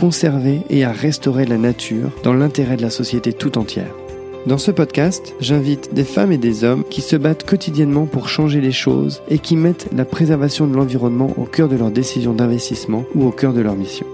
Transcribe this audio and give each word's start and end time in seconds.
conserver 0.00 0.62
et 0.70 0.82
à 0.84 0.92
restaurer 0.92 1.44
la 1.44 1.58
nature 1.58 2.10
dans 2.22 2.32
l'intérêt 2.32 2.78
de 2.78 2.82
la 2.82 2.88
société 2.88 3.34
tout 3.34 3.58
entière. 3.58 3.94
Dans 4.46 4.56
ce 4.56 4.70
podcast, 4.70 5.34
j'invite 5.40 5.92
des 5.92 6.04
femmes 6.04 6.32
et 6.32 6.38
des 6.38 6.64
hommes 6.64 6.84
qui 6.88 7.02
se 7.02 7.16
battent 7.16 7.44
quotidiennement 7.44 8.06
pour 8.06 8.30
changer 8.30 8.62
les 8.62 8.72
choses 8.72 9.22
et 9.28 9.38
qui 9.38 9.56
mettent 9.56 9.88
la 9.94 10.06
préservation 10.06 10.66
de 10.66 10.74
l'environnement 10.74 11.34
au 11.36 11.44
cœur 11.44 11.68
de 11.68 11.76
leurs 11.76 11.90
décisions 11.90 12.32
d'investissement 12.32 13.04
ou 13.14 13.26
au 13.26 13.30
cœur 13.30 13.52
de 13.52 13.60
leur 13.60 13.76
mission. 13.76 14.06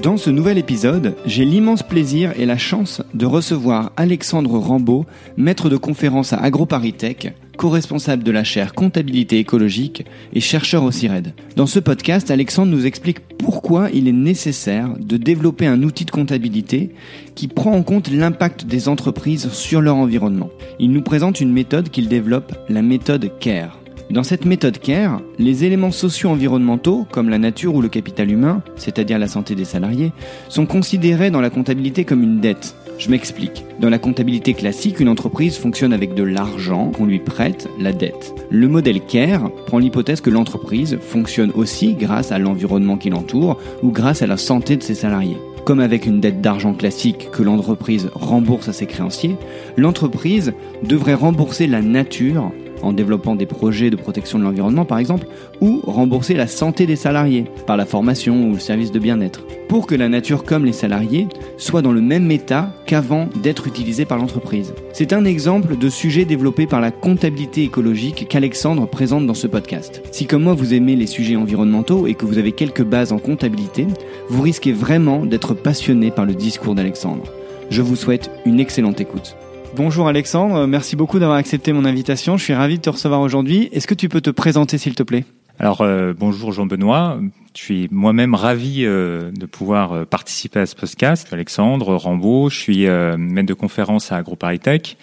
Dans 0.00 0.16
ce 0.16 0.30
nouvel 0.30 0.58
épisode, 0.58 1.14
j'ai 1.26 1.44
l'immense 1.44 1.82
plaisir 1.82 2.32
et 2.36 2.46
la 2.46 2.58
chance 2.58 3.02
de 3.14 3.26
recevoir 3.26 3.92
Alexandre 3.96 4.58
Rambaud, 4.58 5.06
maître 5.36 5.68
de 5.68 5.76
conférence 5.76 6.32
à 6.32 6.38
AgroParisTech, 6.38 7.34
co-responsable 7.56 8.24
de 8.24 8.32
la 8.32 8.42
chaire 8.42 8.74
comptabilité 8.74 9.38
écologique 9.38 10.04
et 10.32 10.40
chercheur 10.40 10.82
au 10.82 10.90
CIRED. 10.90 11.34
Dans 11.54 11.66
ce 11.66 11.78
podcast, 11.78 12.30
Alexandre 12.32 12.72
nous 12.72 12.86
explique 12.86 13.20
pourquoi 13.20 13.90
il 13.92 14.08
est 14.08 14.12
nécessaire 14.12 14.88
de 14.98 15.16
développer 15.16 15.66
un 15.66 15.82
outil 15.82 16.04
de 16.04 16.10
comptabilité 16.10 16.90
qui 17.36 17.46
prend 17.46 17.72
en 17.72 17.82
compte 17.82 18.10
l'impact 18.10 18.66
des 18.66 18.88
entreprises 18.88 19.50
sur 19.52 19.80
leur 19.80 19.96
environnement. 19.96 20.50
Il 20.80 20.90
nous 20.90 21.02
présente 21.02 21.40
une 21.40 21.52
méthode 21.52 21.90
qu'il 21.90 22.08
développe, 22.08 22.52
la 22.68 22.82
méthode 22.82 23.30
CARE. 23.38 23.81
Dans 24.12 24.22
cette 24.22 24.44
méthode 24.44 24.78
CARE, 24.78 25.22
les 25.38 25.64
éléments 25.64 25.90
socio-environnementaux, 25.90 27.06
comme 27.10 27.30
la 27.30 27.38
nature 27.38 27.74
ou 27.74 27.80
le 27.80 27.88
capital 27.88 28.30
humain, 28.30 28.62
c'est-à-dire 28.76 29.18
la 29.18 29.26
santé 29.26 29.54
des 29.54 29.64
salariés, 29.64 30.12
sont 30.50 30.66
considérés 30.66 31.30
dans 31.30 31.40
la 31.40 31.48
comptabilité 31.48 32.04
comme 32.04 32.22
une 32.22 32.38
dette. 32.38 32.76
Je 32.98 33.08
m'explique. 33.08 33.64
Dans 33.80 33.88
la 33.88 33.98
comptabilité 33.98 34.52
classique, 34.52 35.00
une 35.00 35.08
entreprise 35.08 35.56
fonctionne 35.56 35.94
avec 35.94 36.12
de 36.12 36.24
l'argent 36.24 36.90
qu'on 36.90 37.06
lui 37.06 37.20
prête, 37.20 37.70
la 37.80 37.94
dette. 37.94 38.34
Le 38.50 38.68
modèle 38.68 39.00
CARE 39.00 39.50
prend 39.64 39.78
l'hypothèse 39.78 40.20
que 40.20 40.28
l'entreprise 40.28 40.98
fonctionne 41.00 41.50
aussi 41.54 41.94
grâce 41.94 42.32
à 42.32 42.38
l'environnement 42.38 42.98
qui 42.98 43.08
l'entoure 43.08 43.58
ou 43.82 43.92
grâce 43.92 44.20
à 44.20 44.26
la 44.26 44.36
santé 44.36 44.76
de 44.76 44.82
ses 44.82 44.94
salariés. 44.94 45.38
Comme 45.64 45.80
avec 45.80 46.04
une 46.04 46.20
dette 46.20 46.42
d'argent 46.42 46.74
classique 46.74 47.30
que 47.30 47.42
l'entreprise 47.42 48.10
rembourse 48.14 48.68
à 48.68 48.72
ses 48.72 48.86
créanciers, 48.86 49.36
l'entreprise 49.78 50.52
devrait 50.82 51.14
rembourser 51.14 51.66
la 51.66 51.80
nature 51.80 52.52
en 52.82 52.92
développant 52.92 53.34
des 53.34 53.46
projets 53.46 53.90
de 53.90 53.96
protection 53.96 54.38
de 54.38 54.44
l'environnement 54.44 54.84
par 54.84 54.98
exemple, 54.98 55.26
ou 55.60 55.80
rembourser 55.84 56.34
la 56.34 56.46
santé 56.46 56.86
des 56.86 56.96
salariés 56.96 57.44
par 57.66 57.76
la 57.76 57.86
formation 57.86 58.48
ou 58.48 58.54
le 58.54 58.58
service 58.58 58.92
de 58.92 58.98
bien-être, 58.98 59.44
pour 59.68 59.86
que 59.86 59.94
la 59.94 60.08
nature 60.08 60.44
comme 60.44 60.64
les 60.64 60.72
salariés 60.72 61.28
soient 61.56 61.82
dans 61.82 61.92
le 61.92 62.00
même 62.00 62.30
état 62.30 62.72
qu'avant 62.86 63.28
d'être 63.42 63.66
utilisés 63.66 64.04
par 64.04 64.18
l'entreprise. 64.18 64.74
C'est 64.92 65.12
un 65.12 65.24
exemple 65.24 65.76
de 65.76 65.88
sujet 65.88 66.24
développé 66.24 66.66
par 66.66 66.80
la 66.80 66.90
comptabilité 66.90 67.64
écologique 67.64 68.26
qu'Alexandre 68.28 68.86
présente 68.86 69.26
dans 69.26 69.34
ce 69.34 69.46
podcast. 69.46 70.02
Si 70.12 70.26
comme 70.26 70.42
moi 70.42 70.54
vous 70.54 70.74
aimez 70.74 70.96
les 70.96 71.06
sujets 71.06 71.36
environnementaux 71.36 72.06
et 72.06 72.14
que 72.14 72.26
vous 72.26 72.38
avez 72.38 72.52
quelques 72.52 72.84
bases 72.84 73.12
en 73.12 73.18
comptabilité, 73.18 73.86
vous 74.28 74.42
risquez 74.42 74.72
vraiment 74.72 75.24
d'être 75.24 75.54
passionné 75.54 76.10
par 76.10 76.26
le 76.26 76.34
discours 76.34 76.74
d'Alexandre. 76.74 77.24
Je 77.70 77.82
vous 77.82 77.96
souhaite 77.96 78.30
une 78.44 78.60
excellente 78.60 79.00
écoute. 79.00 79.36
Bonjour 79.74 80.06
Alexandre, 80.06 80.66
merci 80.66 80.96
beaucoup 80.96 81.18
d'avoir 81.18 81.38
accepté 81.38 81.72
mon 81.72 81.86
invitation. 81.86 82.36
Je 82.36 82.44
suis 82.44 82.52
ravi 82.52 82.76
de 82.76 82.82
te 82.82 82.90
recevoir 82.90 83.22
aujourd'hui. 83.22 83.70
Est-ce 83.72 83.86
que 83.86 83.94
tu 83.94 84.10
peux 84.10 84.20
te 84.20 84.28
présenter 84.28 84.76
s'il 84.76 84.94
te 84.94 85.02
plaît? 85.02 85.24
Alors 85.58 85.80
euh, 85.80 86.12
bonjour 86.12 86.52
Jean-Benoît, 86.52 87.18
je 87.56 87.62
suis 87.62 87.88
moi-même 87.90 88.34
ravi 88.34 88.84
euh, 88.84 89.30
de 89.32 89.46
pouvoir 89.46 89.92
euh, 89.92 90.04
participer 90.04 90.60
à 90.60 90.66
ce 90.66 90.76
podcast. 90.76 91.32
Alexandre 91.32 91.94
Rambaud, 91.94 92.50
je 92.50 92.58
suis 92.58 92.86
maître 92.86 93.48
de 93.48 93.54
conférence 93.54 94.12
à 94.12 94.16
AgroParisTech, 94.16 94.98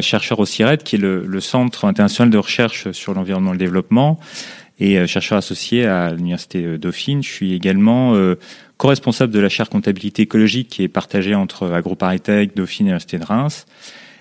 chercheur 0.00 0.38
au 0.38 0.46
CIRED, 0.46 0.82
qui 0.82 0.96
est 0.96 0.98
le, 0.98 1.26
le, 1.26 1.40
Centre 1.40 1.84
international 1.84 2.30
de 2.30 2.38
recherche 2.38 2.90
sur 2.92 3.12
l'environnement 3.12 3.50
et 3.50 3.54
le 3.54 3.58
développement, 3.58 4.18
et 4.78 5.06
chercheur 5.06 5.36
associé 5.36 5.84
à 5.86 6.10
l'Université 6.10 6.78
Dauphine. 6.78 7.22
Je 7.22 7.28
suis 7.28 7.54
également 7.54 8.14
co-responsable 8.80 9.30
de 9.30 9.40
la 9.40 9.50
chaire 9.50 9.68
comptabilité 9.68 10.22
écologique 10.22 10.68
qui 10.70 10.82
est 10.82 10.88
partagée 10.88 11.34
entre 11.34 11.70
AgroParisTech, 11.70 12.56
Dauphine 12.56 12.86
et 12.86 12.88
l'Université 12.88 13.18
de 13.18 13.24
Reims 13.24 13.66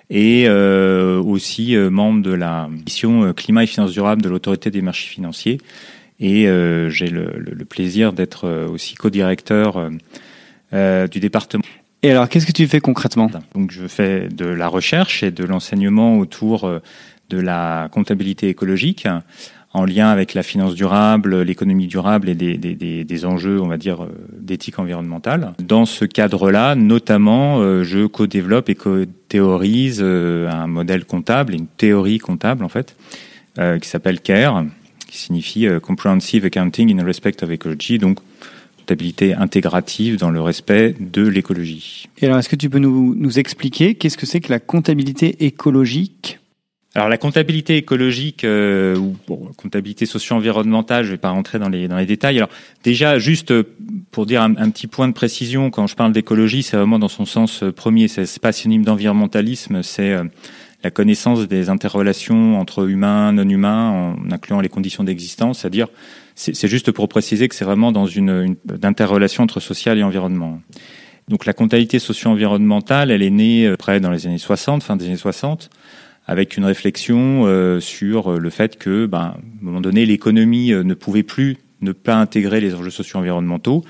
et 0.09 0.49
euh, 0.49 1.21
aussi 1.21 1.77
euh, 1.77 1.89
membre 1.89 2.21
de 2.23 2.33
la 2.33 2.67
mission 2.67 3.23
euh, 3.23 3.31
climat 3.31 3.63
et 3.63 3.67
finances 3.67 3.93
durables 3.93 4.21
de 4.21 4.27
l'autorité 4.27 4.69
des 4.69 4.81
marchés 4.81 5.07
financiers. 5.07 5.59
Et 6.19 6.49
euh, 6.49 6.89
j'ai 6.89 7.07
le, 7.07 7.31
le, 7.37 7.53
le, 7.53 7.65
plaisir 7.65 8.11
d'être 8.11 8.67
aussi 8.69 8.95
co-directeur 8.95 9.89
euh, 10.73 11.07
du 11.07 11.21
département. 11.21 11.63
Et 12.03 12.11
alors, 12.11 12.27
qu'est-ce 12.27 12.45
que 12.45 12.51
tu 12.51 12.67
fais 12.67 12.81
concrètement? 12.81 13.31
Donc, 13.55 13.71
je 13.71 13.87
fais 13.87 14.27
de 14.27 14.45
la 14.45 14.67
recherche 14.67 15.23
et 15.23 15.31
de 15.31 15.45
l'enseignement 15.45 16.17
autour 16.17 16.69
de 17.29 17.39
la 17.39 17.87
comptabilité 17.91 18.49
écologique 18.49 19.07
en 19.73 19.85
lien 19.85 20.09
avec 20.09 20.33
la 20.33 20.43
finance 20.43 20.73
durable, 20.73 21.41
l'économie 21.41 21.87
durable 21.87 22.29
et 22.29 22.35
des, 22.35 22.57
des, 22.57 23.03
des, 23.03 23.25
enjeux, 23.25 23.61
on 23.61 23.67
va 23.67 23.77
dire, 23.77 24.03
euh, 24.03 24.09
d'éthique 24.39 24.79
environnementale. 24.79 25.53
Dans 25.59 25.85
ce 25.85 26.05
cadre-là, 26.05 26.75
notamment, 26.75 27.59
euh, 27.59 27.83
je 27.83 28.07
co-développe 28.07 28.69
et 28.69 28.75
co-théorise 28.75 29.99
euh, 30.01 30.49
un 30.49 30.67
modèle 30.67 31.05
comptable, 31.05 31.53
une 31.53 31.67
théorie 31.67 32.17
comptable 32.17 32.63
en 32.63 32.69
fait, 32.69 32.95
qui 33.81 33.89
s'appelle 33.89 34.21
CARE, 34.21 34.63
qui 35.09 35.17
signifie 35.17 35.67
Comprehensive 35.81 36.45
Accounting 36.45 36.97
in 36.97 37.03
Respect 37.03 37.43
of 37.43 37.51
Ecology, 37.51 37.97
donc 37.97 38.19
comptabilité 38.77 39.33
intégrative 39.33 40.17
dans 40.17 40.29
le 40.29 40.39
respect 40.39 40.95
de 40.97 41.27
l'écologie. 41.27 42.07
Et 42.19 42.25
alors, 42.25 42.39
est-ce 42.39 42.47
que 42.47 42.55
tu 42.55 42.69
peux 42.69 42.79
nous, 42.79 43.15
nous 43.15 43.37
expliquer 43.37 43.95
qu'est-ce 43.95 44.17
que 44.17 44.25
c'est 44.25 44.39
que 44.39 44.49
la 44.49 44.59
comptabilité 44.59 45.45
écologique? 45.45 46.39
Alors 46.95 47.07
la 47.07 47.19
comptabilité 47.19 47.77
écologique 47.77 48.43
euh, 48.43 48.97
ou 48.97 49.15
bon, 49.27 49.51
comptabilité 49.55 50.07
socio-environnementale, 50.07 51.05
je 51.05 51.11
vais 51.11 51.17
pas 51.17 51.29
rentrer 51.29 51.59
dans 51.59 51.69
les 51.69 51.87
dans 51.87 51.97
les 51.97 52.07
détails. 52.07 52.37
Alors 52.37 52.49
déjà 52.83 53.19
juste 53.19 53.51
euh, 53.51 53.63
pour 54.09 54.25
dire 54.25 54.41
un, 54.41 54.71
petit 54.71 54.87
point 54.87 55.07
de 55.07 55.13
précision, 55.13 55.69
quand 55.69 55.85
je 55.85 55.95
parle 55.95 56.13
d'écologie, 56.13 56.63
c'est 56.63 56.77
vraiment 56.77 56.97
dans 56.97 57.07
son 57.07 57.25
sens 57.25 57.61
euh, 57.61 57.71
premier. 57.71 58.07
C'est 58.07 58.39
pas 58.39 58.51
synonyme 58.51 58.85
d'environnementalisme, 58.85 59.83
c'est 59.83 60.15
la 60.83 60.89
connaissance 60.89 61.47
des 61.47 61.69
interrelations 61.69 62.59
entre 62.59 62.89
humains, 62.89 63.33
non 63.33 63.47
humains, 63.47 63.89
en 63.91 64.31
incluant 64.31 64.59
les 64.59 64.69
conditions 64.69 65.03
d'existence. 65.03 65.59
C'est-à-dire, 65.59 65.89
c'est 66.35 66.67
juste 66.67 66.91
pour 66.91 67.07
préciser 67.07 67.49
que 67.49 67.55
c'est 67.55 67.65
vraiment 67.65 67.91
dans 67.91 68.05
une, 68.05 68.29
une 68.29 68.55
interrelation 68.83 69.43
entre 69.43 69.59
social 69.59 69.97
et 69.97 70.03
environnement. 70.03 70.61
Donc 71.27 71.45
la 71.45 71.53
comptabilité 71.53 71.99
socio-environnementale, 71.99 73.11
elle 73.11 73.21
est 73.21 73.29
née 73.29 73.75
près 73.77 73.99
dans 73.99 74.09
les 74.09 74.25
années 74.25 74.37
60, 74.37 74.81
fin 74.81 74.95
des 74.95 75.05
années 75.05 75.17
60 75.17 75.69
avec 76.29 76.57
une 76.57 76.65
réflexion 76.65 77.47
euh, 77.47 77.79
sur 77.79 78.39
le 78.39 78.49
fait 78.51 78.77
que, 78.77 79.07
ben, 79.07 79.17
à 79.17 79.37
un 79.37 79.63
moment 79.63 79.81
donné, 79.81 80.05
l'économie 80.05 80.71
euh, 80.71 80.83
ne 80.83 80.93
pouvait 80.93 81.23
plus 81.23 81.57
ne 81.81 81.91
pas 81.91 82.17
intégrer 82.17 82.61
les 82.61 82.75
enjeux 82.75 82.91
socio-environnementaux. 82.91 83.83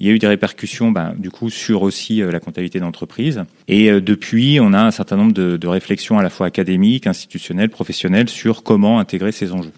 Il 0.00 0.06
y 0.06 0.10
a 0.10 0.14
eu 0.14 0.18
des 0.18 0.26
répercussions, 0.26 0.90
ben, 0.90 1.14
du 1.18 1.30
coup, 1.30 1.50
sur 1.50 1.82
aussi 1.82 2.22
euh, 2.22 2.32
la 2.32 2.40
comptabilité 2.40 2.80
d'entreprise. 2.80 3.42
Et 3.68 3.90
depuis, 4.00 4.58
on 4.58 4.72
a 4.72 4.80
un 4.80 4.90
certain 4.90 5.18
nombre 5.18 5.34
de, 5.34 5.58
de, 5.58 5.68
réflexions 5.68 6.18
à 6.18 6.22
la 6.22 6.30
fois 6.30 6.46
académiques, 6.46 7.06
institutionnelles, 7.06 7.68
professionnelles 7.68 8.30
sur 8.30 8.62
comment 8.62 8.98
intégrer 8.98 9.30
ces 9.30 9.52
enjeux. 9.52 9.74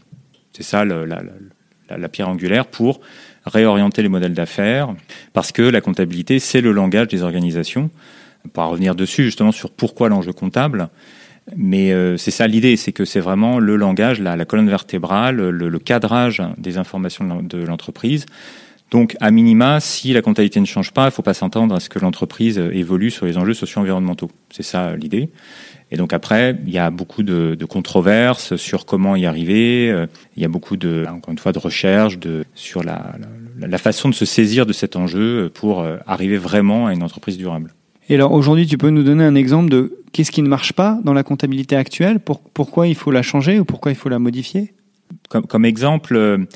C'est 0.53 0.63
ça 0.63 0.85
la, 0.85 1.05
la, 1.05 1.19
la 1.99 2.09
pierre 2.09 2.29
angulaire 2.29 2.67
pour 2.67 3.01
réorienter 3.45 4.03
les 4.03 4.09
modèles 4.09 4.35
d'affaires, 4.35 4.95
parce 5.33 5.51
que 5.51 5.63
la 5.63 5.81
comptabilité, 5.81 6.39
c'est 6.39 6.61
le 6.61 6.71
langage 6.71 7.09
des 7.09 7.25
organisations. 7.25 7.91
On 8.45 8.61
va 8.61 8.67
revenir 8.67 8.95
dessus 8.95 9.25
justement 9.25 9.51
sur 9.51 9.71
pourquoi 9.73 10.09
l'enjeu 10.09 10.33
comptable. 10.33 10.91
Mais 11.57 11.93
euh, 11.93 12.17
c'est 12.17 12.31
ça 12.31 12.47
l'idée, 12.47 12.77
c'est 12.77 12.93
que 12.93 13.05
c'est 13.05 13.21
vraiment 13.21 13.59
le 13.59 13.77
langage, 13.77 14.21
la, 14.21 14.37
la 14.37 14.45
colonne 14.45 14.69
vertébrale, 14.69 15.37
le, 15.37 15.51
le, 15.51 15.79
cadrage 15.79 16.43
des 16.57 16.79
informations 16.79 17.43
de 17.43 17.59
l'entreprise. 17.59 18.27
Donc, 18.91 19.17
à 19.21 19.31
minima, 19.31 19.81
si 19.81 20.13
la 20.13 20.23
comptabilité 20.23 20.61
ne 20.61 20.67
change 20.67 20.93
pas, 20.93 21.03
il 21.03 21.07
ne 21.07 21.11
faut 21.11 21.23
pas 21.23 21.35
s'entendre 21.35 21.75
à 21.75 21.81
ce 21.81 21.89
que 21.89 21.99
l'entreprise 21.99 22.59
évolue 22.59 23.11
sur 23.11 23.27
les 23.27 23.37
enjeux 23.37 23.55
socio-environnementaux. 23.55 24.31
C'est 24.51 24.63
ça 24.63 24.95
l'idée. 24.95 25.31
Et 25.91 25.97
donc 25.97 26.13
après, 26.13 26.57
il 26.67 26.73
y 26.73 26.79
a 26.79 26.91
beaucoup 26.91 27.23
de, 27.23 27.55
de, 27.55 27.65
controverses 27.65 28.57
sur 28.57 28.87
comment 28.87 29.17
y 29.17 29.27
arriver. 29.27 29.91
Euh, 29.91 30.07
il 30.37 30.43
y 30.43 30.47
a 30.47 30.49
beaucoup 30.49 30.77
de, 30.77 31.05
encore 31.09 31.33
une 31.33 31.39
fois, 31.39 31.53
de 31.53 31.59
recherches 31.59 32.19
de, 32.19 32.45
sur 32.55 32.83
la, 32.83 33.17
la, 33.59 33.79
façon 33.79 34.09
de 34.09 34.15
se 34.15 34.25
saisir 34.25 34.67
de 34.67 34.73
cet 34.73 34.97
enjeu 34.97 35.51
pour 35.53 35.83
euh, 35.83 35.97
arriver 36.07 36.37
vraiment 36.37 36.87
à 36.87 36.95
une 36.95 37.03
entreprise 37.03 37.37
durable. 37.37 37.75
Et 38.09 38.15
alors 38.15 38.33
aujourd'hui, 38.33 38.67
tu 38.67 38.79
peux 38.79 38.91
nous 38.91 39.03
donner 39.03 39.25
un 39.25 39.35
exemple 39.35 39.71
de 39.71 39.99
qu'est-ce 40.13 40.31
qui 40.31 40.43
ne 40.43 40.49
marche 40.49 40.73
pas 40.73 40.99
dans 41.05 41.15
la 41.15 41.23
comptabilité 41.23 41.77
actuelle? 41.77 42.21
Pour, 42.21 42.41
Pourquoi 42.41 42.87
il 42.87 42.95
faut 42.95 43.11
la 43.11 43.23
changer 43.23 43.59
ou 43.59 43.65
pourquoi 43.65 43.93
il 43.93 43.95
faut 43.95 44.09
la 44.09 44.19
modifier? 44.19 44.75
Comme, 45.29 45.47
comme 45.47 45.65
exemple, 45.65 46.47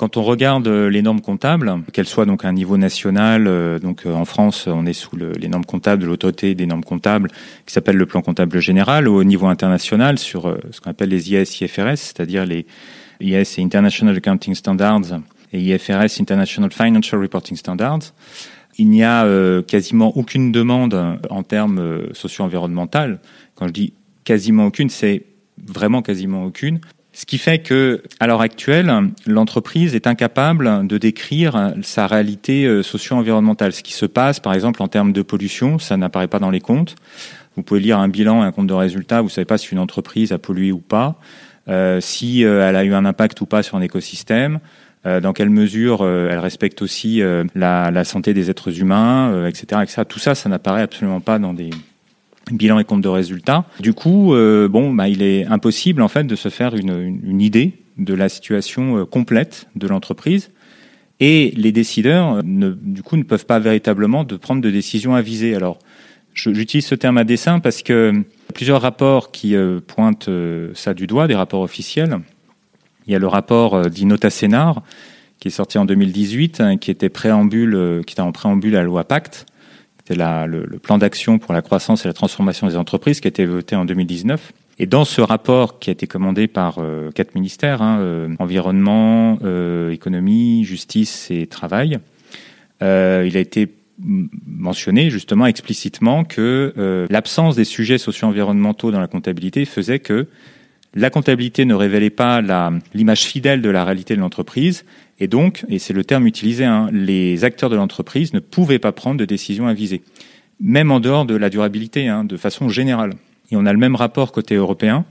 Quand 0.00 0.16
on 0.16 0.22
regarde 0.22 0.66
les 0.66 1.02
normes 1.02 1.20
comptables, 1.20 1.82
qu'elles 1.92 2.06
soient 2.06 2.24
donc 2.24 2.46
à 2.46 2.48
un 2.48 2.54
niveau 2.54 2.78
national, 2.78 3.78
donc 3.82 4.06
en 4.06 4.24
France, 4.24 4.66
on 4.66 4.86
est 4.86 4.94
sous 4.94 5.14
le, 5.14 5.32
les 5.32 5.48
normes 5.48 5.66
comptables 5.66 6.00
de 6.00 6.06
l'autorité 6.06 6.54
des 6.54 6.64
normes 6.64 6.84
comptables 6.84 7.28
qui 7.66 7.74
s'appelle 7.74 7.96
le 7.96 8.06
plan 8.06 8.22
comptable 8.22 8.60
général, 8.60 9.08
ou 9.08 9.16
au 9.16 9.24
niveau 9.24 9.46
international 9.46 10.18
sur 10.18 10.56
ce 10.70 10.80
qu'on 10.80 10.92
appelle 10.92 11.10
les 11.10 11.34
IS, 11.34 11.60
IFRS, 11.60 11.96
c'est-à-dire 11.96 12.46
les 12.46 12.64
IS 13.20 13.58
et 13.58 13.62
International 13.62 14.16
Accounting 14.16 14.54
Standards 14.54 15.20
et 15.52 15.60
IFRS 15.60 16.18
International 16.18 16.72
Financial 16.72 17.20
Reporting 17.20 17.58
Standards. 17.58 18.14
Il 18.80 18.88
n'y 18.88 19.04
a 19.04 19.26
euh, 19.26 19.60
quasiment 19.60 20.16
aucune 20.16 20.52
demande 20.52 21.18
en 21.28 21.42
termes 21.42 21.78
euh, 21.78 22.14
socio-environnemental. 22.14 23.20
Quand 23.54 23.66
je 23.66 23.74
dis 23.74 23.92
quasiment 24.24 24.64
aucune, 24.64 24.88
c'est 24.88 25.26
vraiment 25.62 26.00
quasiment 26.00 26.46
aucune. 26.46 26.80
Ce 27.12 27.26
qui 27.26 27.36
fait 27.36 27.58
que, 27.58 28.02
à 28.20 28.26
l'heure 28.26 28.40
actuelle, 28.40 28.90
l'entreprise 29.26 29.94
est 29.94 30.06
incapable 30.06 30.86
de 30.86 30.96
décrire 30.96 31.74
sa 31.82 32.06
réalité 32.06 32.64
euh, 32.64 32.82
socio-environnementale. 32.82 33.74
Ce 33.74 33.82
qui 33.82 33.92
se 33.92 34.06
passe, 34.06 34.40
par 34.40 34.54
exemple, 34.54 34.82
en 34.82 34.88
termes 34.88 35.12
de 35.12 35.20
pollution, 35.20 35.78
ça 35.78 35.98
n'apparaît 35.98 36.28
pas 36.28 36.38
dans 36.38 36.50
les 36.50 36.62
comptes. 36.62 36.96
Vous 37.56 37.62
pouvez 37.62 37.80
lire 37.80 37.98
un 37.98 38.08
bilan, 38.08 38.40
un 38.40 38.50
compte 38.50 38.68
de 38.68 38.72
résultat, 38.72 39.20
vous 39.20 39.28
savez 39.28 39.44
pas 39.44 39.58
si 39.58 39.72
une 39.72 39.78
entreprise 39.78 40.32
a 40.32 40.38
pollué 40.38 40.72
ou 40.72 40.78
pas, 40.78 41.20
si 42.00 42.42
elle 42.42 42.76
a 42.76 42.84
eu 42.84 42.94
un 42.94 43.04
impact 43.04 43.42
ou 43.42 43.46
pas 43.46 43.62
sur 43.62 43.76
un 43.76 43.82
écosystème. 43.82 44.60
Euh, 45.06 45.20
dans 45.20 45.32
quelle 45.32 45.48
mesure 45.48 46.02
euh, 46.02 46.28
elle 46.30 46.40
respecte 46.40 46.82
aussi 46.82 47.22
euh, 47.22 47.44
la, 47.54 47.90
la, 47.90 48.04
santé 48.04 48.34
des 48.34 48.50
êtres 48.50 48.80
humains, 48.80 49.48
etc., 49.48 49.80
etc. 49.82 50.02
Tout 50.06 50.18
ça, 50.18 50.34
ça 50.34 50.50
n'apparaît 50.50 50.82
absolument 50.82 51.20
pas 51.20 51.38
dans 51.38 51.54
des 51.54 51.70
bilans 52.52 52.78
et 52.78 52.84
comptes 52.84 53.00
de 53.00 53.08
résultats. 53.08 53.64
Du 53.78 53.94
coup, 53.94 54.34
bon, 54.68 54.92
bah, 54.92 55.08
il 55.08 55.22
est 55.22 55.46
impossible 55.46 56.02
en 56.02 56.08
fait 56.08 56.24
de 56.24 56.34
se 56.34 56.48
faire 56.48 56.74
une, 56.74 57.20
une, 57.24 57.40
idée 57.40 57.74
de 57.96 58.12
la 58.12 58.28
situation 58.28 59.06
complète 59.06 59.68
de 59.76 59.86
l'entreprise. 59.86 60.50
Et 61.20 61.52
les 61.56 61.70
décideurs, 61.70 62.42
ne, 62.42 62.70
du 62.70 63.02
coup, 63.02 63.16
ne 63.16 63.22
peuvent 63.22 63.46
pas 63.46 63.60
véritablement 63.60 64.24
de 64.24 64.36
prendre 64.36 64.60
de 64.62 64.70
décisions 64.70 65.14
avisées. 65.14 65.54
Alors, 65.54 65.78
j'utilise 66.34 66.86
ce 66.86 66.96
terme 66.96 67.18
à 67.18 67.24
dessein 67.24 67.60
parce 67.60 67.82
que 67.82 68.24
plusieurs 68.52 68.82
rapports 68.82 69.30
qui 69.30 69.54
pointent 69.86 70.30
ça 70.74 70.92
du 70.92 71.06
doigt, 71.06 71.28
des 71.28 71.36
rapports 71.36 71.60
officiels, 71.60 72.18
il 73.10 73.12
y 73.12 73.16
a 73.16 73.18
le 73.18 73.26
rapport 73.26 73.74
euh, 73.74 73.88
d'Inota 73.88 74.30
Sénar, 74.30 74.82
qui 75.40 75.48
est 75.48 75.50
sorti 75.50 75.78
en 75.78 75.84
2018, 75.84 76.60
hein, 76.60 76.76
qui 76.76 76.92
était 76.92 77.08
préambule, 77.08 77.74
euh, 77.74 78.02
qui 78.04 78.14
était 78.14 78.22
en 78.22 78.30
préambule 78.30 78.76
à 78.76 78.78
la 78.78 78.84
loi 78.84 79.02
Pacte. 79.02 79.46
C'était 79.98 80.14
le, 80.14 80.64
le, 80.64 80.78
plan 80.78 80.96
d'action 80.96 81.40
pour 81.40 81.52
la 81.52 81.60
croissance 81.60 82.04
et 82.04 82.08
la 82.08 82.14
transformation 82.14 82.68
des 82.68 82.76
entreprises 82.76 83.20
qui 83.20 83.26
a 83.26 83.30
été 83.30 83.44
voté 83.46 83.74
en 83.74 83.84
2019. 83.84 84.52
Et 84.78 84.86
dans 84.86 85.04
ce 85.04 85.20
rapport 85.20 85.80
qui 85.80 85.90
a 85.90 85.92
été 85.92 86.06
commandé 86.06 86.46
par 86.46 86.78
euh, 86.78 87.10
quatre 87.10 87.34
ministères, 87.34 87.82
hein, 87.82 88.28
environnement, 88.38 89.38
économie, 89.90 90.64
justice 90.64 91.30
et 91.30 91.48
travail, 91.48 91.98
il 92.80 92.86
a 92.86 93.40
été 93.40 93.74
mentionné 94.46 95.10
justement 95.10 95.46
explicitement 95.46 96.24
que 96.24 97.06
l'absence 97.10 97.56
des 97.56 97.64
sujets 97.64 97.98
socio-environnementaux 97.98 98.90
dans 98.90 99.00
la 99.00 99.08
comptabilité 99.08 99.66
faisait 99.66 99.98
que 99.98 100.28
la 100.94 101.10
comptabilité 101.10 101.64
ne 101.64 101.74
révélait 101.74 102.10
pas 102.10 102.42
l'image 102.94 103.22
fidèle 103.22 103.62
de 103.62 103.70
la 103.70 103.84
réalité 103.84 104.16
de 104.16 104.20
l'entreprise, 104.20 104.84
et 105.20 105.28
donc, 105.28 105.64
et 105.68 105.78
c'est 105.78 105.92
le 105.92 106.04
terme 106.04 106.26
utilisé, 106.26 106.64
hein, 106.64 106.88
les 106.92 107.44
acteurs 107.44 107.70
de 107.70 107.76
l'entreprise 107.76 108.32
ne 108.32 108.40
pouvaient 108.40 108.78
pas 108.78 108.92
prendre 108.92 109.18
de 109.18 109.24
décisions 109.24 109.66
avisées, 109.66 110.02
même 110.60 110.90
en 110.90 110.98
dehors 110.98 111.26
de 111.26 111.36
la 111.36 111.50
durabilité, 111.50 112.08
hein, 112.08 112.24
de 112.24 112.36
façon 112.36 112.68
générale. 112.68 113.12
Et 113.50 113.56
on 113.56 113.66
a 113.66 113.72
le 113.72 113.78
même 113.78 113.96
rapport 113.96 114.32
côté 114.32 114.54
européen, 114.54 115.04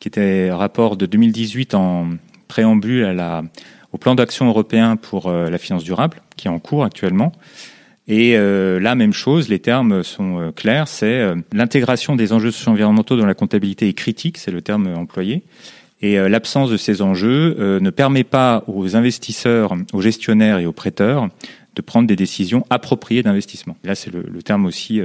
qui 0.00 0.08
était 0.08 0.50
rapport 0.50 0.96
de 0.96 1.06
2018 1.06 1.74
en 1.74 2.08
préambule 2.48 3.16
au 3.92 3.98
plan 3.98 4.14
d'action 4.14 4.48
européen 4.48 4.96
pour 4.96 5.28
euh, 5.28 5.48
la 5.48 5.58
finance 5.58 5.84
durable, 5.84 6.20
qui 6.36 6.48
est 6.48 6.50
en 6.50 6.58
cours 6.58 6.84
actuellement, 6.84 7.32
et 8.06 8.36
euh, 8.36 8.78
là, 8.80 8.94
même 8.94 9.14
chose, 9.14 9.48
les 9.48 9.58
termes 9.58 10.02
sont 10.02 10.38
euh, 10.38 10.50
clairs, 10.52 10.88
c'est 10.88 11.06
euh, 11.06 11.36
l'intégration 11.52 12.16
des 12.16 12.34
enjeux 12.34 12.50
socio-environnementaux 12.50 13.16
dans 13.16 13.24
la 13.24 13.34
comptabilité 13.34 13.88
est 13.88 13.94
critique, 13.94 14.36
c'est 14.36 14.50
le 14.50 14.60
terme 14.60 14.94
employé. 14.94 15.42
Et 16.02 16.18
euh, 16.18 16.28
l'absence 16.28 16.70
de 16.70 16.76
ces 16.76 17.00
enjeux 17.00 17.56
euh, 17.58 17.80
ne 17.80 17.88
permet 17.88 18.24
pas 18.24 18.62
aux 18.66 18.94
investisseurs, 18.94 19.74
aux 19.94 20.02
gestionnaires 20.02 20.58
et 20.58 20.66
aux 20.66 20.72
prêteurs 20.72 21.30
de 21.76 21.82
prendre 21.82 22.06
des 22.06 22.16
décisions 22.16 22.66
appropriées 22.68 23.22
d'investissement. 23.22 23.76
Là, 23.84 23.94
c'est 23.94 24.12
le, 24.12 24.22
le, 24.22 24.42
terme 24.42 24.66
aussi 24.66 25.00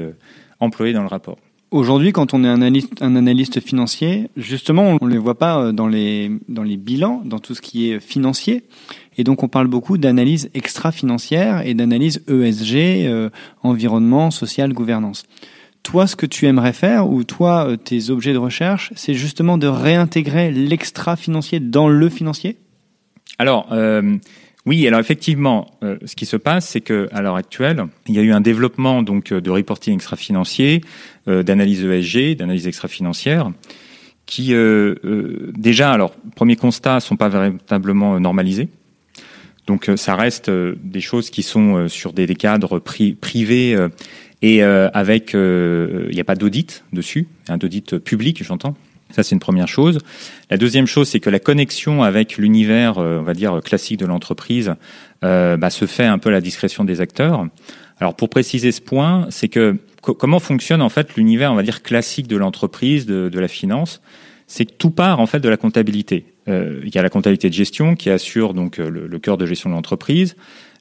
employé 0.60 0.94
dans 0.94 1.02
le 1.02 1.07
rapport. 1.07 1.38
Aujourd'hui, 1.72 2.12
quand 2.12 2.36
on 2.36 2.44
est 2.44 2.48
un 2.48 2.62
analyste, 2.62 3.02
un 3.02 3.16
analyste 3.16 3.60
financier, 3.60 4.30
justement, 4.38 4.98
on 5.02 5.06
ne 5.06 5.12
les 5.12 5.18
voit 5.18 5.38
pas 5.40 5.72
dans 5.72 5.88
les, 5.88 6.31
dans 6.48 6.62
les 6.62 6.78
bilans, 6.78 7.24
dans 7.25 7.40
tout 7.40 7.56
ce 7.56 7.62
qui 7.62 7.90
est 7.90 8.00
financier. 8.00 8.63
Et 9.19 9.25
donc, 9.25 9.44
on 9.44 9.50
parle 9.50 9.68
beaucoup 9.68 9.98
d'analyse 9.98 10.50
extra-financière 10.54 11.68
et 11.68 11.74
d'analyse 11.74 12.24
ESG, 12.30 13.06
euh, 13.06 13.30
environnement, 13.63 14.31
social, 14.31 14.71
gouvernance. 14.71 15.24
Toi, 15.83 16.07
ce 16.07 16.16
que 16.16 16.25
tu 16.25 16.45
aimerais 16.45 16.71
faire, 16.71 17.10
ou 17.10 17.25
toi, 17.25 17.68
euh, 17.68 17.75
tes 17.75 18.12
objets 18.12 18.31
de 18.31 18.38
recherche, 18.38 18.94
c'est 18.95 19.16
justement 19.16 19.57
de 19.57 19.68
réintégrer 19.68 20.51
l'extra-financier 20.51 21.60
dans 21.60 21.89
le 21.89 22.07
financier? 22.07 22.56
Alors, 23.39 23.68
euh, 23.74 24.16
oui, 24.66 24.88
alors 24.88 25.01
effectivement, 25.01 25.68
ce 25.81 26.16
qui 26.16 26.25
se 26.25 26.38
passe, 26.38 26.69
c'est 26.69 26.81
que 26.81 27.10
à 27.12 27.21
l'heure 27.21 27.36
actuelle, 27.36 27.88
il 28.07 28.16
y 28.16 28.19
a 28.19 28.21
eu 28.21 28.31
un 28.31 28.39
développement 28.39 29.04
donc 29.04 29.33
de 29.33 29.50
reporting 29.50 29.95
extra-financier, 29.95 30.81
d'analyse 31.27 31.83
ESG, 31.83 32.38
d'analyse 32.38 32.68
extra-financière, 32.68 33.51
qui 34.25 34.54
déjà, 35.57 35.92
alors 35.92 36.13
premier 36.36 36.56
constat, 36.56 37.00
sont 37.00 37.16
pas 37.16 37.30
véritablement 37.30 38.19
normalisés. 38.19 38.69
Donc 39.69 39.88
euh, 39.88 39.98
ça 39.98 40.16
reste 40.16 40.50
euh, 40.50 40.74
des 40.83 41.00
choses 41.00 41.30
qui 41.30 41.44
sont 41.44 41.75
euh, 41.75 41.88
sur 41.88 42.12
des, 42.12 42.25
cadres 42.33 42.80
pri 42.80 43.13
privés 43.13 43.77
et 44.42 44.63
avec 44.63 45.33
il 45.33 46.10
n'y 46.13 46.19
a 46.21 46.24
pas 46.24 46.36
d'audit 46.36 46.83
dessus, 46.94 47.27
un 47.50 47.57
audit 47.57 48.00
public, 48.00 48.42
j'entends. 48.44 48.75
Ça, 49.12 49.24
c'est 49.24 49.33
une 49.33 49.39
première 49.39 49.68
chose. 49.68 49.98
La 50.50 50.57
deuxième 50.57 50.86
chose, 50.86 51.10
c'est 51.10 51.19
que 51.19 51.30
la 51.30 51.39
connexion 51.39 52.04
avec 52.04 52.38
l'univers, 52.38 53.00
on 53.00 53.24
va 53.24 53.33
dire, 53.33 53.60
classique 53.62 54.00
de 54.00 54.06
l'entreprise 54.06 54.75
euh, 55.25 55.57
bah, 55.57 55.69
se 55.69 55.86
fait 55.86 56.06
un 56.06 56.19
peu 56.19 56.30
à 56.30 56.31
la 56.31 56.42
discrétion 56.42 56.86
des 56.86 57.01
acteurs. 57.01 57.45
Alors, 58.00 58.16
pour 58.16 58.30
préciser 58.30 58.71
ce 58.71 58.81
point, 58.81 59.27
c'est 59.30 59.50
que 59.50 59.77
comment 60.01 60.39
fonctionne 60.39 60.81
en 60.81 60.89
fait 60.89 61.18
l'univers, 61.18 61.51
on 61.51 61.56
va 61.56 61.63
dire, 61.63 61.83
classique 61.83 62.27
de 62.27 62.38
l'entreprise, 62.38 63.06
de, 63.06 63.27
de, 63.27 63.39
la 63.39 63.50
finance? 63.50 64.01
C'est 64.50 64.66
que 64.66 64.74
tout 64.74 64.90
part 64.90 65.19
en 65.19 65.28
fait 65.28 65.40
de 65.40 65.48
la 65.48 65.57
comptabilité. 65.57 66.25
Euh, 66.48 66.81
il 66.84 66.94
y 66.94 66.98
a 66.98 67.04
la 67.04 67.10
comptabilité 67.10 67.50
de 67.50 67.54
gestion 67.54 67.96
qui 67.96 68.10
assure 68.10 68.56
donc 68.56 68.80
euh, 68.80 68.90
le, 68.90 69.19
cœur 69.19 69.38
de 69.38 69.46
gestion 69.46 69.69
de 69.69 69.75
l'entreprise, 69.75 70.36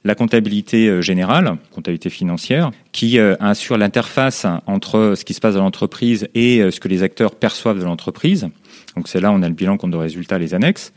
la 0.04 0.14
comptabilité 0.14 0.88
euh, 0.88 1.02
générale, 1.02 1.58
comptabilité 1.70 2.08
financière, 2.08 2.70
qui 2.92 3.20
assure 3.20 3.76
l'interface 3.76 4.46
entre 4.66 5.12
ce 5.16 5.24
qui 5.24 5.34
se 5.34 5.40
passe 5.40 5.54
dans 5.54 5.62
l'entreprise 5.62 6.28
et 6.34 6.70
ce 6.70 6.80
que 6.80 6.88
les 6.88 7.02
acteurs 7.02 7.34
perçoivent 7.34 7.78
de 7.78 7.84
l'entreprise. 7.84 8.48
Donc 8.96 9.06
c'est 9.06 9.20
là 9.20 9.30
on 9.32 9.42
a 9.42 9.48
le 9.48 9.54
bilan, 9.54 9.76
compte 9.76 9.90
de 9.90 9.98
résultats, 9.98 10.38
les 10.38 10.54
annexes. 10.54 10.94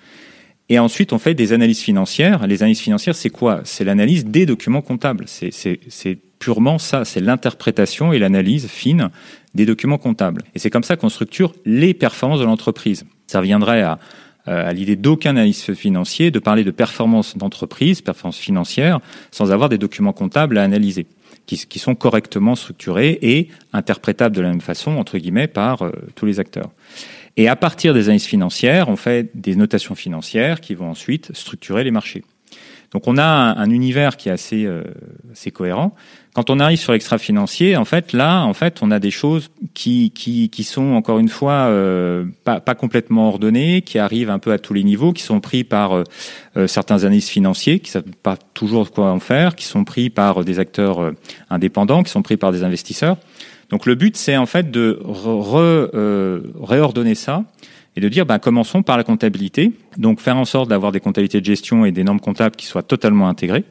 Et 0.70 0.80
ensuite, 0.80 1.12
on 1.12 1.20
fait 1.20 1.34
des 1.34 1.52
analyses 1.52 1.82
financières. 1.82 2.48
Les 2.48 2.64
analyses 2.64 2.80
financières, 2.80 3.16
c'est 3.16 3.30
quoi? 3.30 3.60
C'est 3.66 3.84
l'analyse 3.84 4.24
des 4.24 4.46
documents 4.46 4.82
comptables. 4.82 5.26
C'est 5.28 6.18
purement 6.40 6.80
ça, 6.80 7.04
c'est 7.04 7.20
l'interprétation 7.20 8.14
et 8.14 8.20
l'analyse 8.20 8.68
fine 8.68 9.10
des 9.54 9.66
documents 9.66 9.98
comptables. 9.98 10.44
Et 10.56 10.60
c'est 10.60 10.70
comme 10.70 10.84
ça 10.84 10.96
qu'on 10.96 11.10
structure 11.10 11.54
les 11.66 11.94
performances 11.94 12.40
de 12.40 12.46
l'entreprise. 12.46 13.06
Ça 13.28 13.40
reviendrait 13.40 13.82
à 13.82 14.00
euh, 14.48 14.68
à 14.68 14.74
l'idée 14.74 14.96
d'aucun 14.96 15.32
analyste 15.32 15.76
financier 15.76 16.32
de 16.32 16.40
parler 16.40 16.64
de 16.64 16.72
performance 16.72 17.38
d'entreprise, 17.38 18.02
performance 18.02 18.40
financière, 18.40 19.00
sans 19.30 19.52
avoir 19.52 19.70
des 19.70 19.78
documents 19.78 20.14
comptables 20.14 20.58
à 20.58 20.64
analyser, 20.64 21.06
qui, 21.46 21.58
qui, 21.68 21.78
sont 21.78 21.94
correctement 21.94 22.56
structurés 22.56 23.20
et 23.22 23.50
interprétables 23.72 24.36
de 24.36 24.42
la 24.42 24.50
même 24.50 24.62
façon, 24.62 24.98
entre 24.98 25.20
guillemets, 25.20 25.48
par 25.48 25.84
euh, 25.84 25.92
tous 26.16 26.26
les 26.26 26.40
acteurs. 26.40 26.72
Et 27.38 27.50
à 27.50 27.56
partir 27.56 27.94
des 27.94 28.06
analyses 28.06 28.26
financières, 28.26 28.90
on 28.90 28.96
fait 28.96 29.30
des 29.36 29.56
notations 29.56 29.94
financières 29.94 30.60
qui 30.60 30.74
vont 30.74 30.90
ensuite 30.90 31.36
structurer 31.36 31.84
les 31.84 31.92
marchés. 31.92 32.24
Donc 32.92 33.08
on 33.08 33.18
a 33.18 33.24
un, 33.24 33.58
un 33.58 33.70
univers 33.70 34.18
qui 34.18 34.30
est 34.30 34.34
assez, 34.34 34.66
euh, 34.66 34.84
assez 35.32 35.52
cohérent. 35.52 35.96
Quand 36.34 36.50
on 36.50 36.62
arrive 36.62 36.80
sur 36.80 36.94
l'extra-financier, 36.94 37.76
en 37.76 37.84
fait, 37.84 38.14
là, 38.14 38.44
en 38.44 38.54
fait, 38.54 38.80
on 38.82 38.90
a 38.90 39.00
des 39.00 39.12
choses 39.12 39.50
qui, 39.74 40.12
qui, 40.12 40.64
sont 40.64 40.94
encore 40.94 41.20
une 41.20 41.28
fois 41.28 41.68
euh, 41.68 42.24
pas, 42.46 42.62
complètement 42.74 43.28
ordonnées, 43.28 43.82
qui 43.82 44.00
arrivent 44.00 44.30
un 44.30 44.40
peu 44.40 44.54
à 44.54 44.58
tous 44.58 44.74
les 44.74 44.86
niveaux, 44.86 45.12
qui 45.12 45.24
sont 45.24 45.42
pris 45.42 45.66
par 45.66 45.92
euh, 45.92 46.04
euh 46.56 46.68
certains 46.68 47.04
analystes 47.04 47.30
financiers 47.30 47.80
qui 47.80 47.92
savent 47.92 48.04
pas 48.24 48.38
toujours 48.54 48.92
quoi 48.92 49.12
en 49.12 49.20
faire, 49.20 49.56
qui 49.56 49.66
sont 49.66 49.84
pris 49.84 50.10
par 50.10 50.46
des 50.46 50.60
acteurs 50.60 51.02
euh, 51.02 51.12
indépendants, 51.50 52.02
qui 52.02 52.12
sont 52.12 52.22
pris 52.22 52.38
par 52.38 52.54
des 52.54 52.64
investisseurs. 52.64 53.18
Donc 53.70 53.86
le 53.86 53.96
but, 53.96 54.16
c'est 54.16 54.38
en 54.38 54.46
fait 54.46 54.72
de 54.72 55.02
re, 55.04 55.90
réordonner 56.64 57.16
ça 57.16 57.44
et 57.96 58.02
de 58.02 58.10
dire 58.10 58.26
bah, 58.26 58.40
commençons 58.40 58.84
par 58.84 58.98
la 58.98 59.04
comptabilité, 59.04 59.74
donc 59.98 60.20
faire 60.20 60.38
en 60.38 60.46
sorte 60.46 60.70
d'avoir 60.70 60.92
des 60.92 61.00
comptabilités 61.00 61.40
de 61.40 61.46
gestion 61.46 61.86
et 61.86 61.92
des 61.92 62.04
normes 62.04 62.20
comptables 62.20 62.56
qui 62.56 62.66
soient 62.66 62.84
totalement 62.84 63.28
intégrées, 63.28 63.64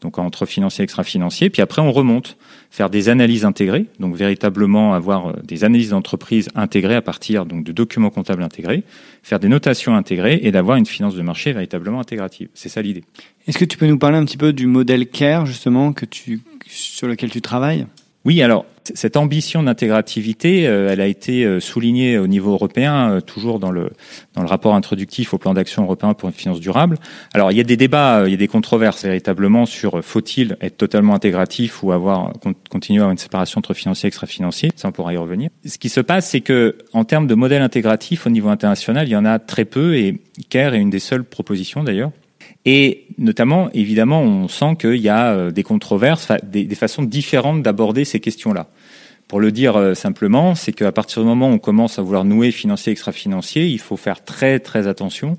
donc 0.00 0.18
entre 0.18 0.46
financier 0.46 0.82
et 0.82 0.84
extra-financier. 0.84 1.50
Puis 1.50 1.62
après, 1.62 1.82
on 1.82 1.92
remonte, 1.92 2.36
faire 2.70 2.88
des 2.88 3.08
analyses 3.08 3.44
intégrées, 3.44 3.86
donc 3.98 4.14
véritablement 4.14 4.94
avoir 4.94 5.28
euh, 5.28 5.32
des 5.44 5.64
analyses 5.64 5.90
d'entreprise 5.90 6.48
intégrées 6.54 6.94
à 6.94 7.02
partir 7.02 7.44
donc 7.44 7.64
de 7.64 7.72
documents 7.72 8.10
comptables 8.10 8.42
intégrés, 8.42 8.82
faire 9.22 9.40
des 9.40 9.48
notations 9.48 9.94
intégrées 9.94 10.40
et 10.42 10.52
d'avoir 10.52 10.76
une 10.76 10.86
finance 10.86 11.14
de 11.14 11.22
marché 11.22 11.52
véritablement 11.52 12.00
intégrative. 12.00 12.48
C'est 12.54 12.68
ça 12.68 12.80
l'idée. 12.80 13.04
Est-ce 13.46 13.58
que 13.58 13.64
tu 13.64 13.76
peux 13.76 13.86
nous 13.86 13.98
parler 13.98 14.16
un 14.16 14.24
petit 14.24 14.36
peu 14.36 14.52
du 14.52 14.66
modèle 14.66 15.06
CARE 15.06 15.46
justement 15.46 15.92
que 15.92 16.06
tu 16.06 16.40
sur 16.66 17.08
lequel 17.08 17.30
tu 17.30 17.40
travailles? 17.40 17.86
Oui, 18.24 18.42
alors 18.42 18.66
cette 18.94 19.16
ambition 19.16 19.62
d'intégrativité, 19.62 20.66
euh, 20.66 20.90
elle 20.90 21.00
a 21.00 21.06
été 21.06 21.44
euh, 21.44 21.60
soulignée 21.60 22.18
au 22.18 22.26
niveau 22.26 22.52
européen, 22.52 23.12
euh, 23.12 23.20
toujours 23.20 23.58
dans 23.58 23.70
le 23.70 23.90
dans 24.34 24.42
le 24.42 24.48
rapport 24.48 24.74
introductif 24.74 25.32
au 25.32 25.38
plan 25.38 25.54
d'action 25.54 25.84
européen 25.84 26.12
pour 26.12 26.28
une 26.28 26.34
finance 26.34 26.60
durable. 26.60 26.98
Alors 27.32 27.50
il 27.50 27.56
y 27.56 27.60
a 27.60 27.64
des 27.64 27.76
débats, 27.76 28.24
il 28.26 28.30
y 28.30 28.34
a 28.34 28.36
des 28.36 28.48
controverses 28.48 29.04
véritablement 29.04 29.64
sur 29.64 30.04
faut-il 30.04 30.56
être 30.60 30.76
totalement 30.76 31.14
intégratif 31.14 31.82
ou 31.82 31.92
avoir 31.92 32.32
continuer 32.68 32.98
à 32.98 33.02
avoir 33.02 33.12
une 33.12 33.18
séparation 33.18 33.58
entre 33.58 33.74
financier 33.74 34.06
et 34.06 34.08
extra-financier. 34.08 34.70
Ça, 34.76 34.88
on 34.88 34.92
pourra 34.92 35.14
y 35.14 35.16
revenir. 35.16 35.50
Ce 35.64 35.78
qui 35.78 35.88
se 35.88 36.00
passe, 36.00 36.28
c'est 36.28 36.40
que 36.40 36.76
en 36.92 37.04
termes 37.04 37.26
de 37.26 37.34
modèle 37.34 37.62
intégratif 37.62 38.26
au 38.26 38.30
niveau 38.30 38.48
international, 38.48 39.08
il 39.08 39.12
y 39.12 39.16
en 39.16 39.24
a 39.24 39.38
très 39.38 39.64
peu 39.64 39.96
et 39.96 40.20
CARE 40.48 40.74
est 40.74 40.78
une 40.78 40.90
des 40.90 40.98
seules 40.98 41.24
propositions 41.24 41.84
d'ailleurs 41.84 42.10
et 42.64 43.06
notamment, 43.18 43.70
évidemment, 43.72 44.22
on 44.22 44.48
sent 44.48 44.76
qu'il 44.80 44.96
y 44.96 45.08
a 45.08 45.32
euh, 45.32 45.50
des 45.50 45.62
controverses, 45.62 46.28
des, 46.42 46.74
façons 46.74 47.02
différentes 47.02 47.62
d'aborder 47.62 48.04
ces 48.04 48.20
questions-là. 48.20 48.66
Pour 49.28 49.40
le 49.40 49.50
dire 49.50 49.76
euh, 49.76 49.94
simplement, 49.94 50.54
c'est 50.54 50.72
qu'à 50.72 50.92
partir 50.92 51.22
du 51.22 51.28
moment 51.28 51.48
où 51.48 51.54
on 51.54 51.58
commence 51.58 51.98
à 51.98 52.02
vouloir 52.02 52.24
nouer 52.24 52.50
financier 52.50 52.92
extra-financier, 52.92 53.66
il 53.66 53.78
faut 53.78 53.96
faire 53.96 54.24
très 54.24 54.58
très 54.58 54.88
attention 54.88 55.38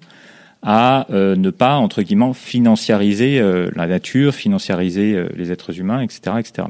à 0.63 1.07
euh, 1.11 1.35
ne 1.35 1.49
pas 1.49 1.75
entre 1.75 2.01
guillemets 2.01 2.33
financiariser 2.33 3.41
la 3.75 3.87
nature, 3.87 4.33
financiariser 4.33 5.25
les 5.35 5.51
êtres 5.51 5.79
humains, 5.79 6.01
etc., 6.01 6.37
etc. 6.39 6.67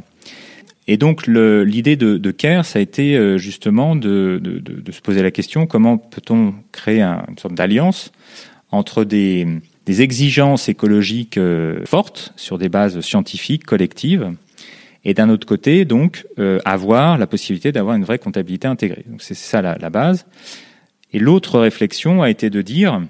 Et 0.87 0.97
donc 0.97 1.27
l'idée 1.27 1.95
de, 1.95 2.17
de 2.17 2.31
CARE, 2.31 2.65
ça 2.65 2.79
a 2.79 2.81
été 2.81 3.37
justement 3.37 3.95
de, 3.95 4.41
se 4.91 5.01
poser 5.01 5.21
la 5.21 5.31
question 5.31 5.67
comment 5.67 5.97
peut-on 5.97 6.53
créer 6.71 7.01
une 7.01 7.37
sorte 7.37 7.53
d'alliance 7.53 8.11
entre 8.71 9.03
des 9.03 9.45
des 9.85 10.01
exigences 10.01 10.69
écologiques 10.69 11.37
euh, 11.37 11.83
fortes 11.85 12.33
sur 12.35 12.57
des 12.57 12.69
bases 12.69 13.01
scientifiques 13.01 13.65
collectives, 13.65 14.31
et 15.03 15.13
d'un 15.13 15.29
autre 15.29 15.47
côté, 15.47 15.85
donc, 15.85 16.25
euh, 16.37 16.59
avoir 16.63 17.17
la 17.17 17.25
possibilité 17.25 17.71
d'avoir 17.71 17.95
une 17.95 18.03
vraie 18.03 18.19
comptabilité 18.19 18.67
intégrée. 18.67 19.03
Donc 19.07 19.21
c'est 19.21 19.33
ça 19.33 19.61
la, 19.61 19.89
base. 19.89 20.25
Et 21.11 21.19
l'autre 21.19 21.59
réflexion 21.59 22.21
a 22.21 22.29
été 22.29 22.49
de 22.49 22.61
dire, 22.61 23.01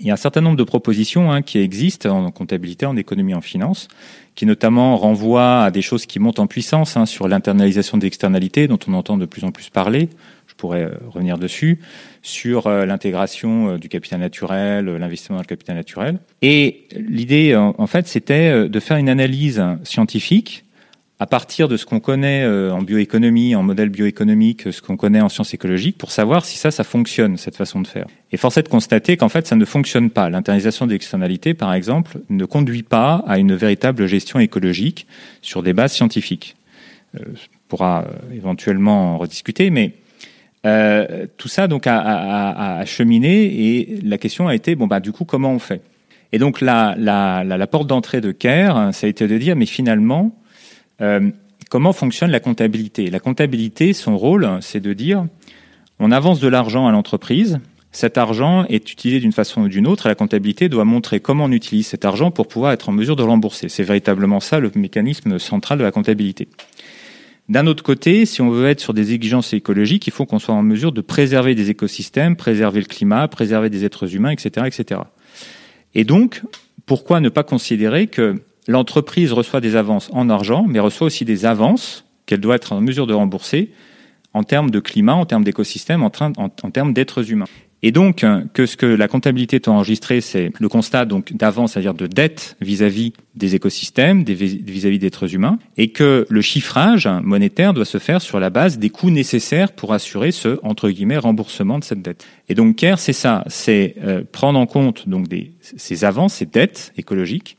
il 0.00 0.06
y 0.06 0.10
a 0.10 0.14
un 0.14 0.18
certain 0.18 0.42
nombre 0.42 0.56
de 0.56 0.64
propositions 0.64 1.32
hein, 1.32 1.40
qui 1.40 1.58
existent 1.58 2.10
en 2.10 2.30
comptabilité, 2.30 2.84
en 2.84 2.96
économie, 2.96 3.34
en 3.34 3.40
finance, 3.40 3.88
qui 4.34 4.44
notamment 4.44 4.96
renvoient 4.96 5.64
à 5.64 5.70
des 5.70 5.82
choses 5.82 6.04
qui 6.04 6.18
montent 6.18 6.40
en 6.40 6.46
puissance 6.46 6.96
hein, 6.96 7.06
sur 7.06 7.26
l'internalisation 7.26 7.96
des 7.96 8.06
externalités, 8.06 8.68
dont 8.68 8.78
on 8.86 8.92
entend 8.92 9.16
de 9.16 9.26
plus 9.26 9.44
en 9.44 9.50
plus 9.50 9.70
parler. 9.70 10.10
Je 10.54 10.60
pourrais 10.60 10.84
euh, 10.84 10.90
revenir 11.10 11.36
dessus 11.36 11.80
sur 12.22 12.68
euh, 12.68 12.86
l'intégration 12.86 13.70
euh, 13.70 13.78
du 13.78 13.88
capital 13.88 14.20
naturel, 14.20 14.86
l'investissement 14.86 15.36
dans 15.36 15.42
le 15.42 15.48
capital 15.48 15.74
naturel. 15.74 16.20
Et 16.42 16.86
l'idée, 16.96 17.56
en 17.56 17.86
fait, 17.88 18.06
c'était 18.06 18.68
de 18.68 18.80
faire 18.80 18.96
une 18.96 19.08
analyse 19.08 19.62
scientifique 19.82 20.64
à 21.18 21.26
partir 21.26 21.68
de 21.68 21.76
ce 21.76 21.86
qu'on 21.86 22.00
connaît 22.00 22.46
en 22.46 22.82
bioéconomie, 22.82 23.54
en 23.54 23.62
modèle 23.62 23.88
bioéconomique, 23.88 24.72
ce 24.72 24.82
qu'on 24.82 24.96
connaît 24.96 25.20
en 25.20 25.28
sciences 25.28 25.54
écologiques, 25.54 25.96
pour 25.96 26.10
savoir 26.10 26.44
si 26.44 26.58
ça, 26.58 26.70
ça 26.70 26.84
fonctionne, 26.84 27.36
cette 27.36 27.56
façon 27.56 27.80
de 27.80 27.86
faire. 27.86 28.06
Et 28.32 28.36
force 28.36 28.58
est 28.58 28.62
de 28.62 28.68
constater 28.68 29.16
qu'en 29.16 29.28
fait, 29.28 29.46
ça 29.46 29.56
ne 29.56 29.64
fonctionne 29.64 30.10
pas. 30.10 30.28
L'internalisation 30.28 30.86
des 30.86 30.96
externalités, 30.96 31.54
par 31.54 31.72
exemple, 31.72 32.18
ne 32.28 32.44
conduit 32.44 32.82
pas 32.82 33.24
à 33.26 33.38
une 33.38 33.54
véritable 33.54 34.06
gestion 34.06 34.38
écologique 34.38 35.06
sur 35.40 35.62
des 35.62 35.72
bases 35.72 35.92
scientifiques. 35.92 36.56
on 37.16 37.20
pourra 37.68 38.06
éventuellement 38.32 39.14
en 39.14 39.18
rediscuter, 39.18 39.70
mais 39.70 39.94
euh, 40.64 41.26
tout 41.36 41.48
ça 41.48 41.68
donc 41.68 41.86
a, 41.86 42.82
cheminé 42.86 43.44
et 43.44 43.98
la 44.02 44.18
question 44.18 44.48
a 44.48 44.54
été 44.54 44.74
bon 44.74 44.86
bah 44.86 45.00
du 45.00 45.12
coup 45.12 45.24
comment 45.24 45.52
on 45.52 45.58
fait? 45.58 45.82
Et 46.32 46.38
donc 46.38 46.60
la, 46.60 46.94
la, 46.98 47.66
porte 47.66 47.86
d'entrée 47.86 48.20
de 48.20 48.32
CARE, 48.32 48.92
ça 48.94 49.06
a 49.06 49.10
été 49.10 49.28
de 49.28 49.38
dire 49.38 49.56
mais 49.56 49.66
finalement 49.66 50.36
euh, 51.00 51.30
comment 51.70 51.92
fonctionne 51.92 52.30
la 52.30 52.40
comptabilité? 52.40 53.10
La 53.10 53.20
comptabilité, 53.20 53.92
son 53.92 54.16
rôle, 54.16 54.58
c'est 54.60 54.80
de 54.80 54.92
dire 54.92 55.26
on 55.98 56.10
avance 56.10 56.40
de 56.40 56.48
l'argent 56.48 56.86
à 56.86 56.92
l'entreprise. 56.92 57.60
Cet 57.92 58.18
argent 58.18 58.64
est 58.64 58.90
utilisé 58.90 59.20
d'une 59.20 59.32
façon 59.32 59.62
ou 59.62 59.68
d'une 59.68 59.86
autre 59.86 60.06
et 60.06 60.08
la 60.08 60.16
comptabilité 60.16 60.68
doit 60.68 60.84
montrer 60.84 61.20
comment 61.20 61.44
on 61.44 61.52
utilise 61.52 61.86
cet 61.86 62.04
argent 62.04 62.32
pour 62.32 62.48
pouvoir 62.48 62.72
être 62.72 62.88
en 62.88 62.92
mesure 62.92 63.14
de 63.14 63.22
rembourser. 63.22 63.68
C'est 63.68 63.84
véritablement 63.84 64.40
ça 64.40 64.58
le 64.58 64.72
mécanisme 64.74 65.38
central 65.38 65.78
de 65.78 65.84
la 65.84 65.92
comptabilité. 65.92 66.48
D'un 67.48 67.66
autre 67.66 67.82
côté, 67.82 68.24
si 68.24 68.40
on 68.40 68.48
veut 68.48 68.68
être 68.68 68.80
sur 68.80 68.94
des 68.94 69.12
exigences 69.12 69.52
écologiques, 69.52 70.06
il 70.06 70.12
faut 70.12 70.24
qu'on 70.24 70.38
soit 70.38 70.54
en 70.54 70.62
mesure 70.62 70.92
de 70.92 71.02
préserver 71.02 71.54
des 71.54 71.68
écosystèmes, 71.68 72.36
préserver 72.36 72.80
le 72.80 72.86
climat, 72.86 73.28
préserver 73.28 73.68
des 73.68 73.84
êtres 73.84 74.14
humains, 74.14 74.30
etc., 74.30 74.66
etc. 74.66 75.02
Et 75.94 76.04
donc, 76.04 76.42
pourquoi 76.86 77.20
ne 77.20 77.28
pas 77.28 77.42
considérer 77.42 78.06
que 78.06 78.42
l'entreprise 78.66 79.32
reçoit 79.32 79.60
des 79.60 79.76
avances 79.76 80.08
en 80.12 80.30
argent, 80.30 80.64
mais 80.66 80.80
reçoit 80.80 81.06
aussi 81.06 81.26
des 81.26 81.44
avances 81.44 82.06
qu'elle 82.24 82.40
doit 82.40 82.56
être 82.56 82.72
en 82.72 82.80
mesure 82.80 83.06
de 83.06 83.12
rembourser 83.12 83.72
en 84.32 84.42
termes 84.42 84.70
de 84.70 84.80
climat, 84.80 85.14
en 85.14 85.26
termes 85.26 85.44
d'écosystème, 85.44 86.02
en, 86.02 86.10
en 86.38 86.70
termes 86.70 86.94
d'êtres 86.94 87.30
humains? 87.30 87.44
Et 87.86 87.92
donc, 87.92 88.24
que 88.54 88.64
ce 88.64 88.78
que 88.78 88.86
la 88.86 89.08
comptabilité 89.08 89.56
est 89.56 89.68
enregistré, 89.68 90.22
c'est 90.22 90.50
le 90.58 90.68
constat 90.70 91.04
donc 91.04 91.34
d'avance, 91.34 91.72
c'est-à-dire 91.72 91.92
de 91.92 92.06
dette 92.06 92.56
vis-à-vis 92.62 93.12
des 93.34 93.56
écosystèmes, 93.56 94.24
vis-à-vis 94.24 94.98
d'êtres 94.98 95.34
humains, 95.34 95.58
et 95.76 95.88
que 95.88 96.24
le 96.26 96.40
chiffrage 96.40 97.06
monétaire 97.22 97.74
doit 97.74 97.84
se 97.84 97.98
faire 97.98 98.22
sur 98.22 98.40
la 98.40 98.48
base 98.48 98.78
des 98.78 98.88
coûts 98.88 99.10
nécessaires 99.10 99.70
pour 99.70 99.92
assurer 99.92 100.32
ce 100.32 100.58
entre 100.62 100.88
guillemets 100.88 101.18
remboursement 101.18 101.78
de 101.78 101.84
cette 101.84 102.00
dette. 102.00 102.26
Et 102.48 102.54
donc, 102.54 102.76
CARE, 102.76 102.98
c'est 102.98 103.12
ça, 103.12 103.44
c'est 103.48 103.96
euh, 104.02 104.22
prendre 104.32 104.58
en 104.58 104.64
compte 104.64 105.06
donc 105.06 105.28
des, 105.28 105.52
ces 105.60 106.06
avances, 106.06 106.36
ces 106.36 106.46
dettes 106.46 106.94
écologiques, 106.96 107.58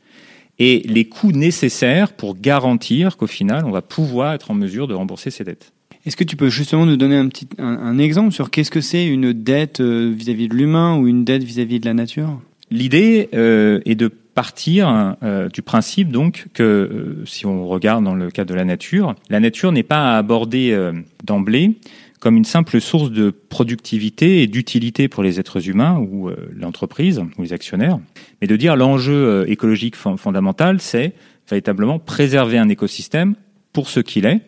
et 0.58 0.82
les 0.86 1.04
coûts 1.04 1.30
nécessaires 1.30 2.12
pour 2.12 2.36
garantir 2.36 3.16
qu'au 3.16 3.28
final, 3.28 3.64
on 3.64 3.70
va 3.70 3.80
pouvoir 3.80 4.32
être 4.32 4.50
en 4.50 4.54
mesure 4.54 4.88
de 4.88 4.94
rembourser 4.94 5.30
ces 5.30 5.44
dettes. 5.44 5.72
Est-ce 6.06 6.16
que 6.16 6.24
tu 6.24 6.36
peux 6.36 6.50
justement 6.50 6.86
nous 6.86 6.96
donner 6.96 7.16
un 7.16 7.26
petit 7.26 7.48
un, 7.58 7.98
exemple 7.98 8.30
sur 8.30 8.50
qu'est-ce 8.50 8.70
que 8.70 8.80
c'est 8.80 9.04
une 9.04 9.32
dette 9.32 9.80
euh, 9.80 10.12
vis-à-vis 10.16 10.46
de 10.46 10.54
l'humain 10.54 10.96
ou 10.96 11.08
une 11.08 11.24
dette 11.24 11.42
vis-à-vis 11.42 11.80
de 11.80 11.86
la 11.86 11.94
nature? 11.94 12.40
L'idée 12.70 13.28
euh, 13.34 13.80
est 13.86 13.96
de 13.96 14.06
partir 14.06 15.16
euh, 15.24 15.48
du 15.48 15.62
principe 15.62 16.12
donc 16.12 16.46
que 16.54 17.16
si 17.26 17.44
on 17.44 17.66
regarde 17.66 18.04
dans 18.04 18.14
le 18.14 18.30
cas 18.30 18.44
de 18.44 18.54
la 18.54 18.64
nature, 18.64 19.16
la 19.30 19.40
nature 19.40 19.72
n'est 19.72 19.82
pas 19.82 20.14
à 20.14 20.18
aborder 20.18 20.78
d'emblée 21.24 21.72
comme 22.20 22.36
une 22.36 22.44
simple 22.44 22.80
source 22.80 23.10
de 23.10 23.30
productivité 23.30 24.42
et 24.42 24.46
d'utilité 24.46 25.08
pour 25.08 25.24
les 25.24 25.40
êtres 25.40 25.68
humains 25.68 25.98
ou 25.98 26.30
l'entreprise 26.54 27.22
ou 27.36 27.42
les 27.42 27.52
actionnaires, 27.52 27.98
mais 28.40 28.46
de 28.46 28.56
dire 28.56 28.76
l'enjeu 28.76 29.44
écologique 29.48 29.96
fondamental, 29.96 30.80
c'est 30.80 31.14
véritablement 31.48 31.98
préserver 31.98 32.58
un 32.58 32.68
écosystème 32.68 33.34
pour 33.72 33.88
ce 33.88 34.00
qu'il 34.00 34.26
est, 34.26 34.40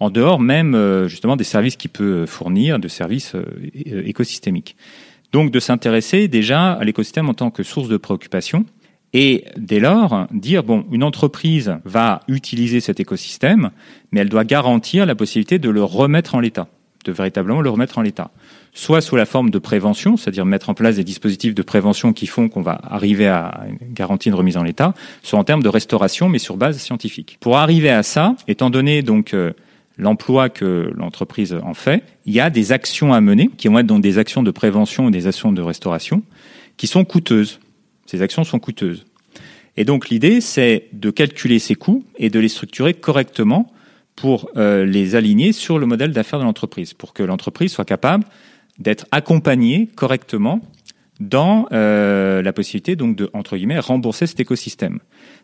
en 0.00 0.10
dehors 0.10 0.40
même 0.40 0.74
euh, 0.74 1.08
justement 1.08 1.36
des 1.36 1.44
services 1.44 1.76
qu'il 1.76 1.90
peut 1.90 2.26
fournir, 2.26 2.78
de 2.78 2.88
services 2.88 3.34
euh, 3.34 3.44
écosystémiques. 4.04 4.76
Donc 5.32 5.50
de 5.50 5.60
s'intéresser 5.60 6.28
déjà 6.28 6.72
à 6.72 6.84
l'écosystème 6.84 7.28
en 7.28 7.34
tant 7.34 7.50
que 7.50 7.62
source 7.62 7.88
de 7.88 7.96
préoccupation 7.96 8.64
et 9.12 9.44
dès 9.56 9.80
lors 9.80 10.26
dire 10.32 10.62
bon 10.62 10.84
une 10.90 11.02
entreprise 11.02 11.76
va 11.84 12.20
utiliser 12.28 12.80
cet 12.80 13.00
écosystème 13.00 13.70
mais 14.12 14.20
elle 14.20 14.28
doit 14.28 14.44
garantir 14.44 15.06
la 15.06 15.14
possibilité 15.14 15.58
de 15.58 15.70
le 15.70 15.82
remettre 15.82 16.34
en 16.34 16.40
l'état, 16.40 16.68
de 17.04 17.12
véritablement 17.12 17.60
le 17.60 17.70
remettre 17.70 17.98
en 17.98 18.02
l'état. 18.02 18.30
Soit 18.72 19.00
sous 19.00 19.16
la 19.16 19.24
forme 19.24 19.50
de 19.50 19.58
prévention, 19.58 20.16
c'est-à-dire 20.18 20.44
mettre 20.44 20.68
en 20.68 20.74
place 20.74 20.96
des 20.96 21.04
dispositifs 21.04 21.54
de 21.54 21.62
prévention 21.62 22.12
qui 22.12 22.26
font 22.26 22.48
qu'on 22.48 22.60
va 22.60 22.78
arriver 22.82 23.26
à 23.26 23.64
garantir 23.90 24.32
une 24.32 24.38
remise 24.38 24.58
en 24.58 24.62
l'état, 24.62 24.92
soit 25.22 25.38
en 25.38 25.44
termes 25.44 25.62
de 25.62 25.68
restauration 25.68 26.28
mais 26.28 26.38
sur 26.38 26.56
base 26.56 26.78
scientifique. 26.78 27.38
Pour 27.40 27.56
arriver 27.56 27.90
à 27.90 28.02
ça, 28.02 28.36
étant 28.48 28.68
donné 28.70 29.02
donc 29.02 29.32
euh, 29.32 29.52
l'emploi 29.96 30.48
que 30.48 30.90
l'entreprise 30.94 31.56
en 31.62 31.74
fait, 31.74 32.02
il 32.26 32.34
y 32.34 32.40
a 32.40 32.50
des 32.50 32.72
actions 32.72 33.12
à 33.12 33.20
mener 33.20 33.50
qui 33.56 33.68
vont 33.68 33.78
être 33.78 33.86
donc 33.86 34.02
des 34.02 34.18
actions 34.18 34.42
de 34.42 34.50
prévention 34.50 35.06
ou 35.06 35.10
des 35.10 35.26
actions 35.26 35.52
de 35.52 35.62
restauration 35.62 36.22
qui 36.76 36.86
sont 36.86 37.04
coûteuses. 37.04 37.60
Ces 38.06 38.22
actions 38.22 38.44
sont 38.44 38.58
coûteuses. 38.58 39.04
Et 39.76 39.84
donc 39.84 40.08
l'idée, 40.08 40.40
c'est 40.40 40.88
de 40.92 41.10
calculer 41.10 41.58
ces 41.58 41.74
coûts 41.74 42.04
et 42.16 42.30
de 42.30 42.38
les 42.38 42.48
structurer 42.48 42.94
correctement 42.94 43.72
pour 44.14 44.48
euh, 44.56 44.84
les 44.86 45.14
aligner 45.14 45.52
sur 45.52 45.78
le 45.78 45.86
modèle 45.86 46.12
d'affaires 46.12 46.38
de 46.38 46.44
l'entreprise, 46.44 46.94
pour 46.94 47.12
que 47.12 47.22
l'entreprise 47.22 47.72
soit 47.72 47.84
capable 47.84 48.24
d'être 48.78 49.06
accompagnée 49.10 49.88
correctement 49.94 50.60
dans 51.20 51.66
euh, 51.72 52.42
la 52.42 52.52
possibilité 52.52 52.96
donc 52.96 53.16
de 53.16 53.30
entre 53.32 53.56
guillemets 53.56 53.78
rembourser 53.78 54.26
cet 54.26 54.40
écosystème. 54.40 54.98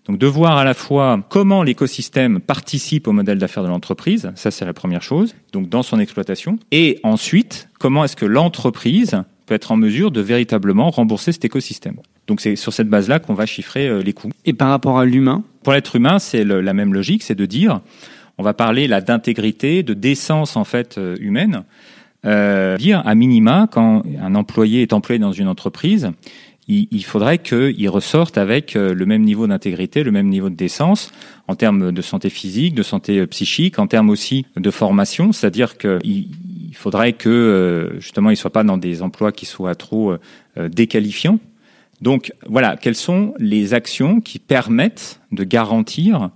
Donc 0.06 0.18
de 0.18 0.26
voir 0.26 0.56
à 0.56 0.64
la 0.64 0.74
fois 0.74 1.24
comment 1.28 1.62
l'écosystème 1.62 2.40
participe 2.40 3.06
au 3.06 3.12
modèle 3.12 3.38
d'affaires 3.38 3.62
de 3.62 3.68
l'entreprise, 3.68 4.32
ça 4.34 4.50
c'est 4.50 4.64
la 4.64 4.72
première 4.72 5.02
chose, 5.02 5.34
donc 5.52 5.68
dans 5.68 5.82
son 5.82 6.00
exploitation, 6.00 6.58
et 6.72 6.98
ensuite 7.04 7.68
comment 7.78 8.04
est-ce 8.04 8.16
que 8.16 8.26
l'entreprise 8.26 9.22
peut 9.46 9.54
être 9.54 9.70
en 9.70 9.76
mesure 9.76 10.10
de 10.10 10.20
véritablement 10.20 10.90
rembourser 10.90 11.30
cet 11.32 11.44
écosystème. 11.44 11.96
Donc 12.26 12.40
c'est 12.40 12.56
sur 12.56 12.72
cette 12.72 12.88
base-là 12.88 13.20
qu'on 13.20 13.34
va 13.34 13.46
chiffrer 13.46 14.02
les 14.02 14.12
coûts. 14.12 14.30
Et 14.44 14.52
par 14.52 14.70
rapport 14.70 14.98
à 14.98 15.04
l'humain? 15.04 15.44
Pour 15.62 15.72
l'être 15.72 15.94
humain, 15.94 16.18
c'est 16.18 16.44
la 16.44 16.72
même 16.72 16.94
logique, 16.94 17.22
c'est 17.22 17.34
de 17.34 17.46
dire, 17.46 17.80
on 18.38 18.42
va 18.42 18.54
parler 18.54 18.88
là 18.88 19.00
d'intégrité, 19.00 19.82
de 19.82 19.94
décence 19.94 20.56
en 20.56 20.64
fait 20.64 20.98
humaine. 21.20 21.62
Euh, 22.24 22.76
dire 22.76 23.02
à 23.04 23.16
minima 23.16 23.66
quand 23.68 24.04
un 24.20 24.36
employé 24.36 24.82
est 24.82 24.92
employé 24.92 25.18
dans 25.18 25.32
une 25.32 25.48
entreprise, 25.48 26.12
il, 26.68 26.88
il 26.90 27.04
faudrait 27.04 27.38
qu'il 27.38 27.88
ressorte 27.88 28.38
avec 28.38 28.76
euh, 28.76 28.94
le 28.94 29.06
même 29.06 29.22
niveau 29.22 29.46
d'intégrité, 29.46 30.02
le 30.02 30.12
même 30.12 30.28
niveau 30.28 30.50
de 30.50 30.54
décence 30.54 31.12
en 31.48 31.56
termes 31.56 31.92
de 31.92 32.02
santé 32.02 32.30
physique, 32.30 32.74
de 32.74 32.82
santé 32.82 33.18
euh, 33.18 33.26
psychique, 33.26 33.78
en 33.78 33.86
termes 33.86 34.10
aussi 34.10 34.46
de 34.56 34.70
formation, 34.70 35.32
c'est-à-dire 35.32 35.76
qu'il 35.76 36.00
il 36.04 36.76
faudrait 36.76 37.12
que 37.12 37.96
justement 37.98 38.30
il 38.30 38.36
soit 38.36 38.52
pas 38.52 38.64
dans 38.64 38.78
des 38.78 39.02
emplois 39.02 39.30
qui 39.30 39.44
soient 39.44 39.74
trop 39.74 40.16
déqualifiants. 40.56 41.38
Donc 42.00 42.32
voilà, 42.46 42.76
quelles 42.76 42.96
sont 42.96 43.34
les 43.38 43.74
actions 43.74 44.20
qui 44.20 44.38
permettent 44.38 45.20
de 45.30 45.44
garantir 45.44 46.30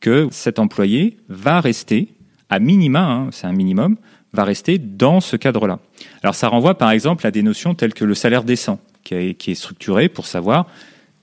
que 0.00 0.28
cet 0.30 0.58
employé 0.58 1.18
va 1.28 1.60
rester 1.60 2.08
à 2.48 2.58
minima, 2.58 3.00
hein, 3.00 3.28
c'est 3.32 3.46
un 3.46 3.52
minimum, 3.52 3.96
va 4.32 4.44
rester 4.44 4.78
dans 4.78 5.20
ce 5.20 5.36
cadre-là? 5.36 5.78
Alors 6.22 6.34
ça 6.34 6.48
renvoie 6.48 6.78
par 6.78 6.90
exemple 6.90 7.26
à 7.26 7.30
des 7.30 7.42
notions 7.42 7.74
telles 7.74 7.92
que 7.92 8.04
le 8.04 8.14
salaire 8.14 8.44
décent, 8.44 8.80
qui 9.04 9.14
est, 9.14 9.54
structuré 9.54 10.08
pour 10.08 10.26
savoir 10.26 10.66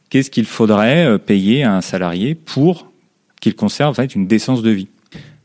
qu'est-ce 0.09 0.29
qu'il 0.29 0.45
faudrait 0.45 1.05
euh, 1.05 1.17
payer 1.17 1.63
à 1.63 1.75
un 1.75 1.81
salarié 1.81 2.35
pour 2.35 2.91
qu'il 3.39 3.55
conserve 3.55 3.91
en 3.91 3.93
fait, 3.93 4.15
une 4.15 4.27
décence 4.27 4.61
de 4.61 4.71
vie, 4.71 4.87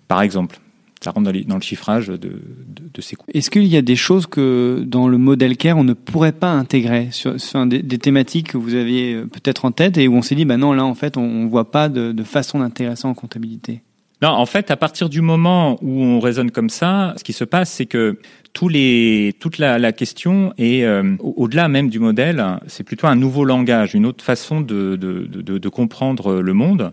par 0.08 0.22
exemple. 0.22 0.58
Ça 1.02 1.10
rentre 1.10 1.32
dans, 1.32 1.56
le 1.56 1.60
chiffrage 1.60 2.06
de, 2.06 2.16
de, 2.16 3.00
ces 3.00 3.16
coûts. 3.16 3.26
Est-ce 3.34 3.50
qu'il 3.50 3.66
y 3.66 3.76
a 3.76 3.82
des 3.82 3.96
choses 3.96 4.28
que 4.28 4.84
dans 4.86 5.08
le 5.08 5.18
modèle 5.18 5.56
CARE, 5.56 5.76
on 5.76 5.82
ne 5.82 5.94
pourrait 5.94 6.30
pas 6.30 6.52
intégrer 6.52 7.08
sur, 7.10 7.34
des, 7.66 7.98
thématiques 7.98 8.52
que 8.52 8.56
vous 8.56 8.74
aviez 8.74 9.14
euh, 9.14 9.26
peut-être 9.26 9.64
en 9.64 9.72
tête 9.72 9.98
et 9.98 10.06
où 10.06 10.14
on 10.14 10.22
s'est 10.22 10.36
dit, 10.36 10.44
bah 10.44 10.58
non, 10.58 10.72
là, 10.72 10.84
en 10.84 10.94
fait, 10.94 11.16
on 11.16 11.44
ne 11.44 11.48
voit 11.48 11.72
pas 11.72 11.88
de, 11.88 12.12
de 12.12 12.22
façon 12.22 12.60
d'intégrer 12.60 12.94
ça 12.94 13.08
en 13.08 13.14
comptabilité? 13.14 13.82
Non, 14.22 14.28
en 14.28 14.46
fait, 14.46 14.70
à 14.70 14.76
partir 14.76 15.08
du 15.08 15.20
moment 15.20 15.78
où 15.82 16.00
on 16.00 16.20
raisonne 16.20 16.50
comme 16.50 16.70
ça, 16.70 17.12
ce 17.16 17.24
qui 17.24 17.32
se 17.32 17.42
passe, 17.42 17.72
c'est 17.72 17.86
que 17.86 18.18
tous 18.52 18.68
les, 18.68 19.34
toute 19.40 19.58
la, 19.58 19.78
la 19.78 19.92
question 19.92 20.54
est 20.58 20.84
euh, 20.84 21.16
au-delà 21.18 21.68
même 21.68 21.90
du 21.90 21.98
modèle. 21.98 22.44
C'est 22.68 22.84
plutôt 22.84 23.08
un 23.08 23.16
nouveau 23.16 23.44
langage, 23.44 23.94
une 23.94 24.06
autre 24.06 24.24
façon 24.24 24.60
de, 24.60 24.96
de, 24.96 25.26
de, 25.26 25.58
de 25.58 25.68
comprendre 25.68 26.40
le 26.40 26.54
monde. 26.54 26.92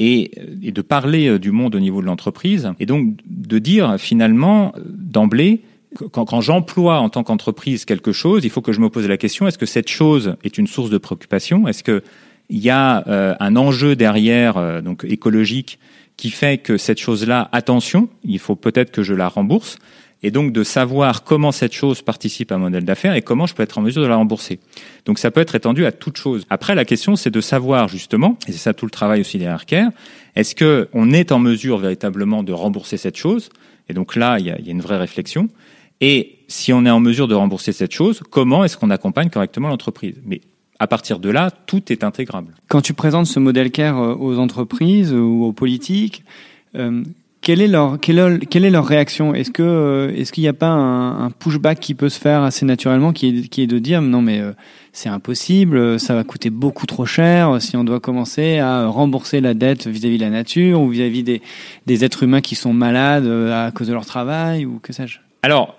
Et, 0.00 0.30
et, 0.62 0.70
de 0.70 0.80
parler 0.80 1.26
euh, 1.26 1.38
du 1.40 1.50
monde 1.50 1.74
au 1.74 1.80
niveau 1.80 2.00
de 2.00 2.06
l'entreprise, 2.06 2.70
et 2.78 2.86
donc 2.86 3.16
de 3.26 3.58
dire 3.58 3.96
finalement 3.98 4.72
d'emblée, 4.86 5.62
quand, 6.12 6.24
quand 6.24 6.40
j'emploie 6.40 7.00
en 7.00 7.08
tant 7.08 7.24
qu'entreprise 7.24 7.84
quelque 7.84 8.12
chose, 8.12 8.44
il 8.44 8.50
faut 8.50 8.60
que 8.60 8.72
je 8.72 8.78
me 8.78 8.90
pose 8.90 9.08
la 9.08 9.16
question 9.16 9.48
est-ce 9.48 9.58
que 9.58 9.66
cette 9.66 9.88
chose 9.88 10.36
est 10.44 10.56
une 10.56 10.68
source 10.68 10.90
de 10.90 10.98
préoccupation? 10.98 11.66
Est-ce 11.66 11.82
que 11.82 12.04
il 12.50 12.58
y 12.58 12.70
a 12.70 13.06
euh, 13.08 13.34
un 13.40 13.56
enjeu 13.56 13.94
derrière, 13.94 14.56
euh, 14.56 14.80
donc 14.80 15.04
écologique, 15.04 15.78
qui 16.18 16.30
fait 16.30 16.58
que 16.58 16.76
cette 16.76 16.98
chose-là, 16.98 17.48
attention, 17.52 18.10
il 18.24 18.40
faut 18.40 18.56
peut-être 18.56 18.90
que 18.90 19.02
je 19.02 19.14
la 19.14 19.28
rembourse, 19.28 19.78
et 20.22 20.32
donc 20.32 20.52
de 20.52 20.64
savoir 20.64 21.22
comment 21.22 21.52
cette 21.52 21.72
chose 21.72 22.02
participe 22.02 22.50
à 22.50 22.56
un 22.56 22.58
modèle 22.58 22.84
d'affaires 22.84 23.14
et 23.14 23.22
comment 23.22 23.46
je 23.46 23.54
peux 23.54 23.62
être 23.62 23.78
en 23.78 23.82
mesure 23.82 24.02
de 24.02 24.08
la 24.08 24.16
rembourser. 24.16 24.58
Donc 25.04 25.20
ça 25.20 25.30
peut 25.30 25.40
être 25.40 25.54
étendu 25.54 25.86
à 25.86 25.92
toute 25.92 26.16
chose. 26.16 26.44
Après, 26.50 26.74
la 26.74 26.84
question, 26.84 27.14
c'est 27.14 27.30
de 27.30 27.40
savoir 27.40 27.86
justement, 27.86 28.36
et 28.48 28.52
c'est 28.52 28.58
ça 28.58 28.74
tout 28.74 28.84
le 28.84 28.90
travail 28.90 29.20
aussi 29.20 29.38
derrière 29.38 29.64
CARE, 29.64 29.90
est-ce 30.34 30.56
que 30.56 30.88
on 30.92 31.12
est 31.12 31.30
en 31.30 31.38
mesure 31.38 31.78
véritablement 31.78 32.42
de 32.42 32.52
rembourser 32.52 32.96
cette 32.96 33.16
chose? 33.16 33.48
Et 33.88 33.94
donc 33.94 34.16
là, 34.16 34.38
il 34.40 34.46
y 34.46 34.50
a, 34.50 34.58
une 34.58 34.80
vraie 34.80 34.98
réflexion. 34.98 35.48
Et 36.00 36.40
si 36.48 36.72
on 36.72 36.84
est 36.84 36.90
en 36.90 37.00
mesure 37.00 37.28
de 37.28 37.34
rembourser 37.34 37.72
cette 37.72 37.92
chose, 37.92 38.22
comment 38.28 38.64
est-ce 38.64 38.76
qu'on 38.76 38.90
accompagne 38.90 39.30
correctement 39.30 39.68
l'entreprise? 39.68 40.14
À 40.80 40.86
partir 40.86 41.18
de 41.18 41.30
là, 41.30 41.50
tout 41.50 41.92
est 41.92 42.04
intégrable. 42.04 42.54
Quand 42.68 42.80
tu 42.80 42.94
présentes 42.94 43.26
ce 43.26 43.40
modèle 43.40 43.70
CARE 43.70 43.98
euh, 43.98 44.14
aux 44.14 44.38
entreprises 44.38 45.12
ou 45.12 45.44
aux 45.44 45.52
politiques, 45.52 46.24
euh, 46.76 47.02
quelle 47.40 47.62
est 47.62 47.68
leur 47.68 47.98
quelle, 48.00 48.18
est, 48.18 48.46
quelle 48.46 48.64
est 48.64 48.70
leur 48.70 48.84
réaction? 48.84 49.34
Est-ce 49.34 49.50
que 49.50 49.62
euh, 49.62 50.14
est-ce 50.14 50.32
qu'il 50.32 50.42
n'y 50.42 50.48
a 50.48 50.52
pas 50.52 50.68
un, 50.68 51.26
un, 51.26 51.30
pushback 51.30 51.78
qui 51.80 51.94
peut 51.94 52.08
se 52.08 52.18
faire 52.18 52.42
assez 52.42 52.66
naturellement, 52.66 53.12
qui 53.12 53.28
est 53.28 53.48
qui 53.48 53.62
est 53.62 53.66
de 53.66 53.78
dire 53.78 54.02
non 54.02 54.20
mais 54.22 54.40
euh, 54.40 54.52
c'est 54.92 55.08
impossible, 55.08 56.00
ça 56.00 56.14
va 56.14 56.24
coûter 56.24 56.50
beaucoup 56.50 56.86
trop 56.86 57.06
cher 57.06 57.62
si 57.62 57.76
on 57.76 57.84
doit 57.84 58.00
commencer 58.00 58.58
à 58.58 58.86
rembourser 58.86 59.40
la 59.40 59.54
dette 59.54 59.86
vis-à-vis 59.86 60.18
de 60.18 60.24
la 60.24 60.30
nature 60.30 60.80
ou 60.80 60.88
vis-à-vis 60.88 61.22
des 61.22 61.40
des 61.86 62.04
êtres 62.04 62.24
humains 62.24 62.40
qui 62.40 62.56
sont 62.56 62.72
malades 62.72 63.26
à 63.26 63.70
cause 63.70 63.86
de 63.86 63.92
leur 63.92 64.06
travail 64.06 64.66
ou 64.66 64.80
que 64.82 64.92
sais-je? 64.92 65.20
Alors 65.42 65.77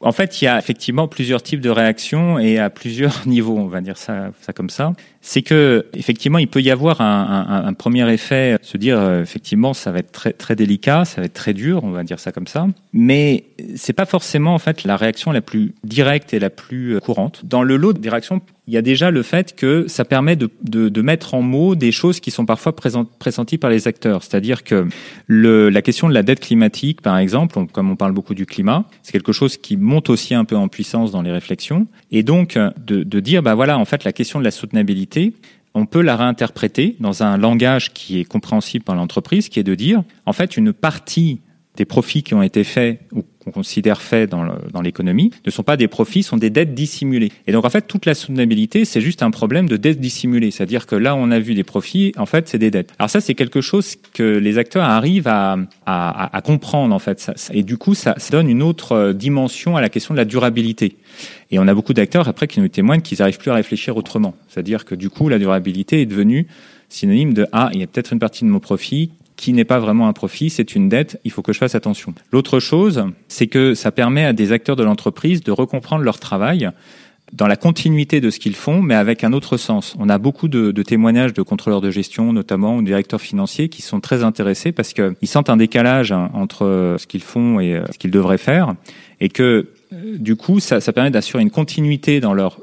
en 0.00 0.12
fait, 0.12 0.40
il 0.40 0.46
y 0.46 0.48
a 0.48 0.58
effectivement 0.58 1.08
plusieurs 1.08 1.42
types 1.42 1.60
de 1.60 1.70
réactions 1.70 2.38
et 2.38 2.58
à 2.58 2.70
plusieurs 2.70 3.22
niveaux, 3.26 3.56
on 3.56 3.66
va 3.66 3.80
dire 3.80 3.96
ça, 3.96 4.30
comme 4.54 4.70
ça. 4.70 4.92
C'est 5.24 5.42
que 5.42 5.86
effectivement, 5.94 6.38
il 6.38 6.48
peut 6.48 6.60
y 6.60 6.70
avoir 6.72 7.00
un, 7.00 7.72
premier 7.74 8.12
effet, 8.12 8.58
se 8.60 8.76
dire 8.76 8.98
euh, 8.98 9.22
effectivement, 9.22 9.72
ça 9.72 9.92
va 9.92 10.00
être 10.00 10.10
très 10.10 10.32
très 10.32 10.56
délicat, 10.56 11.04
ça 11.04 11.20
va 11.20 11.26
être 11.26 11.32
très 11.32 11.54
dur, 11.54 11.84
on 11.84 11.90
va 11.90 12.02
dire 12.02 12.18
ça 12.18 12.32
comme 12.32 12.48
ça. 12.48 12.66
Mais 12.92 13.44
c'est 13.76 13.92
pas 13.92 14.04
forcément 14.04 14.52
en 14.52 14.58
fait 14.58 14.82
la 14.82 14.96
réaction 14.96 15.30
la 15.30 15.40
plus 15.40 15.74
directe 15.84 16.34
et 16.34 16.40
la 16.40 16.50
plus 16.50 16.96
euh, 16.96 17.00
courante. 17.00 17.42
Dans 17.44 17.62
le 17.62 17.76
lot 17.76 17.92
des 17.92 18.08
réactions, 18.08 18.40
il 18.66 18.74
y 18.74 18.76
a 18.76 18.82
déjà 18.82 19.12
le 19.12 19.22
fait 19.22 19.54
que 19.54 19.86
ça 19.86 20.04
permet 20.04 20.34
de, 20.34 20.50
de, 20.62 20.88
de 20.88 21.02
mettre 21.02 21.34
en 21.34 21.42
mots 21.42 21.76
des 21.76 21.92
choses 21.92 22.18
qui 22.18 22.30
sont 22.32 22.46
parfois 22.46 22.74
pressenties 22.74 23.58
par 23.58 23.70
les 23.70 23.86
acteurs. 23.88 24.22
C'est-à-dire 24.22 24.64
que 24.64 24.88
le, 25.26 25.68
la 25.68 25.82
question 25.82 26.08
de 26.08 26.14
la 26.14 26.22
dette 26.22 26.40
climatique, 26.40 27.00
par 27.00 27.18
exemple, 27.18 27.58
comme 27.72 27.90
on 27.90 27.96
parle 27.96 28.12
beaucoup 28.12 28.34
du 28.34 28.46
climat, 28.46 28.84
c'est 29.02 29.12
quelque 29.12 29.32
chose 29.32 29.56
qui 29.56 29.76
monte 29.76 30.10
aussi 30.10 30.34
un 30.34 30.44
peu 30.44 30.56
en 30.56 30.68
puissance 30.68 31.10
dans 31.10 31.22
les 31.22 31.32
réflexions. 31.32 31.86
Et 32.12 32.22
donc, 32.22 32.56
de, 32.56 33.02
de 33.02 33.20
dire, 33.20 33.42
bah 33.42 33.54
voilà, 33.54 33.78
en 33.78 33.84
fait, 33.84 34.04
la 34.04 34.12
question 34.12 34.38
de 34.38 34.44
la 34.44 34.52
soutenabilité, 34.52 35.11
on 35.74 35.86
peut 35.86 36.02
la 36.02 36.16
réinterpréter 36.16 36.96
dans 37.00 37.22
un 37.22 37.38
langage 37.38 37.92
qui 37.92 38.20
est 38.20 38.24
compréhensible 38.24 38.84
par 38.84 38.94
l'entreprise, 38.94 39.48
qui 39.48 39.58
est 39.58 39.64
de 39.64 39.74
dire, 39.74 40.02
en 40.26 40.32
fait, 40.32 40.56
une 40.56 40.72
partie 40.72 41.40
des 41.76 41.84
profits 41.84 42.22
qui 42.22 42.34
ont 42.34 42.42
été 42.42 42.64
faits 42.64 43.00
ou 43.12 43.22
qu'on 43.42 43.50
considère 43.50 44.00
faits 44.00 44.30
dans 44.30 44.82
l'économie 44.82 45.30
ne 45.44 45.50
sont 45.50 45.62
pas 45.62 45.76
des 45.76 45.88
profits, 45.88 46.22
sont 46.22 46.36
des 46.36 46.50
dettes 46.50 46.74
dissimulées. 46.74 47.32
Et 47.46 47.52
donc 47.52 47.64
en 47.64 47.70
fait, 47.70 47.82
toute 47.82 48.06
la 48.06 48.14
soutenabilité, 48.14 48.84
c'est 48.84 49.00
juste 49.00 49.22
un 49.22 49.30
problème 49.30 49.68
de 49.68 49.76
dettes 49.76 50.00
dissimulées. 50.00 50.50
C'est-à-dire 50.50 50.86
que 50.86 50.96
là, 50.96 51.16
on 51.16 51.30
a 51.30 51.38
vu 51.38 51.54
des 51.54 51.64
profits, 51.64 52.12
en 52.16 52.26
fait, 52.26 52.48
c'est 52.48 52.58
des 52.58 52.70
dettes. 52.70 52.92
Alors 52.98 53.10
ça, 53.10 53.20
c'est 53.20 53.34
quelque 53.34 53.60
chose 53.60 53.96
que 54.12 54.22
les 54.38 54.58
acteurs 54.58 54.84
arrivent 54.84 55.28
à, 55.28 55.58
à, 55.86 56.36
à 56.36 56.40
comprendre, 56.40 56.94
en 56.94 56.98
fait. 56.98 57.30
Et 57.52 57.62
du 57.62 57.76
coup, 57.76 57.94
ça, 57.94 58.14
ça 58.18 58.30
donne 58.30 58.48
une 58.48 58.62
autre 58.62 58.92
euh, 58.92 59.12
dimension 59.12 59.76
à 59.76 59.80
la 59.80 59.88
question 59.88 60.14
de 60.14 60.18
la 60.18 60.24
durabilité. 60.24 60.96
Et 61.50 61.58
on 61.58 61.68
a 61.68 61.74
beaucoup 61.74 61.92
d'acteurs, 61.92 62.28
après, 62.28 62.46
qui 62.46 62.60
nous 62.60 62.68
témoignent 62.68 63.02
qu'ils 63.02 63.18
n'arrivent 63.18 63.38
plus 63.38 63.50
à 63.50 63.54
réfléchir 63.54 63.96
autrement. 63.96 64.34
C'est-à-dire 64.48 64.84
que 64.84 64.94
du 64.94 65.10
coup, 65.10 65.28
la 65.28 65.38
durabilité 65.38 66.00
est 66.02 66.06
devenue 66.06 66.46
synonyme 66.88 67.32
de 67.32 67.46
ah 67.52 67.70
il 67.72 67.80
y 67.80 67.82
a 67.82 67.86
peut-être 67.86 68.12
une 68.12 68.18
partie 68.18 68.44
de 68.44 68.50
mon 68.50 68.60
profit 68.60 69.10
qui 69.42 69.52
n'est 69.52 69.64
pas 69.64 69.80
vraiment 69.80 70.06
un 70.06 70.12
profit, 70.12 70.50
c'est 70.50 70.76
une 70.76 70.88
dette, 70.88 71.20
il 71.24 71.32
faut 71.32 71.42
que 71.42 71.52
je 71.52 71.58
fasse 71.58 71.74
attention. 71.74 72.14
L'autre 72.30 72.60
chose, 72.60 73.06
c'est 73.26 73.48
que 73.48 73.74
ça 73.74 73.90
permet 73.90 74.24
à 74.24 74.32
des 74.32 74.52
acteurs 74.52 74.76
de 74.76 74.84
l'entreprise 74.84 75.42
de 75.42 75.50
recomprendre 75.50 76.04
leur 76.04 76.20
travail 76.20 76.70
dans 77.32 77.48
la 77.48 77.56
continuité 77.56 78.20
de 78.20 78.30
ce 78.30 78.38
qu'ils 78.38 78.54
font, 78.54 78.82
mais 78.82 78.94
avec 78.94 79.24
un 79.24 79.32
autre 79.32 79.56
sens. 79.56 79.96
On 79.98 80.08
a 80.08 80.18
beaucoup 80.18 80.46
de, 80.46 80.70
témoignages 80.82 81.32
de 81.32 81.42
contrôleurs 81.42 81.80
de 81.80 81.90
gestion, 81.90 82.32
notamment, 82.32 82.76
ou 82.76 82.82
de 82.82 82.86
directeurs 82.86 83.20
financiers, 83.20 83.68
qui 83.68 83.82
sont 83.82 83.98
très 83.98 84.22
intéressés 84.22 84.70
parce 84.70 84.92
qu'ils 84.92 85.16
sentent 85.24 85.50
un 85.50 85.56
décalage 85.56 86.12
entre 86.12 86.94
ce 87.00 87.06
qu'ils 87.08 87.24
font 87.24 87.58
et 87.58 87.82
ce 87.90 87.98
qu'ils 87.98 88.12
devraient 88.12 88.38
faire, 88.38 88.76
et 89.20 89.28
que 89.28 89.70
du 89.90 90.36
coup, 90.36 90.60
ça 90.60 90.80
permet 90.92 91.10
d'assurer 91.10 91.42
une 91.42 91.50
continuité 91.50 92.20
dans 92.20 92.32
leur 92.32 92.60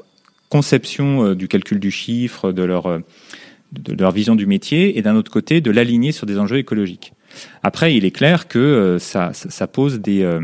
conception 0.48 1.34
du 1.34 1.46
calcul 1.46 1.78
du 1.78 1.90
chiffre, 1.90 2.52
de 2.52 2.62
leur 2.62 3.00
de 3.72 3.94
leur 4.00 4.12
vision 4.12 4.34
du 4.34 4.46
métier 4.46 4.98
et 4.98 5.02
d'un 5.02 5.16
autre 5.16 5.30
côté 5.30 5.60
de 5.60 5.70
l'aligner 5.70 6.12
sur 6.12 6.26
des 6.26 6.38
enjeux 6.38 6.58
écologiques. 6.58 7.12
Après, 7.62 7.94
il 7.94 8.04
est 8.04 8.10
clair 8.10 8.48
que 8.48 8.58
euh, 8.58 8.98
ça, 8.98 9.30
ça, 9.32 9.66
pose 9.66 10.00
des, 10.00 10.22
euh, 10.22 10.40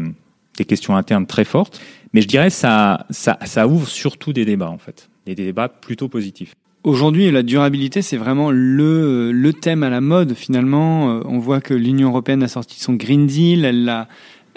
des 0.56 0.64
questions 0.64 0.96
internes 0.96 1.26
très 1.26 1.44
fortes, 1.44 1.80
mais 2.12 2.22
je 2.22 2.28
dirais 2.28 2.50
ça, 2.50 3.06
ça, 3.10 3.38
ça 3.44 3.66
ouvre 3.66 3.88
surtout 3.88 4.32
des 4.32 4.44
débats 4.44 4.70
en 4.70 4.78
fait, 4.78 5.08
des 5.26 5.34
débats 5.34 5.68
plutôt 5.68 6.08
positifs. 6.08 6.54
Aujourd'hui, 6.84 7.28
la 7.32 7.42
durabilité, 7.42 8.00
c'est 8.00 8.16
vraiment 8.16 8.52
le, 8.52 9.32
le 9.32 9.52
thème 9.52 9.82
à 9.82 9.90
la 9.90 10.00
mode 10.00 10.34
finalement. 10.34 11.10
Euh, 11.10 11.20
on 11.24 11.38
voit 11.38 11.60
que 11.60 11.74
l'Union 11.74 12.10
européenne 12.10 12.44
a 12.44 12.48
sorti 12.48 12.80
son 12.80 12.94
Green 12.94 13.26
Deal, 13.26 13.64
elle 13.64 13.84
l'a 13.84 14.08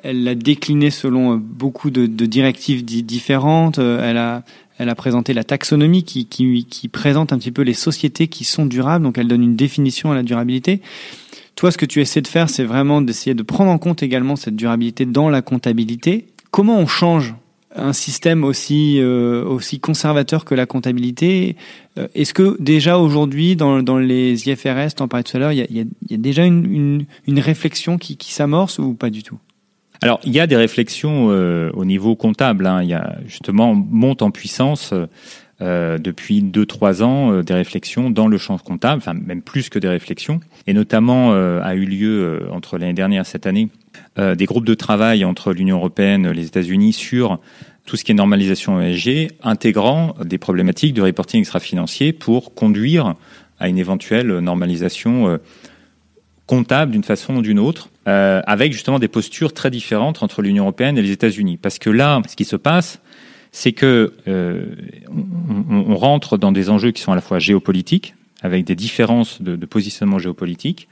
elle 0.01 0.23
l'a 0.23 0.33
décliné 0.33 0.91
selon 0.91 1.35
beaucoup 1.35 1.89
de, 1.89 2.05
de 2.05 2.25
directives 2.25 2.85
différentes. 2.85 3.79
Elle 3.79 4.15
a, 4.15 4.43
elle 4.79 4.89
a 4.89 4.95
présenté 4.95 5.33
la 5.33 5.43
taxonomie 5.43 6.03
qui, 6.03 6.25
qui, 6.25 6.87
présente 6.87 7.33
un 7.33 7.37
petit 7.37 7.51
peu 7.51 7.61
les 7.61 7.73
sociétés 7.73 8.27
qui 8.27 8.45
sont 8.45 8.65
durables, 8.65 9.03
donc 9.03 9.17
elle 9.17 9.27
donne 9.27 9.43
une 9.43 9.57
définition 9.57 10.11
à 10.11 10.15
la 10.15 10.23
durabilité. 10.23 10.81
Toi, 11.55 11.71
ce 11.71 11.77
que 11.77 11.85
tu 11.85 11.99
essaies 11.99 12.21
de 12.21 12.27
faire, 12.27 12.49
c'est 12.49 12.63
vraiment 12.63 13.01
d'essayer 13.01 13.33
de 13.33 13.43
prendre 13.43 13.69
en 13.69 13.77
compte 13.77 14.01
également 14.01 14.37
cette 14.37 14.55
durabilité 14.55 15.05
dans 15.05 15.29
la 15.29 15.41
comptabilité. 15.41 16.27
Comment 16.49 16.79
on 16.79 16.87
change 16.87 17.35
un 17.75 17.93
système 17.93 18.43
aussi 18.43 18.99
euh, 18.99 19.43
aussi 19.43 19.79
conservateur 19.81 20.45
que 20.45 20.55
la 20.55 20.65
comptabilité? 20.65 21.57
Euh, 21.97 22.07
Est-ce 22.15 22.33
que 22.33 22.55
déjà 22.61 22.97
aujourd'hui 22.97 23.57
dans, 23.57 23.83
dans 23.83 23.99
les 23.99 24.49
IFRS, 24.49 25.01
en 25.01 25.09
parlais 25.09 25.23
tout 25.23 25.35
à 25.35 25.39
l'heure, 25.41 25.51
il 25.51 25.59
y 25.59 25.61
a, 25.61 25.83
y 26.09 26.13
a, 26.13 26.17
déjà 26.17 26.45
une, 26.45 26.73
une, 26.73 27.05
une 27.27 27.39
réflexion 27.39 27.97
qui, 27.97 28.15
qui 28.15 28.31
s'amorce 28.33 28.79
ou 28.79 28.93
pas 28.93 29.09
du 29.09 29.23
tout? 29.23 29.37
Alors, 30.01 30.19
il 30.23 30.31
y 30.31 30.39
a 30.39 30.47
des 30.47 30.55
réflexions 30.55 31.27
euh, 31.29 31.71
au 31.73 31.83
niveau 31.83 32.15
comptable. 32.15 32.65
Hein. 32.65 32.83
Il 32.83 32.89
y 32.89 32.93
a 32.93 33.17
justement 33.25 33.75
monte 33.75 34.21
en 34.21 34.31
puissance 34.31 34.93
euh, 35.61 35.97
depuis 35.97 36.41
deux 36.41 36.65
trois 36.65 37.03
ans 37.03 37.33
euh, 37.33 37.43
des 37.43 37.53
réflexions 37.53 38.09
dans 38.09 38.27
le 38.27 38.37
champ 38.37 38.57
comptable, 38.57 38.97
enfin 38.97 39.13
même 39.13 39.41
plus 39.41 39.67
que 39.67 39.77
des 39.77 39.89
réflexions, 39.89 40.39
et 40.67 40.73
notamment 40.73 41.33
a 41.33 41.75
eu 41.75 41.85
lieu 41.85 42.47
entre 42.51 42.77
l'année 42.77 42.93
dernière 42.93 43.23
et 43.23 43.25
cette 43.25 43.47
année 43.47 43.69
des 44.17 44.45
groupes 44.45 44.65
de 44.65 44.73
travail 44.73 45.25
entre 45.25 45.53
l'Union 45.53 45.77
européenne, 45.77 46.29
les 46.31 46.45
États-Unis 46.45 46.93
sur 46.93 47.39
tout 47.85 47.95
ce 47.95 48.03
qui 48.03 48.11
est 48.11 48.15
normalisation 48.15 48.81
ESG, 48.81 49.31
intégrant 49.43 50.15
des 50.23 50.37
problématiques 50.37 50.93
de 50.93 51.01
reporting 51.01 51.39
extra-financier 51.39 52.13
pour 52.13 52.53
conduire 52.53 53.15
à 53.59 53.67
une 53.67 53.77
éventuelle 53.77 54.39
normalisation 54.39 55.39
comptable 56.45 56.91
d'une 56.91 57.03
façon 57.03 57.37
ou 57.37 57.41
d'une 57.41 57.59
autre, 57.59 57.89
avec 58.09 58.73
justement 58.73 58.99
des 58.99 59.07
postures 59.07 59.53
très 59.53 59.69
différentes 59.69 60.23
entre 60.23 60.41
l'Union 60.41 60.63
européenne 60.63 60.97
et 60.97 61.01
les 61.01 61.11
États-Unis. 61.11 61.57
Parce 61.57 61.79
que 61.79 61.89
là, 61.89 62.21
ce 62.27 62.35
qui 62.35 62.45
se 62.45 62.55
passe, 62.55 63.01
c'est 63.51 63.71
que 63.71 64.13
euh, 64.27 64.75
on, 65.09 65.95
rentre 65.95 66.37
dans 66.37 66.51
des 66.51 66.69
enjeux 66.69 66.91
qui 66.91 67.01
sont 67.01 67.11
à 67.11 67.15
la 67.15 67.21
fois 67.21 67.39
géopolitiques, 67.39 68.15
avec 68.41 68.65
des 68.65 68.75
différences 68.75 69.41
de, 69.41 69.55
positionnement 69.65 70.19
géopolitique, 70.19 70.87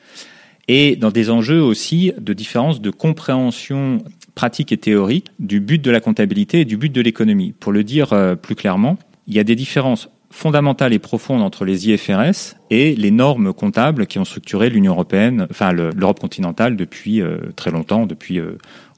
et 0.67 0.95
dans 0.95 1.12
des 1.12 1.30
enjeux 1.30 1.62
aussi 1.62 2.12
de 2.19 2.34
différences 2.34 2.82
de 2.82 2.89
compréhension 2.89 3.99
pratique 4.36 4.71
et 4.71 4.77
théorique 4.77 5.27
du 5.39 5.60
but 5.60 5.82
de 5.82 5.91
la 5.91 6.01
comptabilité 6.01 6.62
et 6.62 6.65
du 6.65 6.77
but 6.77 6.91
de 6.91 7.01
l'économie. 7.01 7.53
Pour 7.58 7.71
le 7.71 7.84
dire 7.84 8.12
euh, 8.12 8.36
plus 8.36 8.56
clairement, 8.56 8.97
il 9.27 9.34
y 9.34 9.39
a 9.39 9.43
des 9.43 9.56
différences 9.56 10.10
fondamentales 10.30 10.94
et 10.94 11.00
profondes 11.00 11.42
entre 11.42 11.66
les 11.66 11.90
IFRS 11.90 12.56
et 12.70 12.96
les 12.96 13.12
normes 13.12 13.54
comptables 13.54 14.08
qui 14.08 14.20
ont 14.20 14.26
structuré 14.26 14.70
l'Union 14.70 14.94
européenne, 14.94 15.48
enfin 15.50 15.72
l'Europe 15.72 16.20
continentale 16.20 16.76
depuis 16.76 17.22
euh, 17.22 17.38
très 17.56 17.72
longtemps, 17.72 18.06
depuis 18.06 18.40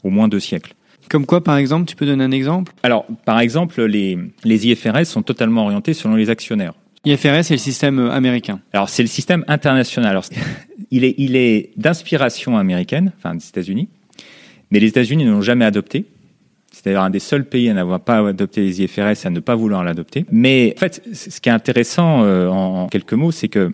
au 0.03 0.09
moins 0.09 0.27
deux 0.27 0.39
siècles. 0.39 0.73
Comme 1.09 1.25
quoi, 1.25 1.43
par 1.43 1.57
exemple, 1.57 1.85
tu 1.87 1.95
peux 1.95 2.05
donner 2.05 2.23
un 2.23 2.31
exemple? 2.31 2.73
Alors, 2.83 3.05
par 3.25 3.39
exemple, 3.39 3.83
les, 3.83 4.17
les 4.43 4.67
IFRS 4.67 5.05
sont 5.05 5.23
totalement 5.23 5.63
orientés 5.63 5.93
selon 5.93 6.15
les 6.15 6.29
actionnaires. 6.29 6.73
IFRS, 7.05 7.43
c'est 7.43 7.53
le 7.53 7.57
système 7.57 7.99
euh, 7.99 8.11
américain. 8.11 8.59
Alors, 8.73 8.89
c'est 8.89 9.01
le 9.01 9.07
système 9.07 9.43
international. 9.47 10.11
Alors, 10.11 10.25
il 10.91 11.03
est, 11.03 11.15
il 11.17 11.35
est 11.35 11.71
d'inspiration 11.77 12.57
américaine, 12.57 13.11
enfin 13.17 13.35
des 13.35 13.47
États-Unis, 13.47 13.89
mais 14.69 14.79
les 14.79 14.87
États-Unis 14.87 15.25
ne 15.25 15.31
l'ont 15.31 15.41
jamais 15.41 15.65
adopté. 15.65 16.05
C'est 16.79 16.85
d'ailleurs 16.85 17.03
un 17.03 17.09
des 17.09 17.19
seuls 17.19 17.43
pays 17.43 17.69
à 17.69 17.73
n'avoir 17.73 17.99
pas 17.99 18.25
adopté 18.25 18.61
les 18.61 18.81
IFRS 18.81 19.01
et 19.01 19.25
à 19.27 19.29
ne 19.31 19.41
pas 19.41 19.53
vouloir 19.53 19.83
l'adopter. 19.83 20.25
Mais 20.31 20.73
en 20.77 20.79
fait, 20.79 21.03
ce 21.11 21.41
qui 21.41 21.49
est 21.49 21.51
intéressant 21.51 22.23
euh, 22.23 22.47
en, 22.47 22.87
quelques 22.87 23.11
mots, 23.11 23.31
c'est 23.31 23.49
que 23.49 23.73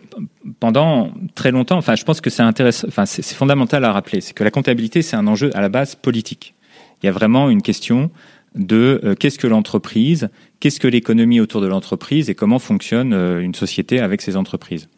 pendant 0.60 1.12
très 1.36 1.52
longtemps, 1.52 1.78
enfin, 1.78 1.94
je 1.94 2.04
pense 2.04 2.20
que 2.20 2.32
c'est 2.32 2.41
intéressant, 2.41 2.88
enfin, 2.88 3.06
c'est 3.06 3.24
fondamental 3.36 3.86
à 3.86 3.91
rappeler, 3.91 4.22
c'est 4.22 4.34
que 4.34 4.44
la 4.44 4.50
comptabilité, 4.50 5.04
c'est 5.04 5.15
un 5.15 5.28
enjeu 5.28 5.52
à 5.56 5.62
la 5.62 5.70
base 5.70 5.94
politique. 5.94 6.56
Il 7.04 7.06
y 7.06 7.10
a 7.10 7.12
vraiment 7.12 7.52
une 7.52 7.62
question 7.62 8.10
de 8.56 9.00
euh, 9.04 9.13
qu'est-ce 9.13 9.38
que 9.38 9.46
l'entreprise, 9.46 10.30
qu'est-ce 10.60 10.80
que 10.80 10.88
l'économie 10.88 11.39
autour 11.39 11.62
de 11.62 11.68
l'entreprise 11.68 12.32
et 12.32 12.34
comment 12.34 12.58
fonctionne 12.58 13.13
euh, 13.13 13.39
une 13.39 13.54
société 13.54 14.00
avec 14.00 14.24
ces 14.24 14.36
entreprises. 14.36 14.89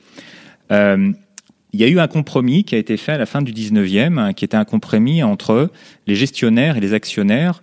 Euh, 0.71 1.11
il 1.73 1.81
y 1.81 1.83
a 1.83 1.87
eu 1.89 1.99
un 1.99 2.07
compromis 2.07 2.63
qui 2.63 2.75
a 2.75 2.77
été 2.77 2.95
fait 2.95 3.11
à 3.11 3.17
la 3.17 3.25
fin 3.25 3.41
du 3.41 3.51
19e, 3.51 4.17
hein, 4.17 4.31
qui 4.31 4.45
était 4.45 4.55
un 4.55 4.63
compromis 4.63 5.23
entre 5.23 5.69
les 6.07 6.15
gestionnaires 6.15 6.77
et 6.77 6.79
les 6.79 6.93
actionnaires, 6.93 7.61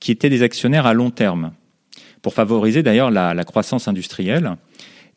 qui 0.00 0.10
étaient 0.10 0.30
des 0.30 0.42
actionnaires 0.42 0.86
à 0.86 0.94
long 0.94 1.10
terme, 1.10 1.52
pour 2.22 2.34
favoriser 2.34 2.82
d'ailleurs 2.82 3.10
la, 3.10 3.44
croissance 3.44 3.88
industrielle, 3.88 4.56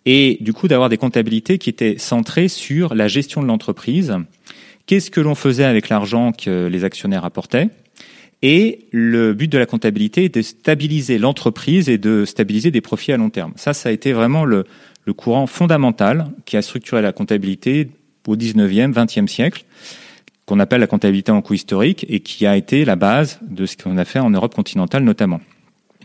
et 0.06 0.38
du 0.41 0.54
coup 0.54 0.67
d'avoir 0.67 0.89
des 0.89 0.98
comptabilités 0.98 1.58
qui 1.58 1.69
étaient 1.69 1.98
centrées 1.98 2.50
sur 2.50 2.93
la 2.93 3.08
gestion 3.08 3.41
de 3.41 3.48
l'entreprise. 3.48 4.13
Qu'est-ce 4.86 5.10
que 5.10 5.22
l'on 5.22 5.36
faisait 5.36 5.63
avec 5.63 5.88
l'argent 5.88 6.34
que 6.34 6.67
les 6.67 6.84
actionnaires 6.84 7.24
apportaient? 7.24 7.69
Et 8.41 8.88
le 8.91 9.34
but 9.34 9.50
de 9.50 9.58
la 9.58 9.65
comptabilité 9.65 10.26
est 10.26 10.36
de 10.36 10.41
stabiliser 10.41 11.17
l'entreprise 11.17 11.88
et 11.88 11.98
de 11.98 12.26
stabiliser 12.26 12.72
des 12.72 12.82
profits 12.82 13.13
à 13.13 13.17
long 13.17 13.30
terme. 13.30 13.54
Ça, 13.56 13.74
ça 13.74 13.88
a 13.88 13.91
été 13.93 14.12
vraiment 14.12 14.43
le, 14.43 14.65
le 15.06 15.13
courant 15.13 15.48
fondamental 15.48 16.28
qui 16.43 16.58
a 16.58 16.62
structuré 16.62 17.02
la 17.02 17.13
comptabilité 17.13 17.89
au 18.28 18.36
19e, 18.36 18.93
20e 18.93 19.28
siècle, 19.28 19.63
qu'on 20.45 20.60
appelle 20.60 20.82
la 20.82 20.88
comptabilité 20.88 21.32
en 21.32 21.41
coût 21.41 21.53
historique 21.53 22.06
et 22.10 22.19
qui 22.19 22.45
a 22.45 22.58
été 22.58 22.86
la 22.86 22.95
base 22.95 23.39
de 23.41 23.65
ce 23.65 23.77
qu'on 23.77 23.97
a 23.97 24.06
fait 24.06 24.19
en 24.19 24.29
Europe 24.29 24.53
continentale 24.56 25.03
notamment 25.03 25.39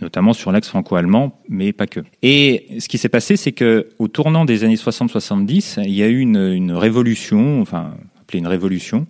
notamment 0.01 0.33
sur 0.33 0.53
l'axe 0.53 0.68
franco-allemand, 0.68 1.40
mais 1.48 1.72
pas 1.72 1.88
que. 1.88 2.01
Et 2.22 2.66
ce 2.79 2.88
qui 2.88 2.98
s'est 2.98 3.09
passé, 3.09 3.37
c'est 3.37 3.51
que 3.51 3.88
au 3.98 4.07
tournant 4.07 4.44
des 4.44 4.62
années 4.62 4.77
60-70, 4.77 5.83
il 5.85 5.90
y 5.90 6.05
a 6.05 6.07
eu 6.07 6.20
une, 6.20 6.37
une 6.37 6.72
révolution, 6.72 7.61
enfin 7.61 7.94
appelée 8.20 8.38
une 8.40 8.46
révolution 8.46 9.07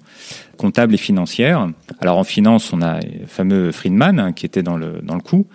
comptable 0.56 0.94
et 0.94 0.98
financière. 0.98 1.68
Alors 2.00 2.18
en 2.18 2.24
finance, 2.24 2.72
on 2.72 2.82
a 2.82 3.00
le 3.00 3.26
fameux 3.26 3.72
Friedman 3.72 4.18
hein, 4.18 4.32
qui 4.32 4.46
était 4.46 4.62
dans 4.62 4.76
le, 4.76 5.00
dans 5.02 5.14
le 5.14 5.20
coup. 5.20 5.46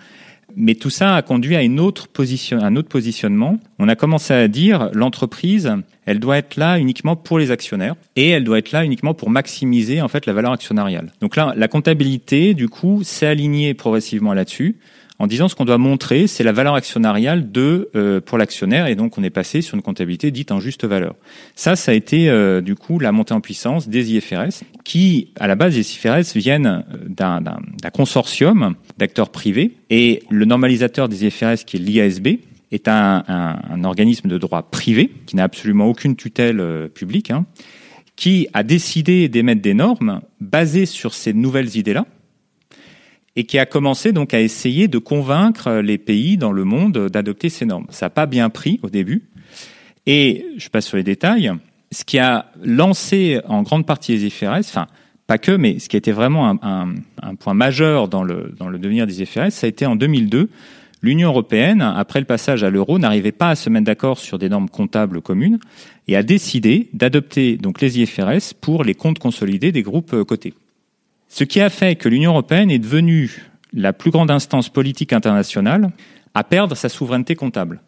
Mais 0.56 0.74
tout 0.74 0.90
ça 0.90 1.16
a 1.16 1.22
conduit 1.22 1.56
à 1.56 1.62
une 1.62 1.80
autre 1.80 2.08
position, 2.08 2.58
un 2.62 2.76
autre 2.76 2.88
positionnement. 2.88 3.58
On 3.78 3.88
a 3.88 3.96
commencé 3.96 4.32
à 4.32 4.48
dire 4.48 4.90
l'entreprise, 4.92 5.72
elle 6.06 6.20
doit 6.20 6.38
être 6.38 6.56
là 6.56 6.78
uniquement 6.78 7.16
pour 7.16 7.38
les 7.38 7.50
actionnaires 7.50 7.96
et 8.16 8.30
elle 8.30 8.44
doit 8.44 8.58
être 8.58 8.72
là 8.72 8.84
uniquement 8.84 9.14
pour 9.14 9.30
maximiser 9.30 10.00
en 10.00 10.08
fait 10.08 10.26
la 10.26 10.32
valeur 10.32 10.52
actionnariale. 10.52 11.12
Donc 11.20 11.36
là, 11.36 11.54
la 11.56 11.68
comptabilité, 11.68 12.54
du 12.54 12.68
coup, 12.68 13.02
s'est 13.02 13.26
alignée 13.26 13.74
progressivement 13.74 14.34
là-dessus 14.34 14.76
en 15.18 15.26
disant 15.26 15.48
ce 15.48 15.54
qu'on 15.54 15.64
doit 15.64 15.78
montrer, 15.78 16.26
c'est 16.26 16.42
la 16.42 16.52
valeur 16.52 16.74
actionnariale 16.74 17.52
de 17.52 17.88
euh, 17.94 18.20
pour 18.20 18.36
l'actionnaire, 18.36 18.88
et 18.88 18.96
donc 18.96 19.16
on 19.16 19.22
est 19.22 19.30
passé 19.30 19.62
sur 19.62 19.76
une 19.76 19.82
comptabilité 19.82 20.30
dite 20.30 20.50
en 20.50 20.58
juste 20.58 20.84
valeur. 20.84 21.14
Ça, 21.54 21.76
ça 21.76 21.92
a 21.92 21.94
été 21.94 22.28
euh, 22.28 22.60
du 22.60 22.74
coup 22.74 22.98
la 22.98 23.12
montée 23.12 23.32
en 23.32 23.40
puissance 23.40 23.88
des 23.88 24.12
IFRS, 24.12 24.64
qui 24.82 25.32
à 25.38 25.46
la 25.46 25.54
base 25.54 25.74
des 25.74 25.88
IFRS 25.92 26.36
viennent 26.36 26.84
euh, 26.92 27.08
d'un 27.08 27.90
consortium 27.92 28.74
d'acteurs 28.98 29.30
privés, 29.30 29.76
et 29.88 30.22
le 30.30 30.44
normalisateur 30.46 31.08
des 31.08 31.26
IFRS, 31.26 31.64
qui 31.64 31.76
est 31.76 31.80
l'IASB, 31.80 32.28
est 32.72 32.88
un, 32.88 33.84
organisme 33.84 34.28
de 34.28 34.36
droit 34.36 34.62
privé 34.62 35.12
qui 35.26 35.36
n'a 35.36 35.44
absolument 35.44 35.86
aucune 35.86 36.16
tutelle 36.16 36.88
publique, 36.92 37.30
hein, 37.30 37.46
qui 38.16 38.48
a 38.52 38.64
décidé 38.64 39.28
d'émettre 39.28 39.62
des 39.62 39.74
normes 39.74 40.22
basées 40.40 40.86
sur 40.86 41.14
ces 41.14 41.32
nouvelles 41.32 41.76
idées-là 41.76 42.04
et 43.36 43.44
qui 43.44 43.58
a 43.58 43.66
commencé 43.66 44.12
donc 44.12 44.34
à 44.34 44.40
essayer 44.40 44.88
de 44.88 44.98
convaincre 44.98 45.72
les 45.74 45.98
pays 45.98 46.36
dans 46.36 46.52
le 46.52 46.64
monde 46.64 47.08
d'adopter 47.08 47.48
ces 47.48 47.66
normes. 47.66 47.86
Ça 47.90 48.06
n'a 48.06 48.10
pas 48.10 48.26
bien 48.26 48.48
pris 48.50 48.78
au 48.82 48.90
début. 48.90 49.24
Et 50.06 50.46
je 50.56 50.68
passe 50.68 50.86
sur 50.86 50.96
les 50.96 51.02
détails. 51.02 51.50
Ce 51.90 52.04
qui 52.04 52.18
a 52.18 52.46
lancé 52.62 53.40
en 53.46 53.62
grande 53.62 53.86
partie 53.86 54.12
les 54.12 54.26
IFRS, 54.26 54.60
enfin 54.60 54.86
pas 55.26 55.38
que, 55.38 55.52
mais 55.52 55.78
ce 55.78 55.88
qui 55.88 55.96
a 55.96 55.98
été 55.98 56.12
vraiment 56.12 56.58
un, 56.62 56.94
point 57.36 57.54
majeur 57.54 58.08
dans 58.08 58.22
le, 58.22 58.54
dans 58.58 58.68
le 58.68 58.78
devenir 58.78 59.06
des 59.06 59.22
IFRS, 59.22 59.50
ça 59.50 59.66
a 59.66 59.68
été 59.68 59.86
en 59.86 59.96
2002. 59.96 60.50
L'Union 61.00 61.28
européenne, 61.28 61.80
après 61.80 62.20
le 62.20 62.26
passage 62.26 62.62
à 62.62 62.70
l'euro, 62.70 62.98
n'arrivait 62.98 63.32
pas 63.32 63.50
à 63.50 63.54
se 63.54 63.70
mettre 63.70 63.86
d'accord 63.86 64.18
sur 64.18 64.38
des 64.38 64.48
normes 64.48 64.68
comptables 64.68 65.20
communes 65.20 65.58
et 66.08 66.16
a 66.16 66.22
décidé 66.22 66.88
d'adopter 66.92 67.56
donc 67.56 67.80
les 67.80 68.00
IFRS 68.00 68.54
pour 68.60 68.84
les 68.84 68.94
comptes 68.94 69.18
consolidés 69.18 69.72
des 69.72 69.82
groupes 69.82 70.22
cotés. 70.24 70.54
Ce 71.36 71.42
qui 71.42 71.60
a 71.60 71.68
fait 71.68 71.96
que 71.96 72.08
l'Union 72.08 72.30
européenne 72.30 72.70
est 72.70 72.78
devenue 72.78 73.42
la 73.72 73.92
plus 73.92 74.12
grande 74.12 74.30
instance 74.30 74.68
politique 74.68 75.12
internationale 75.12 75.90
à 76.32 76.44
perdre 76.44 76.76
sa 76.76 76.88
souveraineté 76.88 77.34
comptable. 77.34 77.82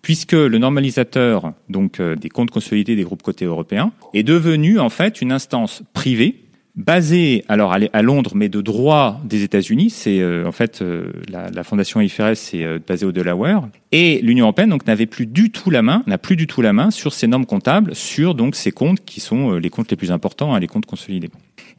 Puisque 0.00 0.30
le 0.30 0.58
normalisateur 0.58 1.54
donc 1.68 1.98
euh, 1.98 2.14
des 2.14 2.28
comptes 2.28 2.52
consolidés 2.52 2.94
des 2.94 3.02
groupes 3.02 3.24
cotés 3.24 3.46
européens 3.46 3.90
est 4.12 4.22
devenu 4.22 4.78
en 4.78 4.90
fait 4.90 5.22
une 5.22 5.32
instance 5.32 5.82
privée 5.92 6.43
basée 6.76 7.44
alors 7.48 7.72
à 7.72 8.02
Londres 8.02 8.32
mais 8.34 8.48
de 8.48 8.60
droit 8.60 9.20
des 9.24 9.42
États-Unis, 9.44 9.90
c'est 9.90 10.20
euh, 10.20 10.46
en 10.46 10.52
fait 10.52 10.82
euh, 10.82 11.12
la, 11.28 11.62
fondation 11.62 12.00
IFRS 12.00 12.34
c'est 12.34 12.78
basée 12.80 13.06
au 13.06 13.12
Delaware 13.12 13.68
et 13.92 14.20
l'Union 14.22 14.46
européenne 14.46 14.70
donc 14.70 14.86
n'avait 14.86 15.06
plus 15.06 15.26
du 15.26 15.50
tout 15.50 15.70
la 15.70 15.82
main, 15.82 16.02
n'a 16.06 16.18
plus 16.18 16.36
du 16.36 16.46
tout 16.46 16.62
la 16.62 16.72
main 16.72 16.90
sur 16.90 17.12
ces 17.12 17.26
normes 17.26 17.46
comptables, 17.46 17.94
sur 17.94 18.34
donc 18.34 18.56
ces 18.56 18.72
comptes 18.72 19.04
qui 19.04 19.20
sont 19.20 19.52
les 19.52 19.70
comptes 19.70 19.90
les 19.90 19.96
plus 19.96 20.10
importants, 20.10 20.54
hein, 20.54 20.60
les 20.60 20.66
comptes 20.66 20.86
consolidés. 20.86 21.30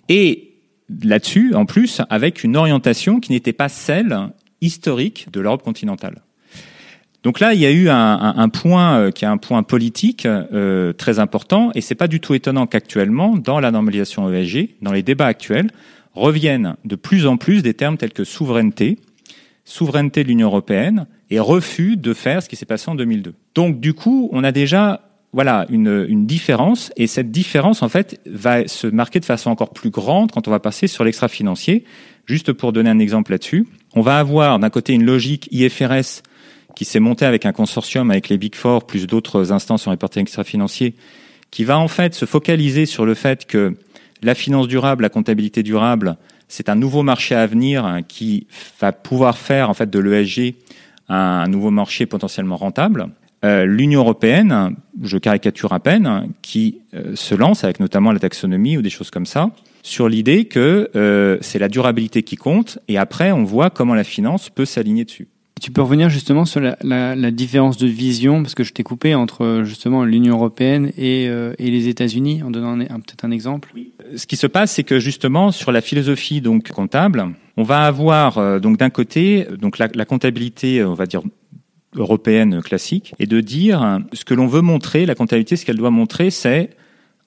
Et 0.08 0.56
là-dessus, 1.04 1.54
en 1.56 1.66
plus, 1.66 2.02
avec 2.10 2.44
une 2.44 2.56
orientation 2.56 3.20
qui 3.20 3.32
n'était 3.32 3.54
pas 3.54 3.70
celle 3.70 4.30
historique 4.62 5.28
de 5.32 5.40
l'Europe 5.40 5.64
continentale. 5.64 6.22
Donc 7.26 7.40
là, 7.40 7.56
il 7.56 7.60
y 7.60 7.66
a 7.66 7.72
eu 7.72 7.90
un, 7.90 8.50
point 8.50 9.00
euh, 9.00 9.12
qui 9.12 9.26
est 9.26 9.28
un 9.28 9.38
point 9.38 9.64
politique 9.64 10.28
euh, 10.28 10.94
très 10.94 11.18
important, 11.18 11.72
et 11.74 11.82
c'est 11.82 11.96
pas 11.96 12.08
du 12.08 12.20
tout 12.20 12.36
étonnant 12.36 12.68
qu'actuellement, 12.68 13.36
dans 13.36 13.60
la 13.60 13.72
normalisation 13.72 14.32
ESG, 14.32 14.76
dans 14.84 14.92
les 14.92 15.02
débats 15.02 15.26
actuels, 15.26 15.72
reviennent 16.14 16.76
de 16.86 16.96
plus 16.96 17.26
en 17.26 17.38
plus 17.38 17.64
des 17.64 17.74
termes 17.74 17.98
tels 17.98 18.14
que 18.14 18.24
souveraineté, 18.24 19.00
souveraineté 19.64 20.22
de 20.22 20.28
l'Union 20.28 20.50
européenne, 20.50 21.08
et 21.32 21.40
refus 21.40 21.98
de 21.98 22.14
faire 22.14 22.44
ce 22.44 22.48
qui 22.48 22.56
s'est 22.56 22.68
passé 22.68 22.92
en 22.92 22.96
2002. 22.96 23.34
Donc 23.56 23.80
du 23.80 23.96
coup, 23.96 24.30
on 24.32 24.44
a 24.44 24.52
déjà 24.52 25.02
voilà 25.34 25.66
une, 25.70 26.06
une, 26.08 26.28
différence 26.28 26.94
et 26.96 27.08
cette 27.08 27.32
différence 27.32 27.82
en 27.82 27.90
fait 27.90 28.22
va 28.28 28.68
se 28.68 28.86
marquer 28.86 29.20
de 29.20 29.26
façon 29.26 29.50
encore 29.50 29.72
plus 29.72 29.90
grande 29.90 30.32
quand 30.32 30.48
on 30.48 30.52
va 30.52 30.60
passer 30.60 30.86
sur 30.86 31.04
l'extra-financier. 31.04 31.86
Juste 32.28 32.54
pour 32.54 32.72
donner 32.72 32.92
un 32.92 33.00
exemple 33.00 33.32
là-dessus, 33.32 33.66
on 33.96 34.02
va 34.02 34.20
avoir 34.20 34.60
d'un 34.60 34.70
côté 34.70 34.94
une 34.94 35.04
logique 35.04 35.50
IFRS 35.52 36.22
qui 36.76 36.86
s'est 36.86 37.00
montée 37.00 37.26
avec 37.26 37.46
un 37.46 37.52
consortium 37.52 38.12
avec 38.12 38.30
les 38.30 38.38
Big 38.38 38.56
Four 38.56 38.86
plus 38.86 39.08
d'autres 39.08 39.52
instances 39.52 39.88
en 39.88 39.92
reporting 39.92 40.22
extra-financier 40.22 40.96
qui 41.52 41.64
va 41.64 41.80
en 41.80 41.88
fait 41.88 42.14
se 42.14 42.26
focaliser 42.26 42.86
sur 42.86 43.06
le 43.06 43.14
fait 43.14 43.46
que 43.46 43.76
la 44.22 44.36
finance 44.36 44.68
durable, 44.68 45.04
la 45.04 45.10
comptabilité 45.10 45.64
durable, 45.64 46.18
c'est 46.48 46.70
un 46.70 46.76
nouveau 46.76 47.04
marché 47.04 47.36
à 47.36 47.46
venir 47.48 47.86
hein, 47.86 48.02
qui 48.02 48.48
va 48.80 48.92
pouvoir 48.92 49.38
faire 49.38 49.70
en 49.70 49.74
fait 49.74 49.90
de 49.90 50.00
l'ESG 50.00 50.56
un 51.08 51.48
nouveau 51.48 51.72
marché 51.72 52.06
potentiellement 52.06 52.58
rentable. 52.58 53.10
Euh, 53.44 53.66
L'Union 53.66 54.02
européenne, 54.02 54.76
je 55.02 55.18
caricature 55.18 55.74
à 55.74 55.80
peine, 55.80 56.34
qui 56.42 56.80
euh, 56.94 57.16
se 57.16 57.36
lance 57.36 57.64
avec 57.64 57.80
notamment 57.80 58.12
la 58.12 58.20
taxonomie 58.20 58.78
ou 58.78 58.82
des 58.82 58.90
choses 58.90 59.12
comme 59.12 59.26
ça, 59.26 59.52
sur 59.84 60.10
l'idée 60.10 60.46
que 60.46 60.90
euh, 60.96 61.38
c'est 61.42 61.60
la 61.60 61.68
durabilité 61.68 62.24
qui 62.24 62.38
compte, 62.38 62.80
et 62.88 62.98
après 62.98 63.32
on 63.32 63.44
voit 63.44 63.70
comment 63.70 63.94
la 63.94 64.04
finance 64.04 64.50
peut 64.50 64.66
s'aligner 64.66 65.06
dessus. 65.06 65.28
Tu 65.62 65.72
peux 65.72 65.82
revenir 65.82 66.10
justement 66.10 66.44
sur 66.44 66.60
la, 66.60 66.78
la, 66.82 67.16
la, 67.16 67.32
différence 67.32 67.78
de 67.78 67.88
vision, 67.88 68.42
parce 68.42 68.56
que 68.56 68.64
je 68.64 68.74
t'ai 68.74 68.84
coupé 68.84 69.16
entre 69.16 69.62
justement 69.64 70.04
l'Union 70.04 70.36
européenne 70.36 70.92
et, 70.98 71.28
euh, 71.30 71.54
et 71.58 71.72
les 71.72 71.88
États-Unis, 71.88 72.44
en 72.44 72.52
donnant 72.52 72.78
peut-être 72.78 73.24
un 73.24 73.32
exemple. 73.32 73.72
Oui. 73.74 73.94
Ce 74.18 74.28
qui 74.28 74.36
se 74.36 74.48
passe, 74.48 74.74
c'est 74.74 74.84
que 74.84 75.00
justement 75.00 75.52
sur 75.52 75.72
la 75.72 75.80
philosophie 75.80 76.42
donc 76.42 76.70
comptable, 76.72 77.30
on 77.56 77.64
va 77.64 77.86
avoir 77.86 78.38
euh, 78.38 78.60
donc 78.60 78.78
d'un 78.78 78.90
côté 78.90 79.48
donc 79.58 79.78
la, 79.78 79.88
la, 79.94 80.04
comptabilité, 80.04 80.84
on 80.84 80.94
va 80.94 81.06
dire 81.06 81.22
européenne 81.96 82.62
classique, 82.62 83.16
et 83.20 83.26
de 83.26 83.40
dire 83.40 84.02
ce 84.12 84.26
que 84.26 84.34
l'on 84.34 84.48
veut 84.48 84.62
montrer, 84.62 85.06
la 85.06 85.16
comptabilité, 85.16 85.56
ce 85.56 85.66
qu'elle 85.66 85.78
doit 85.78 85.90
montrer, 85.90 86.30
c'est 86.32 86.72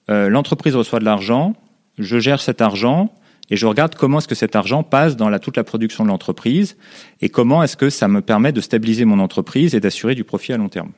euh, 0.09 0.29
l'entreprise 0.29 0.75
reçoit 0.75 0.99
de 0.99 1.05
l'argent, 1.05 1.53
je 1.97 2.19
gère 2.19 2.41
cet 2.41 2.61
argent, 2.61 3.13
et 3.49 3.55
je 3.55 3.65
regarde 3.65 3.95
comment 3.95 4.19
est-ce 4.19 4.27
que 4.27 4.35
cet 4.35 4.55
argent 4.55 4.83
passe 4.83 5.15
dans 5.15 5.37
toute 5.39 5.57
la 5.57 5.63
production 5.63 6.03
de 6.03 6.09
l'entreprise 6.09 6.77
et 7.21 7.29
comment 7.29 7.63
est-ce 7.63 7.77
que 7.77 7.89
ça 7.89 8.07
me 8.07 8.21
permet 8.21 8.51
de 8.51 8.61
stabiliser 8.61 9.05
mon 9.05 9.19
entreprise 9.19 9.75
et 9.75 9.79
d'assurer 9.79 10.15
du 10.15 10.23
profit 10.23 10.53
à 10.53 10.57
long 10.57 10.69
terme. 10.69 10.91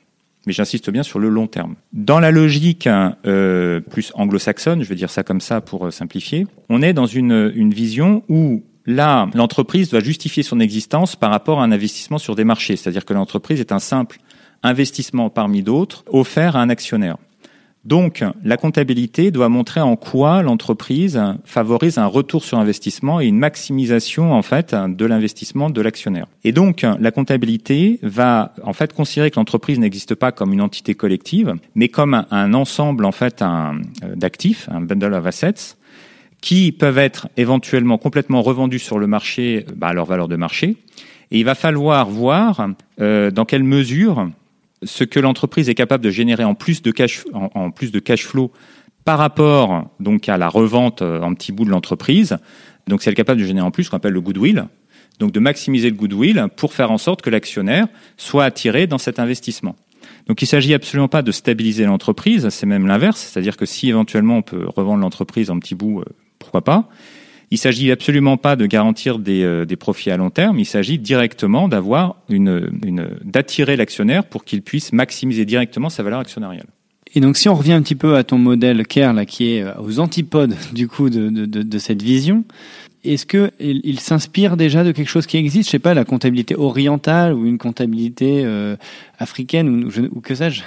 Mais 0.48 0.54
j'insiste 0.54 0.90
bien 0.90 1.04
sur 1.04 1.20
le 1.20 1.30
long 1.30 1.48
terme. 1.48 1.76
Dans 1.94 2.20
la 2.20 2.32
logique 2.32 2.88
euh, 2.88 3.80
plus 3.80 4.12
anglo-saxonne, 4.16 4.82
je 4.82 4.90
vais 4.90 4.96
dire 4.96 5.12
ça 5.12 5.24
comme 5.24 5.42
ça 5.42 5.62
pour 5.62 5.86
euh, 5.86 5.92
simplifier, 5.92 6.48
on 6.70 6.82
est 6.82 6.94
dans 6.94 7.06
une, 7.06 7.52
une 7.56 7.74
vision 7.74 8.24
où 8.28 8.64
là, 8.88 9.30
l'entreprise 9.36 9.90
doit 9.90 10.00
justifier 10.00 10.42
son 10.42 10.60
existence 10.60 11.16
par 11.16 11.30
rapport 11.30 11.62
à 11.62 11.64
un 11.64 11.72
investissement 11.72 12.18
sur 12.18 12.36
des 12.36 12.44
marchés. 12.44 12.76
C'est-à-dire 12.76 13.06
que 13.06 13.14
l'entreprise 13.14 13.60
est 13.60 13.72
un 13.72 13.80
simple 13.80 14.18
investissement 14.64 15.30
parmi 15.30 15.62
d'autres 15.62 16.04
offert 16.08 16.56
à 16.56 16.62
un 16.62 16.70
actionnaire. 16.70 17.18
Donc, 17.84 18.24
la 18.44 18.58
comptabilité 18.58 19.32
doit 19.32 19.50
montrer 19.50 19.82
en 19.82 19.96
quoi 19.96 20.44
l'entreprise 20.44 21.20
favorise 21.46 21.98
un 21.98 22.06
retour 22.06 22.44
sur 22.44 22.60
investissement 22.60 23.20
et 23.20 23.26
une 23.26 23.40
maximisation, 23.40 24.34
en 24.34 24.44
fait, 24.44 24.76
de 24.76 25.06
l'investissement 25.06 25.72
de 25.72 25.82
l'actionnaire. 25.82 26.28
Et 26.44 26.52
donc, 26.52 26.86
la 27.00 27.12
comptabilité 27.12 28.00
va, 28.04 28.54
en 28.64 28.74
fait, 28.74 28.94
considérer 28.94 29.32
que 29.32 29.38
l'entreprise 29.38 29.80
n'existe 29.80 30.14
pas 30.14 30.32
comme 30.32 30.54
une 30.54 30.62
entité 30.62 30.94
collective, 30.94 31.56
mais 31.74 31.88
comme 31.88 32.26
un, 32.30 32.54
ensemble, 32.54 33.04
en 33.04 33.12
fait, 33.12 33.44
d'actifs, 34.16 34.70
un 34.72 34.82
bundle 34.82 35.16
of 35.16 35.26
assets, 35.26 35.76
qui 36.40 36.72
peuvent 36.72 37.00
être 37.00 37.30
éventuellement 37.38 37.98
complètement 37.98 38.42
revendus 38.44 38.80
sur 38.80 39.00
le 39.00 39.08
marché 39.08 39.66
bah, 39.76 39.88
à 39.88 39.94
leur 39.94 40.06
valeur 40.06 40.28
de 40.28 40.36
marché. 40.36 40.78
Et 41.32 41.40
il 41.40 41.46
va 41.46 41.56
falloir 41.56 42.10
voir 42.10 42.68
euh, 43.00 43.32
dans 43.32 43.46
quelle 43.46 43.64
mesure 43.64 44.30
ce 44.84 45.04
que 45.04 45.20
l'entreprise 45.20 45.70
est 45.70 45.76
capable 45.76 46.04
de 46.04 46.10
générer 46.10 46.44
en 46.44 46.56
plus 46.56 46.82
de 46.82 46.92
cash, 46.92 47.24
en, 47.34 47.72
plus 47.72 47.92
de 47.92 48.00
cash 48.00 48.26
flow 48.26 48.52
par 49.06 49.18
rapport 49.18 49.90
donc 50.00 50.30
à 50.30 50.38
la 50.38 50.48
revente 50.48 51.02
euh, 51.02 51.22
en 51.22 51.34
petits 51.34 51.52
bouts 51.52 51.66
de 51.66 51.72
l'entreprise. 51.72 52.38
Donc, 52.88 53.02
c'est 53.02 53.14
capable 53.14 53.42
de 53.42 53.46
générer 53.46 53.66
en 53.66 53.72
plus 53.72 53.86
ce 53.86 53.90
qu'on 53.90 53.98
appelle 53.98 54.14
le 54.14 54.22
goodwill. 54.22 54.66
Donc, 55.20 55.32
de 55.32 55.40
maximiser 55.40 55.90
le 55.90 55.96
goodwill 55.96 56.48
pour 56.56 56.74
faire 56.74 56.92
en 56.92 56.98
sorte 56.98 57.22
que 57.22 57.30
l'actionnaire 57.30 57.88
soit 58.18 58.44
attiré 58.44 58.88
dans 58.88 58.98
cet 58.98 59.20
investissement. 59.20 59.76
Donc, 60.28 60.42
il 60.42 60.48
s'agit 60.48 60.74
absolument 60.74 61.08
pas 61.08 61.22
de 61.22 61.32
stabiliser 61.32 61.86
l'entreprise, 61.86 62.50
c'est 62.50 62.66
même 62.66 62.88
l'inverse. 62.88 63.20
C'est-à-dire 63.20 63.58
que 63.58 63.66
si 63.66 63.90
éventuellement 63.90 64.38
on 64.38 64.42
peut 64.42 64.66
revendre 64.68 65.02
l'entreprise 65.02 65.50
en 65.52 65.60
petits 65.60 65.76
bouts, 65.76 66.02
euh, 66.02 66.06
pourquoi 66.40 66.64
pas 66.64 66.90
il 67.52 67.58
s'agit 67.58 67.92
absolument 67.92 68.38
pas 68.38 68.56
de 68.56 68.66
garantir 68.66 69.20
des, 69.20 69.44
euh, 69.44 69.66
des, 69.66 69.76
profits 69.76 70.10
à 70.10 70.18
long 70.18 70.30
terme. 70.30 70.58
Il 70.58 70.66
s'agit 70.66 70.98
directement 70.98 71.68
d'avoir 71.68 72.16
une, 72.30 72.72
une 72.86 73.10
d'attirer 73.24 73.76
l'actionnaire 73.76 74.24
pour 74.24 74.46
qu'il 74.46 74.62
puisse 74.62 74.94
maximiser 74.94 75.46
directement 75.46 75.90
sa 75.90 76.02
valeur 76.02 76.20
actionnariale. 76.20 76.68
Et 77.14 77.20
donc, 77.20 77.36
si 77.36 77.50
on 77.50 77.56
revient 77.56 77.74
un 77.74 77.82
petit 77.82 77.96
peu 77.96 78.16
à 78.16 78.24
ton 78.24 78.38
modèle 78.38 78.88
CARE, 78.88 79.14
là, 79.14 79.26
qui 79.26 79.54
est 79.54 79.64
euh, 79.64 79.74
aux 79.82 80.00
antipodes 80.00 80.56
du 80.74 80.88
coup 80.88 81.10
de, 81.10 81.30
de, 81.30 81.46
de, 81.46 81.62
de 81.62 81.78
cette 81.78 82.02
vision, 82.02 82.46
est-ce 83.04 83.26
que 83.26 83.52
il, 83.60 83.82
il 83.84 84.00
s'inspire 84.00 84.56
déjà 84.56 84.84
de 84.84 84.92
quelque 84.94 85.10
chose 85.10 85.26
qui 85.26 85.38
existe? 85.38 85.68
Je 85.68 85.72
sais 85.72 85.80
pas, 85.80 85.94
la 85.94 86.06
comptabilité 86.06 86.56
orientale 86.56 87.34
ou 87.34 87.46
une 87.46 87.58
comptabilité 87.58 88.44
euh, 88.46 88.78
africaine 89.20 89.86
ou, 89.86 89.90
ou 90.16 90.22
que 90.22 90.36
sais-je? 90.36 90.64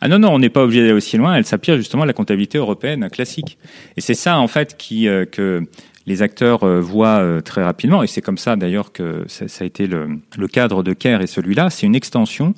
Ah 0.00 0.06
non, 0.06 0.20
non, 0.20 0.30
on 0.30 0.38
n'est 0.38 0.48
pas 0.48 0.62
obligé 0.62 0.80
d'aller 0.82 0.92
aussi 0.92 1.16
loin. 1.16 1.34
Elle 1.34 1.44
s'appuie 1.44 1.74
justement 1.76 2.04
à 2.04 2.06
la 2.06 2.12
comptabilité 2.12 2.58
européenne 2.58 3.08
classique. 3.10 3.58
Et 3.96 4.00
c'est 4.00 4.14
ça, 4.14 4.38
en 4.38 4.46
fait, 4.46 4.76
qui, 4.76 5.08
euh, 5.08 5.24
que 5.24 5.64
les 6.08 6.22
acteurs 6.22 6.64
euh, 6.64 6.80
voient 6.80 7.20
euh, 7.20 7.40
très 7.40 7.62
rapidement, 7.62 8.02
et 8.02 8.06
c'est 8.06 8.22
comme 8.22 8.38
ça 8.38 8.56
d'ailleurs 8.56 8.92
que 8.92 9.24
ça, 9.28 9.44
a 9.60 9.64
été 9.64 9.86
le, 9.86 10.18
cadre 10.48 10.82
de 10.82 10.92
CARE 10.94 11.20
et 11.20 11.26
celui-là, 11.26 11.70
c'est 11.70 11.86
une 11.86 11.94
extension 11.94 12.54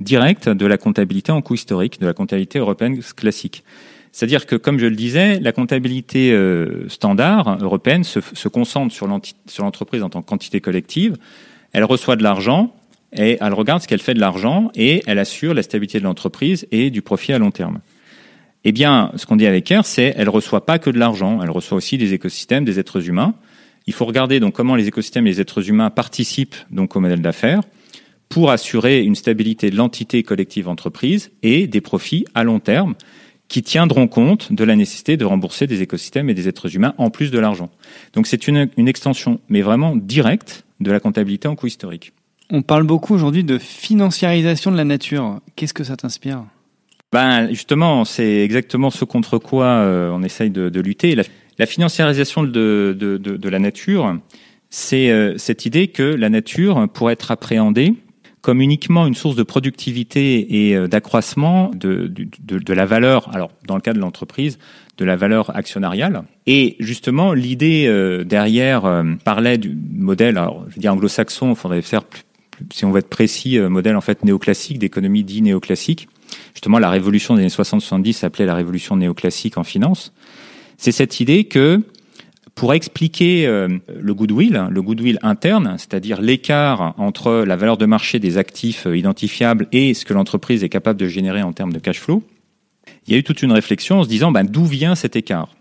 directe 0.00 0.48
de 0.48 0.66
la 0.66 0.76
comptabilité 0.76 1.32
en 1.32 1.40
coût 1.40 1.54
historique, 1.54 2.00
de 2.00 2.06
la 2.06 2.12
comptabilité 2.12 2.58
européenne 2.58 3.00
classique. 3.16 3.64
C'est-à-dire 4.12 4.46
que, 4.46 4.56
comme 4.56 4.78
je 4.78 4.86
le 4.86 4.96
disais, 4.96 5.38
la 5.38 5.52
comptabilité 5.52 6.32
euh, 6.32 6.88
standard 6.88 7.58
européenne 7.62 8.04
se 8.04 8.48
concentre 8.48 8.92
sur 8.92 9.06
l'entreprise 9.06 10.02
en 10.02 10.08
tant 10.08 10.22
qu'entité 10.22 10.60
collective. 10.60 11.16
Elle 11.72 11.84
reçoit 11.84 12.16
de 12.16 12.22
l'argent 12.22 12.74
et 13.12 13.38
elle 13.40 13.54
regarde 13.54 13.82
ce 13.82 13.88
qu'elle 13.88 14.00
fait 14.00 14.14
de 14.14 14.20
l'argent 14.20 14.70
et 14.74 15.02
elle 15.06 15.18
assure 15.18 15.54
la 15.54 15.62
stabilité 15.62 15.98
de 15.98 16.04
l'entreprise 16.04 16.66
et 16.72 16.90
du 16.90 17.02
profit 17.02 17.32
à 17.32 17.38
long 17.38 17.50
terme. 17.50 17.80
Eh 18.64 18.72
bien, 18.72 19.12
ce 19.16 19.26
qu'on 19.26 19.36
dit 19.36 19.46
avec 19.46 19.64
CARE, 19.64 19.86
c'est 19.86 20.14
elle 20.16 20.28
reçoit 20.28 20.66
pas 20.66 20.78
que 20.78 20.90
de 20.90 20.98
l'argent, 20.98 21.40
elle 21.42 21.50
reçoit 21.50 21.76
aussi 21.76 21.96
des 21.96 22.12
écosystèmes, 22.12 22.64
des 22.64 22.78
êtres 22.78 23.08
humains. 23.08 23.34
Il 23.86 23.92
faut 23.92 24.04
regarder 24.04 24.40
comment 24.52 24.74
les 24.74 24.88
écosystèmes 24.88 25.26
et 25.26 25.30
les 25.30 25.40
êtres 25.40 25.68
humains 25.68 25.90
participent 25.90 26.56
donc 26.70 26.94
au 26.96 27.00
modèle 27.00 27.22
d'affaires 27.22 27.60
pour 28.28 28.50
assurer 28.50 29.02
une 29.02 29.14
stabilité 29.14 29.70
de 29.70 29.76
l'entité 29.76 30.22
collective 30.22 30.68
entreprise 30.68 31.30
et 31.42 31.66
des 31.66 31.80
profits 31.80 32.26
à 32.34 32.44
long 32.44 32.60
terme 32.60 32.94
qui 33.48 33.62
tiendront 33.62 34.08
compte 34.08 34.52
de 34.52 34.64
la 34.64 34.76
nécessité 34.76 35.16
de 35.16 35.24
rembourser 35.24 35.66
des 35.66 35.80
écosystèmes 35.80 36.28
et 36.28 36.34
des 36.34 36.48
êtres 36.48 36.74
humains 36.76 36.94
en 36.98 37.08
plus 37.08 37.30
de 37.30 37.38
l'argent. 37.38 37.70
Donc 38.12 38.26
c'est 38.26 38.46
une, 38.46 38.68
une 38.76 38.88
extension, 38.88 39.40
mais 39.48 39.62
vraiment 39.62 39.96
directe, 39.96 40.64
de 40.80 40.92
la 40.92 41.00
comptabilité 41.00 41.48
en 41.48 41.56
coût 41.56 41.66
historique. 41.66 42.12
On 42.50 42.62
parle 42.62 42.84
beaucoup 42.84 43.14
aujourd'hui 43.14 43.44
de 43.44 43.58
financiarisation 43.58 44.70
de 44.70 44.76
la 44.76 44.84
nature. 44.84 45.40
Qu'est-ce 45.56 45.74
que 45.74 45.84
ça 45.84 45.96
t'inspire? 45.96 46.44
Ben 47.10 47.48
justement, 47.48 48.04
c'est 48.04 48.44
exactement 48.44 48.90
ce 48.90 49.04
contre 49.04 49.38
quoi 49.38 49.66
euh, 49.66 50.10
on 50.12 50.22
essaye 50.22 50.50
de, 50.50 50.80
lutter. 50.80 51.16
La, 51.58 51.66
financiarisation 51.66 52.42
de, 52.42 53.48
la 53.48 53.58
nature, 53.58 54.18
c'est 54.68 55.10
euh, 55.10 55.38
cette 55.38 55.64
idée 55.64 55.88
que 55.88 56.02
la 56.02 56.28
nature 56.28 56.86
pourrait 56.92 57.14
être 57.14 57.30
appréhendée 57.30 57.94
comme 58.40 58.60
uniquement 58.60 59.06
une 59.06 59.14
source 59.14 59.34
de 59.34 59.42
productivité 59.42 60.68
et 60.68 60.76
euh, 60.76 60.86
d'accroissement 60.86 61.70
de, 61.74 62.12
la 62.72 62.86
valeur, 62.86 63.34
alors 63.34 63.50
dans 63.66 63.74
le 63.74 63.80
cas 63.80 63.94
de 63.94 63.98
l'entreprise, 63.98 64.58
de 64.98 65.04
la 65.04 65.16
valeur 65.16 65.56
actionnariale. 65.56 66.24
Et 66.46 66.76
justement, 66.78 67.32
l'idée 67.32 67.88
derrière 68.26 69.04
parlait 69.24 69.56
du 69.56 69.76
modèle, 69.92 70.36
alors 70.36 70.64
je 70.68 70.74
veux 70.74 70.80
dire 70.80 70.92
anglo-saxon, 70.92 71.50
il 71.50 71.56
faudrait 71.56 71.82
faire 71.82 72.04
plus, 72.04 72.22
plus, 72.50 72.66
si 72.72 72.84
on 72.84 72.90
veut 72.90 72.98
être 72.98 73.08
précis, 73.08 73.60
modèle 73.60 73.96
en 73.96 74.00
fait 74.00 74.24
néoclassique, 74.24 74.78
d'économie 74.78 75.22
dit 75.22 75.40
néoclassique 75.40 76.08
justement 76.54 76.78
la 76.78 76.90
révolution 76.90 77.34
des 77.34 77.40
années 77.42 77.48
60-70 77.48 78.12
s'appelait 78.12 78.46
la 78.46 78.54
révolution 78.54 78.96
néoclassique 78.96 79.58
en 79.58 79.64
finance, 79.64 80.12
c'est 80.76 80.92
cette 80.92 81.20
idée 81.20 81.44
que 81.44 81.82
pour 82.54 82.74
expliquer 82.74 83.46
euh, 83.46 83.68
le 84.00 84.14
goodwill, 84.14 84.66
le 84.68 84.82
goodwill 84.82 85.18
interne, 85.22 85.76
c'est-à-dire 85.78 86.20
l'écart 86.20 86.94
entre 86.98 87.44
la 87.46 87.54
valeur 87.54 87.76
de 87.76 87.86
marché 87.86 88.18
des 88.18 88.36
actifs 88.36 88.86
euh, 88.86 88.96
identifiables 88.96 89.68
et 89.70 89.94
ce 89.94 90.04
que 90.04 90.12
l'entreprise 90.12 90.64
est 90.64 90.68
capable 90.68 90.98
de 90.98 91.06
générer 91.06 91.42
en 91.42 91.52
termes 91.52 91.72
de 91.72 91.78
cash 91.78 92.00
flow, 92.00 92.24
il 93.06 93.12
y 93.12 93.16
a 93.16 93.18
eu 93.18 93.22
toute 93.22 93.42
une 93.42 93.52
réflexion 93.52 94.00
en 94.00 94.02
se 94.02 94.08
disant 94.08 94.32
ben, 94.32 94.44
d'où 94.44 94.64
vient 94.64 94.96
cet 94.96 95.14
écart? 95.14 95.54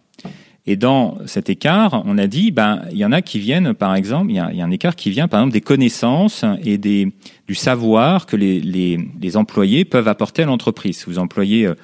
Et 0.69 0.75
dans 0.75 1.17
cet 1.25 1.49
écart, 1.49 2.03
on 2.05 2.17
a 2.17 2.27
dit, 2.27 2.51
ben, 2.51 2.81
il 2.91 2.97
y 2.97 3.05
en 3.05 3.13
a 3.13 3.21
qui 3.21 3.39
viennent, 3.39 3.73
par 3.73 3.95
exemple, 3.95 4.29
il 4.31 4.35
y 4.35 4.39
a, 4.39 4.47
a 4.47 4.65
un 4.65 4.71
écart 4.71 4.97
qui 4.97 5.09
vient, 5.09 5.29
par 5.29 5.39
exemple, 5.39 5.53
des 5.53 5.61
connaissances 5.61 6.43
et 6.61 6.77
des, 6.77 7.13
du 7.47 7.55
savoir 7.55 8.25
que 8.25 8.35
les, 8.35 8.59
les, 8.59 8.99
les 9.21 9.37
employés 9.37 9.85
peuvent 9.85 10.09
apporter 10.09 10.43
à 10.43 10.45
l'entreprise. 10.45 11.05
Vous 11.07 11.19
employez 11.19 11.65
euh, 11.65 11.75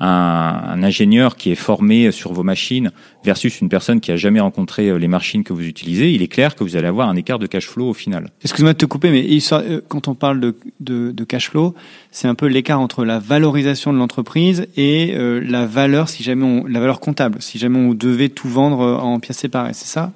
un, 0.00 0.82
ingénieur 0.82 1.36
qui 1.36 1.50
est 1.50 1.56
formé 1.56 2.10
sur 2.10 2.32
vos 2.32 2.42
machines 2.42 2.90
versus 3.22 3.60
une 3.60 3.68
personne 3.68 4.00
qui 4.00 4.10
a 4.10 4.16
jamais 4.16 4.40
rencontré 4.40 4.88
euh, 4.88 4.96
les 4.96 5.08
machines 5.08 5.44
que 5.44 5.52
vous 5.52 5.66
utilisez, 5.66 6.12
il 6.12 6.22
est 6.22 6.28
clair 6.28 6.54
que 6.54 6.64
vous 6.64 6.76
allez 6.76 6.86
avoir 6.86 7.08
un 7.08 7.16
écart 7.16 7.38
de 7.38 7.46
cash 7.46 7.66
flow 7.66 7.90
au 7.90 7.94
final. 7.94 8.30
Excuse-moi 8.42 8.72
de 8.72 8.78
te 8.78 8.86
couper, 8.86 9.10
mais 9.10 9.26
euh, 9.52 9.80
quand 9.88 10.08
on 10.08 10.14
parle 10.14 10.54
de 10.80 11.24
cash 11.24 11.50
flow, 11.50 11.74
c'est 12.10 12.28
un 12.28 12.34
peu 12.34 12.46
l'écart 12.46 12.80
entre 12.80 13.04
la 13.04 13.18
valorisation 13.18 13.92
de 13.92 13.98
l'entreprise 13.98 14.66
et 14.76 15.14
euh, 15.14 15.40
la 15.44 15.66
valeur, 15.66 16.08
si 16.08 16.22
jamais 16.22 16.44
on, 16.44 16.66
la 16.66 16.80
valeur 16.80 17.00
comptable, 17.00 17.40
si 17.40 17.58
jamais 17.58 17.78
on 17.78 17.94
devait 17.94 18.30
tout 18.30 18.48
vendre 18.48 19.00
en 19.02 19.20
pièces 19.20 19.38
séparées, 19.38 19.74
c'est 19.74 19.86
ça? 19.86 20.12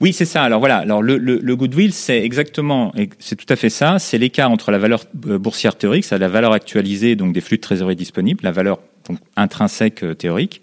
Oui, 0.00 0.12
c'est 0.12 0.24
ça. 0.24 0.42
Alors 0.42 0.60
voilà. 0.60 0.78
Alors 0.78 1.02
le, 1.02 1.18
le, 1.18 1.38
le 1.42 1.56
goodwill, 1.56 1.92
c'est 1.92 2.22
exactement, 2.22 2.92
c'est 3.18 3.36
tout 3.36 3.52
à 3.52 3.56
fait 3.56 3.70
ça. 3.70 3.98
C'est 3.98 4.18
l'écart 4.18 4.50
entre 4.50 4.70
la 4.70 4.78
valeur 4.78 5.04
boursière 5.14 5.76
théorique, 5.76 6.04
c'est 6.04 6.18
la 6.18 6.28
valeur 6.28 6.52
actualisée 6.52 7.16
donc 7.16 7.32
des 7.32 7.40
flux 7.40 7.56
de 7.56 7.62
trésorerie 7.62 7.96
disponibles, 7.96 8.44
la 8.44 8.52
valeur 8.52 8.78
donc 9.08 9.18
intrinsèque 9.36 10.04
euh, 10.04 10.14
théorique. 10.14 10.60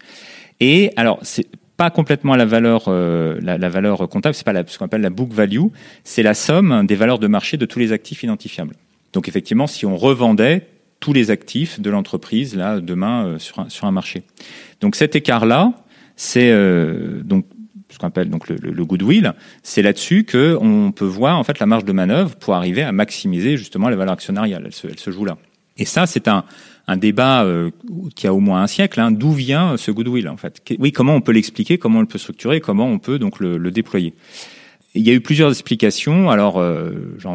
Et 0.60 0.90
alors, 0.96 1.18
c'est 1.22 1.46
pas 1.76 1.90
complètement 1.90 2.36
la 2.36 2.46
valeur, 2.46 2.84
euh, 2.88 3.38
la, 3.42 3.58
la, 3.58 3.68
valeur 3.68 4.08
comptable, 4.08 4.34
c'est 4.34 4.46
pas 4.46 4.54
la, 4.54 4.66
ce 4.66 4.78
qu'on 4.78 4.86
appelle 4.86 5.02
la 5.02 5.10
book 5.10 5.30
value, 5.32 5.66
c'est 6.04 6.22
la 6.22 6.32
somme 6.32 6.86
des 6.86 6.94
valeurs 6.94 7.18
de 7.18 7.26
marché 7.26 7.58
de 7.58 7.66
tous 7.66 7.78
les 7.78 7.92
actifs 7.92 8.22
identifiables. 8.22 8.74
Donc 9.12 9.28
effectivement, 9.28 9.66
si 9.66 9.84
on 9.84 9.96
revendait 9.96 10.66
tous 11.00 11.12
les 11.12 11.30
actifs 11.30 11.80
de 11.80 11.90
l'entreprise 11.90 12.56
là 12.56 12.80
demain 12.80 13.26
euh, 13.26 13.38
sur 13.38 13.58
un, 13.60 13.68
sur 13.68 13.86
un 13.86 13.92
marché. 13.92 14.22
Donc 14.80 14.96
cet 14.96 15.14
écart 15.14 15.46
là, 15.46 15.72
c'est 16.16 16.50
euh, 16.50 17.20
donc 17.22 17.44
ce 17.96 18.00
qu'on 18.00 18.08
appelle 18.08 18.28
donc 18.28 18.48
le, 18.48 18.56
le 18.56 18.84
goodwill, 18.84 19.32
c'est 19.62 19.80
là-dessus 19.80 20.24
que 20.24 20.58
on 20.60 20.92
peut 20.92 21.06
voir 21.06 21.38
en 21.38 21.44
fait 21.44 21.58
la 21.58 21.66
marge 21.66 21.86
de 21.86 21.92
manœuvre 21.92 22.36
pour 22.36 22.54
arriver 22.54 22.82
à 22.82 22.92
maximiser 22.92 23.56
justement 23.56 23.88
la 23.88 23.96
valeur 23.96 24.12
actionnariale. 24.12 24.64
Elle 24.66 24.74
se, 24.74 24.86
elle 24.86 24.98
se 24.98 25.10
joue 25.10 25.24
là. 25.24 25.38
Et 25.78 25.86
ça, 25.86 26.06
c'est 26.06 26.28
un, 26.28 26.44
un 26.88 26.96
débat 26.98 27.44
euh, 27.44 27.70
qui 28.14 28.26
a 28.26 28.34
au 28.34 28.40
moins 28.40 28.62
un 28.62 28.66
siècle. 28.66 29.00
Hein, 29.00 29.12
D'où 29.12 29.32
vient 29.32 29.78
ce 29.78 29.90
goodwill 29.90 30.28
en 30.28 30.36
fait 30.36 30.62
Oui, 30.78 30.92
comment 30.92 31.14
on 31.14 31.22
peut 31.22 31.32
l'expliquer 31.32 31.78
Comment 31.78 31.98
on 31.98 32.02
le 32.02 32.06
peut 32.06 32.18
structurer 32.18 32.60
Comment 32.60 32.86
on 32.86 32.98
peut 32.98 33.18
donc 33.18 33.40
le, 33.40 33.56
le 33.56 33.70
déployer 33.70 34.12
il 34.96 35.06
y 35.06 35.10
a 35.10 35.12
eu 35.12 35.20
plusieurs 35.20 35.50
explications. 35.50 36.30
Alors, 36.30 36.58
euh, 36.58 36.90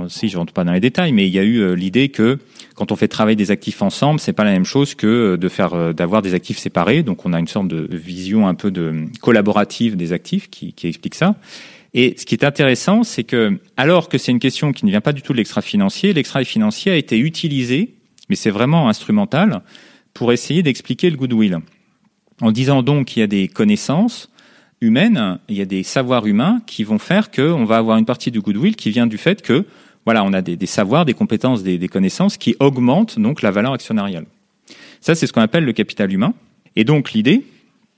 si 0.10 0.30
je 0.30 0.38
rentre 0.38 0.52
pas 0.52 0.63
dans 0.63 0.74
les 0.74 0.80
détails, 0.80 1.13
mais 1.13 1.28
il 1.28 1.34
y 1.34 1.39
a 1.39 1.43
eu 1.43 1.60
euh, 1.60 1.74
l'idée 1.74 2.10
que 2.10 2.39
quand 2.76 2.91
on 2.91 2.95
fait 2.95 3.08
travailler 3.08 3.36
des 3.36 3.52
actifs 3.52 3.82
ensemble, 3.82 4.19
c'est 4.19 4.34
pas 4.34 4.43
la 4.43 4.52
même 4.52 4.65
chose 4.65 4.95
que 4.95 5.08
euh, 5.08 5.38
de 5.38 5.47
faire 5.47 5.93
d'avoir 5.93 6.21
des 6.21 6.34
actifs 6.34 6.58
séparés. 6.58 7.04
Donc, 7.04 7.26
on 7.26 7.34
a 7.34 7.39
une 7.39 7.47
sorte 7.47 7.67
de 7.67 7.88
vision 7.95 8.47
un 8.47 8.56
peu 8.56 8.71
de 8.71 9.06
collaborative 9.21 9.95
des 9.95 10.12
actifs 10.12 10.50
qui, 10.50 10.74
qui 10.74 10.88
explique 10.88 11.15
ça. 11.15 11.36
Et 11.93 12.15
ce 12.17 12.26
qui 12.26 12.36
est 12.36 12.43
intéressant, 12.43 13.04
c'est 13.04 13.24
que 13.24 13.60
alors 13.78 14.10
que 14.10 14.17
c'est 14.17 14.32
une 14.32 14.39
question 14.39 14.71
qui 14.71 14.86
ne 14.86 14.91
vient 14.91 15.02
pas 15.02 15.13
du 15.13 15.21
tout 15.21 15.34
de 15.34 15.38
l'extra-financier, 15.38 16.13
l'extra-financier 16.13 16.91
a 16.91 16.95
été 16.95 17.19
utilisé, 17.19 17.95
mais 18.30 18.36
c'est 18.36 18.50
vraiment 18.50 18.88
instrumental, 18.88 19.62
pour 20.13 20.32
essayer 20.32 20.63
d'expliquer 20.63 21.10
le 21.10 21.17
goodwill. 21.17 21.60
En 22.41 22.52
disant 22.52 22.82
donc 22.82 23.08
qu'il 23.08 23.19
y 23.19 23.24
a 23.24 23.28
des 23.28 23.47
connaissances 23.47 24.31
humaine, 24.82 25.39
il 25.48 25.56
y 25.56 25.62
a 25.62 25.65
des 25.65 25.84
savoirs 25.84 26.26
humains 26.26 26.62
qui 26.65 26.84
vont 26.84 27.00
faire 27.00 27.32
qu'on 27.32 27.65
va 27.65 27.78
avoir 27.78 27.98
une 27.98 28.06
partie 28.06 28.32
du 28.32 28.41
goodwill 28.41 28.76
qui 28.76 28.89
vient 28.89 29.08
du 29.08 29.17
fait 29.17 29.41
que 29.41 29.65
voilà, 30.06 30.24
on 30.24 30.34
a 30.34 30.41
des, 30.41 30.65
savoirs, 30.65 31.06
des 31.06 31.13
compétences, 31.13 31.62
des, 31.62 31.88
connaissances 31.88 32.38
qui 32.38 32.56
augmentent 32.60 33.20
donc 33.20 33.44
la 33.44 33.52
valeur 33.52 33.74
actionnariale. 33.74 34.26
Ça, 35.00 35.13
c'est 35.13 35.28
ce 35.28 35.34
qu'on 35.34 35.41
appelle 35.41 35.63
le 35.63 35.74
capital 35.74 36.12
humain. 36.12 36.34
Et 36.76 36.84
donc 36.84 37.12
l'idée, 37.12 37.46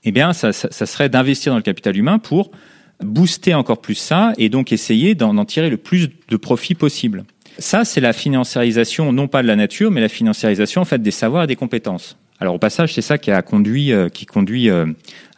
eh 0.04 0.12
bien, 0.12 0.34
ça 0.34 0.52
serait 0.52 1.08
d'investir 1.08 1.52
dans 1.52 1.56
le 1.56 1.62
capital 1.62 1.96
humain 1.96 2.18
pour 2.18 2.50
booster 3.02 3.54
encore 3.54 3.80
plus 3.80 3.94
ça 3.94 4.32
et 4.38 4.48
donc 4.48 4.70
essayer 4.70 5.14
d'en 5.14 5.44
tirer 5.44 5.70
le 5.70 5.78
plus 5.78 6.10
de 6.28 6.36
profit 6.36 6.74
possible. 6.74 7.24
Ça, 7.58 7.84
c'est 7.84 8.00
la 8.00 8.12
financiarisation 8.12 9.12
non 9.12 9.28
pas 9.28 9.42
de 9.42 9.46
la 9.46 9.56
nature, 9.56 9.90
mais 9.90 10.00
la 10.00 10.08
financiarisation 10.08 10.82
en 10.82 10.84
fait 10.84 11.00
des 11.00 11.10
savoirs 11.10 11.44
et 11.44 11.46
des 11.46 11.56
compétences. 11.56 12.18
Alors 12.44 12.56
au 12.56 12.58
passage, 12.58 12.92
c'est 12.92 13.00
ça 13.00 13.16
qui 13.16 13.30
a 13.30 13.40
conduit, 13.40 13.90
euh, 13.90 14.10
qui 14.10 14.26
conduit 14.26 14.68
euh, 14.68 14.84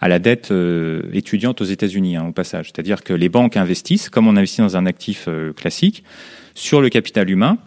à 0.00 0.08
la 0.08 0.18
dette 0.18 0.50
euh, 0.50 1.02
étudiante 1.12 1.60
aux 1.60 1.64
États-Unis. 1.64 2.16
Hein, 2.16 2.26
au 2.30 2.32
passage, 2.32 2.66
c'est-à-dire 2.66 3.04
que 3.04 3.12
les 3.12 3.28
banques 3.28 3.56
investissent, 3.56 4.08
comme 4.08 4.26
on 4.26 4.34
investit 4.34 4.60
dans 4.60 4.76
un 4.76 4.86
actif 4.86 5.28
classique, 5.54 6.02
sur 6.56 6.80
le 6.80 6.88
capital 6.88 7.30
humain, 7.30 7.58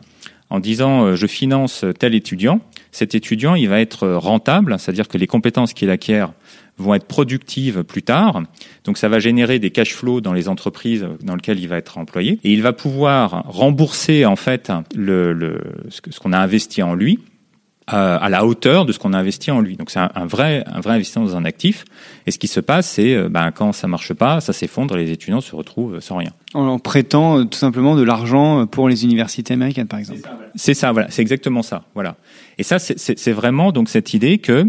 en 0.50 0.60
disant 0.60 1.16
je 1.16 1.26
finance 1.26 1.86
tel 2.00 2.16
étudiant. 2.16 2.60
Cet 2.92 3.16
étudiant, 3.16 3.56
il 3.56 3.70
va 3.70 3.80
être 3.80 4.10
rentable, 4.10 4.76
c'est-à-dire 4.78 5.08
que 5.08 5.18
les 5.18 5.28
compétences 5.28 5.72
qu'il 5.72 5.90
acquiert 5.90 6.34
vont 6.78 6.94
être 6.94 7.06
productives 7.06 7.86
plus 7.86 8.04
tard. 8.04 8.44
Donc 8.84 8.98
ça 8.98 9.08
va 9.08 9.20
générer 9.20 9.58
des 9.60 9.70
cash 9.70 9.94
flows 9.94 10.20
dans 10.20 10.34
les 10.34 10.50
entreprises 10.50 11.08
dans 11.22 11.36
lesquelles 11.36 11.60
il 11.62 11.70
va 11.70 11.78
être 11.78 11.98
employé 11.98 12.40
et 12.44 12.52
il 12.52 12.62
va 12.62 12.74
pouvoir 12.74 13.46
rembourser 13.48 14.26
en 14.26 14.36
fait 14.36 14.70
ce 14.98 16.20
qu'on 16.20 16.34
a 16.34 16.40
investi 16.40 16.84
en 16.84 16.94
lui 16.94 17.20
euh, 17.94 18.18
à 18.20 18.30
la 18.30 18.46
hauteur 18.46 18.86
de 18.86 18.92
ce 18.92 19.00
qu'on 19.00 19.14
a 19.14 19.18
investi 19.18 19.52
en 19.52 19.62
lui. 19.62 19.76
Donc 19.76 19.90
c'est 19.90 20.00
un, 20.00 20.12
un, 20.16 20.26
vrai, 20.26 20.64
un 20.68 20.80
vrai 20.80 20.96
investissement 20.96 21.26
dans 21.26 21.36
un 21.36 21.46
actif. 21.46 21.86
Et 22.28 22.32
ce 22.32 22.38
qui 22.38 22.48
se 22.48 22.60
passe, 22.60 22.88
c'est 22.88 23.16
euh, 23.16 23.30
ben, 23.30 23.52
quand 23.52 23.72
ça 23.72 23.88
marche 23.88 24.14
pas, 24.14 24.42
ça 24.42 24.54
s'effondre, 24.54 24.96
les 24.96 25.12
étudiants 25.12 25.42
se 25.42 25.56
retrouvent 25.56 26.00
sans 26.00 26.18
rien. 26.18 26.32
En 26.54 26.78
prêtant 26.78 27.40
euh, 27.40 27.44
tout 27.46 27.58
simplement 27.58 27.96
de 27.96 28.04
l'argent 28.04 28.68
pour 28.68 28.90
les 28.90 29.04
universités 29.04 29.54
américaines, 29.54 29.88
par 29.88 30.00
exemple. 30.00 30.22
C'est 30.56 30.74
ça, 30.74 30.92
voilà, 30.92 31.10
c'est 31.10 31.22
exactement 31.22 31.64
ça, 31.64 31.84
voilà. 31.96 32.18
Et 32.58 32.64
ça, 32.64 32.78
c'est 32.80 33.32
vraiment 33.32 33.72
donc 33.72 33.90
cette 33.90 34.14
idée 34.14 34.38
que 34.38 34.68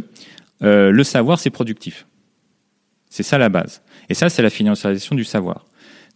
euh, 0.63 0.91
le 0.91 1.05
savoir 1.05 1.39
c'est 1.39 1.51
productif. 1.51 2.07
C'est 3.09 3.23
ça 3.23 3.39
la 3.39 3.49
base. 3.49 3.83
Et 4.09 4.15
ça, 4.15 4.29
c'est 4.29 4.43
la 4.43 4.51
financiarisation 4.51 5.17
du 5.17 5.25
savoir. 5.25 5.67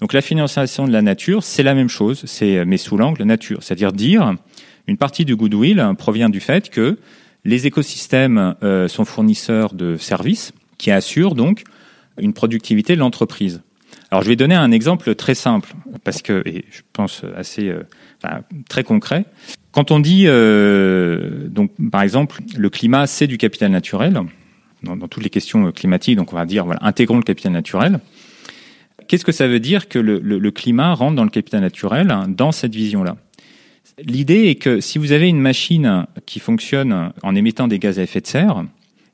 Donc 0.01 0.13
la 0.13 0.21
financiarisation 0.21 0.87
de 0.87 0.93
la 0.93 1.03
nature, 1.03 1.43
c'est 1.43 1.63
la 1.63 1.75
même 1.75 1.89
chose, 1.89 2.23
c'est 2.27 2.65
mais 2.65 2.77
sous 2.77 2.97
l'angle 2.97 3.23
nature, 3.25 3.63
c'est-à-dire 3.63 3.93
dire 3.93 4.35
une 4.87 4.97
partie 4.97 5.25
du 5.25 5.37
goodwill 5.37 5.93
provient 5.99 6.29
du 6.29 6.41
fait 6.41 6.71
que 6.71 6.99
les 7.45 7.67
écosystèmes 7.67 8.55
euh, 8.63 8.89
sont 8.89 9.05
fournisseurs 9.05 9.75
de 9.75 9.97
services 9.97 10.53
qui 10.79 10.91
assurent 10.91 11.35
donc 11.35 11.65
une 12.19 12.33
productivité 12.33 12.95
de 12.95 13.01
l'entreprise. 13.01 13.63
Alors 14.11 14.23
je 14.23 14.29
vais 14.29 14.37
donner 14.37 14.55
un 14.55 14.71
exemple 14.71 15.15
très 15.15 15.35
simple 15.35 15.75
parce 16.05 16.23
que 16.23 16.43
je 16.47 16.83
pense 16.93 17.23
assez 17.37 17.69
euh, 17.69 17.83
très 18.69 18.85
concret. 18.85 19.25
Quand 19.73 19.91
on 19.91 20.01
dit 20.01 20.25
euh, 20.27 21.49
donc 21.49 21.73
par 21.91 22.03
exemple 22.03 22.41
le 22.57 22.71
climat 22.71 23.07
c'est 23.07 23.27
du 23.27 23.39
capital 23.39 23.71
naturel 23.71 24.21
dans, 24.83 25.09
toutes 25.09 25.25
les 25.25 25.31
questions 25.31 25.73
climatiques 25.73 26.17
donc 26.17 26.33
on 26.33 26.37
va 26.37 26.45
dire 26.45 26.65
voilà 26.65 26.81
intégrons 26.83 27.17
le 27.17 27.23
capital 27.23 27.53
naturel. 27.53 28.01
Qu'est-ce 29.09 29.25
que 29.25 29.33
ça 29.33 29.49
veut 29.49 29.61
dire 29.61 29.89
que 29.89 29.99
le, 29.99 30.51
climat 30.51 30.95
rentre 30.95 31.17
dans 31.17 31.25
le 31.25 31.31
capital 31.31 31.61
naturel 31.61 32.15
dans 32.29 32.53
cette 32.53 32.75
vision 32.75 33.03
là 33.03 33.17
L'idée 33.99 34.49
est 34.49 34.57
que 34.57 34.81
si 34.81 34.99
vous 34.99 35.13
avez 35.13 35.29
une 35.29 35.41
machine 35.41 36.07
qui 36.27 36.41
fonctionne 36.41 37.13
en 37.23 37.35
émettant 37.35 37.69
des 37.69 37.79
gaz 37.79 37.99
à 37.99 38.03
effet 38.03 38.21
de 38.21 38.27
serre, 38.27 38.65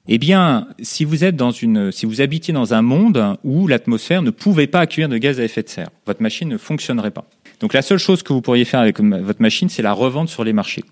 eh 0.08 0.18
bien, 0.18 0.68
si 0.80 1.04
vous 1.04 1.24
êtes 1.24 1.36
dans 1.36 1.50
une, 1.50 1.92
si 1.92 2.06
vous 2.06 2.20
habitiez 2.20 2.54
dans 2.54 2.72
un 2.74 2.82
monde 2.82 3.36
où 3.44 3.66
l'atmosphère 3.66 4.22
ne 4.22 4.30
pouvait 4.30 4.66
pas 4.66 4.80
accueillir 4.80 5.08
de 5.08 5.18
gaz 5.18 5.38
à 5.38 5.44
effet 5.44 5.62
de 5.62 5.68
serre, 5.68 5.90
votre 6.06 6.22
machine 6.22 6.48
ne 6.48 6.56
fonctionnerait 6.56 7.10
pas. 7.10 7.26
Donc 7.60 7.74
la 7.74 7.82
seule 7.82 7.98
chose 7.98 8.22
que 8.22 8.32
vous 8.32 8.40
pourriez 8.40 8.64
faire 8.64 8.80
avec 8.80 9.00
votre 9.00 9.42
machine, 9.42 9.68
c'est 9.68 9.82
la 9.82 9.92
revendre 9.92 10.30
sur 10.30 10.44
les 10.44 10.52
marchés. 10.52 10.84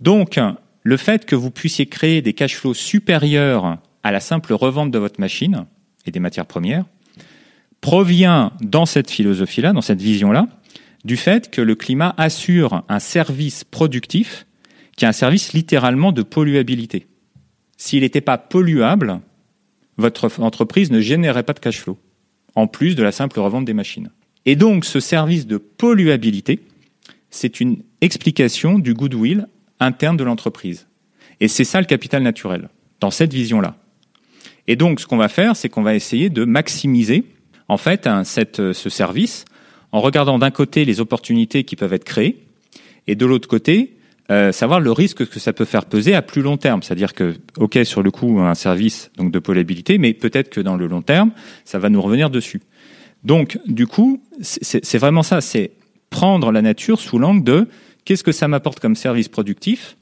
Donc, 0.00 0.38
le 0.82 0.96
fait 0.96 1.24
que 1.24 1.34
vous 1.34 1.50
puissiez 1.50 1.86
créer 1.86 2.22
des 2.22 2.34
cash 2.34 2.54
flows 2.54 2.74
supérieurs 2.74 3.78
à 4.02 4.12
la 4.12 4.20
simple 4.20 4.52
revente 4.52 4.90
de 4.90 4.98
votre 4.98 5.20
machine 5.20 5.64
et 6.04 6.10
des 6.10 6.20
matières 6.20 6.46
premières 6.46 6.84
provient 7.80 8.52
dans 8.60 8.86
cette 8.86 9.10
philosophie-là, 9.10 9.72
dans 9.72 9.80
cette 9.80 10.02
vision-là, 10.02 10.46
du 11.04 11.16
fait 11.16 11.50
que 11.50 11.60
le 11.60 11.74
climat 11.74 12.14
assure 12.16 12.84
un 12.88 12.98
service 12.98 13.64
productif 13.64 14.46
qui 14.96 15.04
est 15.04 15.08
un 15.08 15.12
service 15.12 15.52
littéralement 15.52 16.12
de 16.12 16.22
polluabilité. 16.22 17.06
S'il 17.76 18.00
n'était 18.00 18.20
pas 18.20 18.38
polluable, 18.38 19.20
votre 19.98 20.40
entreprise 20.40 20.90
ne 20.90 21.00
générerait 21.00 21.42
pas 21.42 21.52
de 21.52 21.60
cash 21.60 21.80
flow, 21.80 21.98
en 22.54 22.66
plus 22.66 22.96
de 22.96 23.02
la 23.02 23.12
simple 23.12 23.38
revente 23.38 23.66
des 23.66 23.74
machines. 23.74 24.10
Et 24.46 24.56
donc 24.56 24.84
ce 24.84 25.00
service 25.00 25.46
de 25.46 25.58
polluabilité, 25.58 26.60
c'est 27.30 27.60
une 27.60 27.82
explication 28.00 28.78
du 28.78 28.94
goodwill 28.94 29.48
interne 29.80 30.16
de 30.16 30.24
l'entreprise. 30.24 30.86
Et 31.40 31.48
c'est 31.48 31.64
ça 31.64 31.80
le 31.80 31.86
capital 31.86 32.22
naturel, 32.22 32.70
dans 33.00 33.10
cette 33.10 33.34
vision-là. 33.34 33.76
Et 34.68 34.76
donc 34.76 35.00
ce 35.00 35.06
qu'on 35.06 35.18
va 35.18 35.28
faire, 35.28 35.56
c'est 35.56 35.68
qu'on 35.68 35.82
va 35.82 35.94
essayer 35.94 36.30
de 36.30 36.44
maximiser 36.44 37.24
en 37.68 37.76
fait 37.76 38.08
ce 38.24 38.88
service 38.88 39.44
en 39.92 40.00
regardant 40.00 40.38
d'un 40.38 40.50
côté 40.50 40.84
les 40.84 41.00
opportunités 41.00 41.64
qui 41.64 41.76
peuvent 41.76 41.92
être 41.92 42.04
créées 42.04 42.44
et 43.06 43.14
de 43.14 43.26
l'autre 43.26 43.48
côté 43.48 43.96
euh, 44.30 44.50
savoir 44.50 44.80
le 44.80 44.90
risque 44.90 45.28
que 45.28 45.38
ça 45.38 45.52
peut 45.52 45.64
faire 45.64 45.84
peser 45.84 46.14
à 46.14 46.22
plus 46.22 46.42
long 46.42 46.56
terme. 46.56 46.82
C'est-à-dire 46.82 47.14
que, 47.14 47.36
ok, 47.58 47.78
sur 47.84 48.02
le 48.02 48.10
coup, 48.10 48.40
un 48.40 48.54
service 48.54 49.10
donc 49.16 49.30
de 49.30 49.38
polabilité, 49.38 49.98
mais 49.98 50.14
peut-être 50.14 50.50
que 50.50 50.60
dans 50.60 50.76
le 50.76 50.88
long 50.88 51.02
terme, 51.02 51.30
ça 51.64 51.78
va 51.78 51.88
nous 51.88 52.02
revenir 52.02 52.28
dessus. 52.28 52.60
Donc, 53.22 53.58
du 53.66 53.86
coup, 53.86 54.20
c'est 54.40 54.98
vraiment 54.98 55.22
ça, 55.22 55.40
c'est 55.40 55.72
prendre 56.10 56.50
la 56.50 56.62
nature 56.62 57.00
sous 57.00 57.18
l'angle 57.18 57.44
de 57.44 57.68
qu'est-ce 58.04 58.24
que 58.24 58.32
ça 58.32 58.48
m'apporte 58.48 58.80
comme 58.80 58.96
service 58.96 59.28
productif 59.28 59.96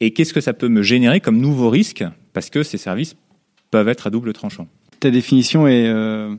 et 0.00 0.12
qu'est-ce 0.12 0.32
que 0.32 0.40
ça 0.40 0.52
peut 0.52 0.68
me 0.68 0.82
générer 0.82 1.20
comme 1.20 1.38
nouveau 1.38 1.70
risque, 1.70 2.04
parce 2.32 2.50
que 2.50 2.62
ces 2.62 2.78
services 2.78 3.16
peuvent 3.70 3.88
être 3.88 4.06
à 4.06 4.10
double 4.10 4.32
tranchant. 4.32 4.68
Ta 5.00 5.10
définition 5.10 5.66
est 5.66 5.88
euh, 5.88 6.34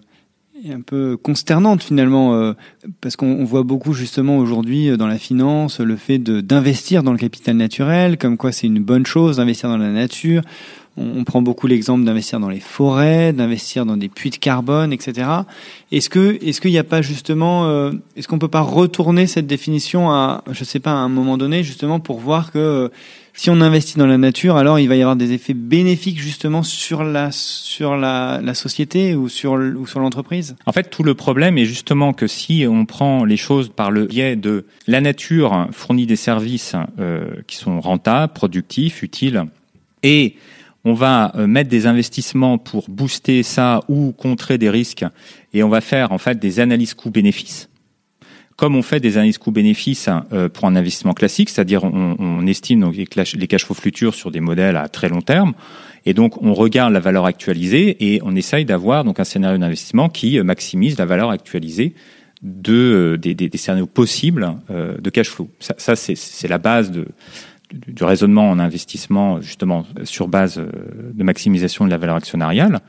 un 0.67 0.81
peu 0.81 1.17
consternante 1.17 1.83
finalement, 1.83 2.33
euh, 2.33 2.53
parce 3.01 3.15
qu'on 3.15 3.43
voit 3.45 3.63
beaucoup 3.63 3.93
justement 3.93 4.37
aujourd'hui 4.37 4.89
euh, 4.89 4.97
dans 4.97 5.07
la 5.07 5.17
finance 5.17 5.79
le 5.79 5.95
fait 5.95 6.19
d'investir 6.19 7.03
dans 7.03 7.11
le 7.11 7.17
capital 7.17 7.55
naturel, 7.55 8.17
comme 8.17 8.37
quoi 8.37 8.51
c'est 8.51 8.67
une 8.67 8.79
bonne 8.79 9.05
chose 9.05 9.37
d'investir 9.37 9.69
dans 9.69 9.77
la 9.77 9.89
nature. 9.89 10.41
On, 10.97 11.19
on 11.19 11.23
prend 11.23 11.41
beaucoup 11.41 11.67
l'exemple 11.67 12.03
d'investir 12.03 12.39
dans 12.39 12.49
les 12.49 12.59
forêts, 12.59 13.31
d'investir 13.31 13.85
dans 13.85 13.95
des 13.95 14.09
puits 14.09 14.31
de 14.31 14.35
carbone, 14.35 14.91
etc. 14.91 15.29
Est-ce 15.91 16.09
que 16.09 16.37
est-ce 16.43 16.59
qu'il 16.59 16.71
n'y 16.71 16.77
a 16.77 16.83
pas 16.83 17.01
justement, 17.01 17.67
euh, 17.67 17.91
est-ce 18.15 18.27
qu'on 18.27 18.39
peut 18.39 18.47
pas 18.47 18.61
retourner 18.61 19.27
cette 19.27 19.47
définition 19.47 20.11
à, 20.11 20.43
je 20.51 20.63
sais 20.63 20.79
pas, 20.79 20.91
à 20.91 20.95
un 20.95 21.09
moment 21.09 21.37
donné 21.37 21.63
justement 21.63 21.99
pour 21.99 22.19
voir 22.19 22.51
que 22.51 22.91
si 23.39 23.49
on 23.49 23.61
investit 23.61 23.97
dans 23.97 24.05
la 24.05 24.17
nature, 24.17 24.57
alors 24.57 24.79
il 24.79 24.89
va 24.89 24.97
y 24.97 25.01
avoir 25.01 25.15
des 25.15 25.31
effets 25.31 25.53
bénéfiques 25.53 26.19
justement 26.19 26.61
sur 26.61 27.05
la 27.05 27.31
sur 27.31 27.95
la, 27.95 28.41
la 28.43 28.53
société 28.53 29.15
ou 29.15 29.29
sur 29.29 29.55
l'entreprise? 29.55 30.57
En 30.65 30.73
fait, 30.73 30.89
tout 30.89 31.03
le 31.03 31.13
problème 31.13 31.57
est 31.57 31.63
justement 31.63 32.11
que 32.11 32.27
si 32.27 32.65
on 32.67 32.85
prend 32.85 33.23
les 33.23 33.37
choses 33.37 33.69
par 33.69 33.91
le 33.91 34.07
biais 34.07 34.35
de 34.35 34.65
la 34.87 34.99
nature 34.99 35.69
fournit 35.71 36.05
des 36.05 36.17
services 36.17 36.75
euh, 36.99 37.29
qui 37.47 37.55
sont 37.55 37.79
rentables, 37.79 38.33
productifs, 38.33 39.03
utiles, 39.03 39.45
et 40.03 40.35
on 40.83 40.93
va 40.93 41.31
euh, 41.35 41.47
mettre 41.47 41.69
des 41.69 41.87
investissements 41.87 42.57
pour 42.57 42.89
booster 42.89 43.43
ça 43.43 43.79
ou 43.87 44.11
contrer 44.11 44.57
des 44.57 44.69
risques, 44.69 45.05
et 45.53 45.63
on 45.63 45.69
va 45.69 45.79
faire 45.79 46.11
en 46.11 46.17
fait 46.17 46.39
des 46.39 46.59
analyses 46.59 46.93
coûts-bénéfices 46.93 47.68
comme 48.59 48.75
on 48.75 48.81
fait 48.81 48.99
des 48.99 49.15
analyses 49.15 49.37
coûts-bénéfices 49.37 50.09
euh, 50.33 50.49
pour 50.49 50.65
un 50.65 50.75
investissement 50.75 51.13
classique, 51.13 51.49
c'est-à-dire 51.49 51.85
on, 51.85 52.17
on, 52.19 52.45
estime 52.45 52.81
donc 52.81 52.93
les 52.93 53.47
cash 53.47 53.63
flows 53.63 53.73
futurs 53.73 54.13
sur 54.13 54.31
des 54.31 54.41
modèles 54.41 54.75
à 54.75 54.89
très 54.89 55.07
long 55.07 55.21
terme, 55.21 55.53
et 56.05 56.13
donc 56.13 56.41
on 56.41 56.53
regarde 56.53 56.91
la 56.91 56.99
valeur 56.99 57.25
actualisée 57.25 57.95
et 58.13 58.19
on 58.21 58.35
essaye 58.35 58.65
d'avoir 58.65 59.05
donc 59.05 59.21
un 59.21 59.23
scénario 59.23 59.57
d'investissement 59.57 60.09
qui 60.09 60.37
maximise 60.41 60.97
la 60.97 61.05
valeur 61.05 61.29
actualisée 61.29 61.93
de 62.41 63.17
des, 63.21 63.33
des, 63.33 63.47
des 63.47 63.57
scénarios 63.57 63.87
possibles 63.87 64.55
de 64.69 65.09
cash 65.09 65.29
flow. 65.29 65.49
Ça, 65.59 65.75
ça 65.77 65.95
c'est 65.95 66.47
la 66.49 66.57
base 66.57 66.91
de 66.91 67.07
du 67.71 68.03
raisonnement 68.03 68.49
en 68.49 68.59
investissement 68.59 69.39
justement 69.39 69.85
sur 70.03 70.27
base 70.27 70.57
de 70.57 71.23
maximisation 71.23 71.85
de 71.85 71.91
la 71.91 71.97
valeur 71.97 72.17
actionnariale. 72.17 72.81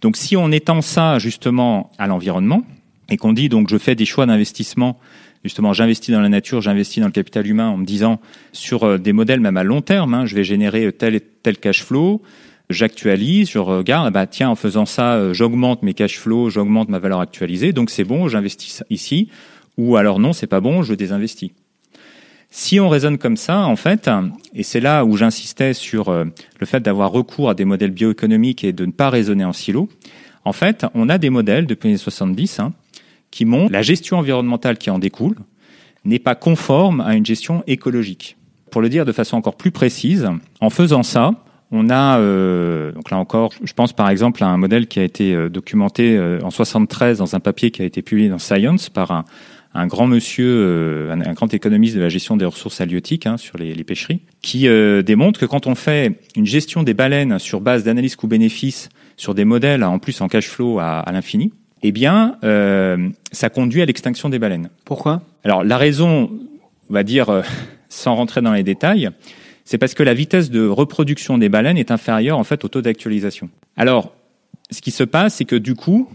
Donc 0.00 0.16
si 0.16 0.34
on 0.36 0.50
étend 0.50 0.80
ça 0.80 1.18
justement 1.18 1.90
à 1.98 2.06
l'environnement 2.06 2.64
et 3.10 3.16
qu'on 3.16 3.32
dit 3.32 3.48
donc 3.48 3.68
je 3.68 3.78
fais 3.78 3.94
des 3.94 4.04
choix 4.04 4.26
d'investissement, 4.26 4.98
justement 5.44 5.72
j'investis 5.72 6.14
dans 6.14 6.20
la 6.20 6.28
nature, 6.28 6.60
j'investis 6.60 7.00
dans 7.00 7.06
le 7.06 7.12
capital 7.12 7.46
humain 7.46 7.68
en 7.68 7.76
me 7.76 7.84
disant 7.84 8.20
sur 8.52 8.84
euh, 8.84 8.98
des 8.98 9.12
modèles 9.12 9.40
même 9.40 9.56
à 9.56 9.64
long 9.64 9.82
terme, 9.82 10.14
hein, 10.14 10.26
je 10.26 10.34
vais 10.34 10.44
générer 10.44 10.92
tel 10.92 11.14
et 11.14 11.20
tel 11.20 11.58
cash 11.58 11.84
flow, 11.84 12.22
j'actualise, 12.70 13.50
je 13.50 13.58
regarde, 13.58 14.12
bah 14.12 14.26
tiens 14.26 14.50
en 14.50 14.56
faisant 14.56 14.86
ça 14.86 15.14
euh, 15.14 15.34
j'augmente 15.34 15.82
mes 15.82 15.94
cash 15.94 16.18
flows, 16.18 16.50
j'augmente 16.50 16.88
ma 16.88 16.98
valeur 16.98 17.20
actualisée, 17.20 17.72
donc 17.72 17.90
c'est 17.90 18.04
bon, 18.04 18.28
j'investis 18.28 18.84
ici, 18.90 19.28
ou 19.76 19.96
alors 19.96 20.18
non 20.18 20.32
c'est 20.32 20.46
pas 20.46 20.60
bon, 20.60 20.82
je 20.82 20.94
désinvestis. 20.94 21.52
Si 22.52 22.80
on 22.80 22.88
raisonne 22.88 23.16
comme 23.16 23.36
ça, 23.36 23.60
en 23.60 23.76
fait, 23.76 24.10
et 24.54 24.64
c'est 24.64 24.80
là 24.80 25.04
où 25.04 25.16
j'insistais 25.16 25.72
sur 25.72 26.08
euh, 26.08 26.24
le 26.58 26.66
fait 26.66 26.80
d'avoir 26.80 27.12
recours 27.12 27.48
à 27.48 27.54
des 27.54 27.64
modèles 27.64 27.92
bioéconomiques 27.92 28.64
et 28.64 28.72
de 28.72 28.86
ne 28.86 28.90
pas 28.90 29.08
raisonner 29.08 29.44
en 29.44 29.52
silo, 29.52 29.88
en 30.44 30.52
fait, 30.52 30.84
on 30.94 31.08
a 31.08 31.18
des 31.18 31.30
modèles 31.30 31.66
depuis 31.66 31.88
les 31.88 31.92
années 31.92 31.98
70 31.98 32.58
hein, 32.58 32.72
qui 33.30 33.44
montrent 33.44 33.72
la 33.72 33.82
gestion 33.82 34.18
environnementale 34.18 34.78
qui 34.78 34.90
en 34.90 34.98
découle 34.98 35.36
n'est 36.04 36.18
pas 36.18 36.34
conforme 36.34 37.00
à 37.00 37.14
une 37.14 37.26
gestion 37.26 37.62
écologique. 37.66 38.36
Pour 38.70 38.80
le 38.80 38.88
dire 38.88 39.04
de 39.04 39.12
façon 39.12 39.36
encore 39.36 39.56
plus 39.56 39.70
précise, 39.70 40.28
en 40.60 40.70
faisant 40.70 41.02
ça, 41.02 41.34
on 41.72 41.90
a 41.90 42.18
euh, 42.18 42.92
donc 42.92 43.10
là 43.10 43.18
encore, 43.18 43.52
je 43.62 43.72
pense 43.72 43.92
par 43.92 44.08
exemple 44.08 44.42
à 44.42 44.48
un 44.48 44.56
modèle 44.56 44.86
qui 44.86 44.98
a 44.98 45.04
été 45.04 45.34
euh, 45.34 45.48
documenté 45.48 46.18
en 46.42 46.50
73 46.50 47.18
dans 47.18 47.34
un 47.34 47.40
papier 47.40 47.70
qui 47.70 47.82
a 47.82 47.84
été 47.84 48.02
publié 48.02 48.28
dans 48.28 48.38
Science 48.38 48.88
par 48.88 49.24
un, 49.74 49.86
grand 49.86 50.06
monsieur, 50.06 50.48
euh, 50.48 51.12
un, 51.12 51.32
grand 51.32 51.52
économiste 51.54 51.96
de 51.96 52.00
la 52.00 52.08
gestion 52.08 52.36
des 52.36 52.44
ressources 52.44 52.80
halieutiques 52.80 53.26
hein, 53.26 53.36
sur 53.36 53.58
les, 53.58 53.84
pêcheries, 53.84 54.20
qui 54.42 54.68
euh, 54.68 55.02
démontre 55.02 55.38
que 55.38 55.46
quand 55.46 55.66
on 55.66 55.74
fait 55.74 56.20
une 56.36 56.46
gestion 56.46 56.82
des 56.82 56.94
baleines 56.94 57.38
sur 57.38 57.60
base 57.60 57.84
d'analyse 57.84 58.16
coût-bénéfice 58.16 58.88
sur 59.16 59.34
des 59.34 59.44
modèles 59.44 59.84
en 59.84 59.98
plus 59.98 60.20
en 60.20 60.28
cash 60.28 60.48
flow 60.48 60.78
à 60.78 61.04
l'infini, 61.12 61.52
eh 61.82 61.92
bien, 61.92 62.36
euh, 62.44 63.08
ça 63.32 63.48
conduit 63.48 63.82
à 63.82 63.86
l'extinction 63.86 64.28
des 64.28 64.38
baleines. 64.38 64.70
Pourquoi? 64.84 65.22
Alors 65.44 65.64
la 65.64 65.78
raison, 65.78 66.30
on 66.88 66.92
va 66.92 67.02
dire, 67.02 67.30
euh, 67.30 67.42
sans 67.88 68.14
rentrer 68.14 68.42
dans 68.42 68.52
les 68.52 68.62
détails, 68.62 69.10
c'est 69.64 69.78
parce 69.78 69.94
que 69.94 70.02
la 70.02 70.14
vitesse 70.14 70.50
de 70.50 70.66
reproduction 70.66 71.38
des 71.38 71.48
baleines 71.48 71.78
est 71.78 71.90
inférieure 71.90 72.38
en 72.38 72.44
fait 72.44 72.64
au 72.64 72.68
taux 72.68 72.82
d'actualisation. 72.82 73.50
Alors, 73.76 74.12
ce 74.70 74.80
qui 74.80 74.90
se 74.90 75.04
passe, 75.04 75.36
c'est 75.36 75.44
que 75.44 75.56
du 75.56 75.74
coup, 75.74 76.08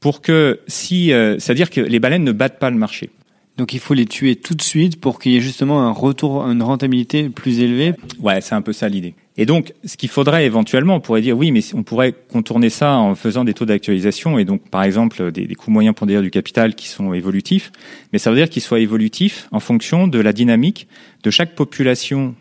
pour 0.00 0.20
que 0.20 0.60
si, 0.66 1.12
euh, 1.12 1.38
c'est-à-dire 1.38 1.70
que 1.70 1.80
les 1.80 2.00
baleines 2.00 2.24
ne 2.24 2.32
battent 2.32 2.58
pas 2.58 2.70
le 2.70 2.76
marché. 2.76 3.10
Donc 3.56 3.74
il 3.74 3.80
faut 3.80 3.94
les 3.94 4.06
tuer 4.06 4.36
tout 4.36 4.54
de 4.54 4.62
suite 4.62 5.00
pour 5.00 5.18
qu'il 5.18 5.32
y 5.32 5.36
ait 5.36 5.40
justement 5.40 5.82
un 5.82 5.92
retour, 5.92 6.42
une 6.42 6.62
rentabilité 6.62 7.28
plus 7.28 7.60
élevée. 7.60 7.94
Ouais, 8.18 8.40
c'est 8.40 8.54
un 8.54 8.62
peu 8.62 8.72
ça 8.72 8.88
l'idée. 8.88 9.14
Et 9.38 9.46
donc, 9.46 9.72
ce 9.84 9.96
qu'il 9.96 10.10
faudrait 10.10 10.44
éventuellement, 10.44 10.96
on 10.96 11.00
pourrait 11.00 11.22
dire 11.22 11.36
oui, 11.36 11.52
mais 11.52 11.60
on 11.74 11.82
pourrait 11.82 12.12
contourner 12.12 12.68
ça 12.68 12.96
en 12.96 13.14
faisant 13.14 13.44
des 13.44 13.54
taux 13.54 13.64
d'actualisation 13.64 14.38
et 14.38 14.44
donc, 14.44 14.68
par 14.68 14.82
exemple, 14.82 15.32
des, 15.32 15.46
coûts 15.54 15.70
moyens 15.70 15.94
pondérés 15.94 16.22
du 16.22 16.30
capital 16.30 16.74
qui 16.74 16.86
sont 16.88 17.14
évolutifs. 17.14 17.72
Mais 18.12 18.18
ça 18.18 18.30
veut 18.30 18.36
dire 18.36 18.50
qu'ils 18.50 18.62
soient 18.62 18.80
évolutifs 18.80 19.48
en 19.50 19.60
fonction 19.60 20.06
de 20.06 20.18
la 20.18 20.34
dynamique 20.34 20.86
de 21.22 21.30
chaque 21.30 21.54
population 21.54 22.34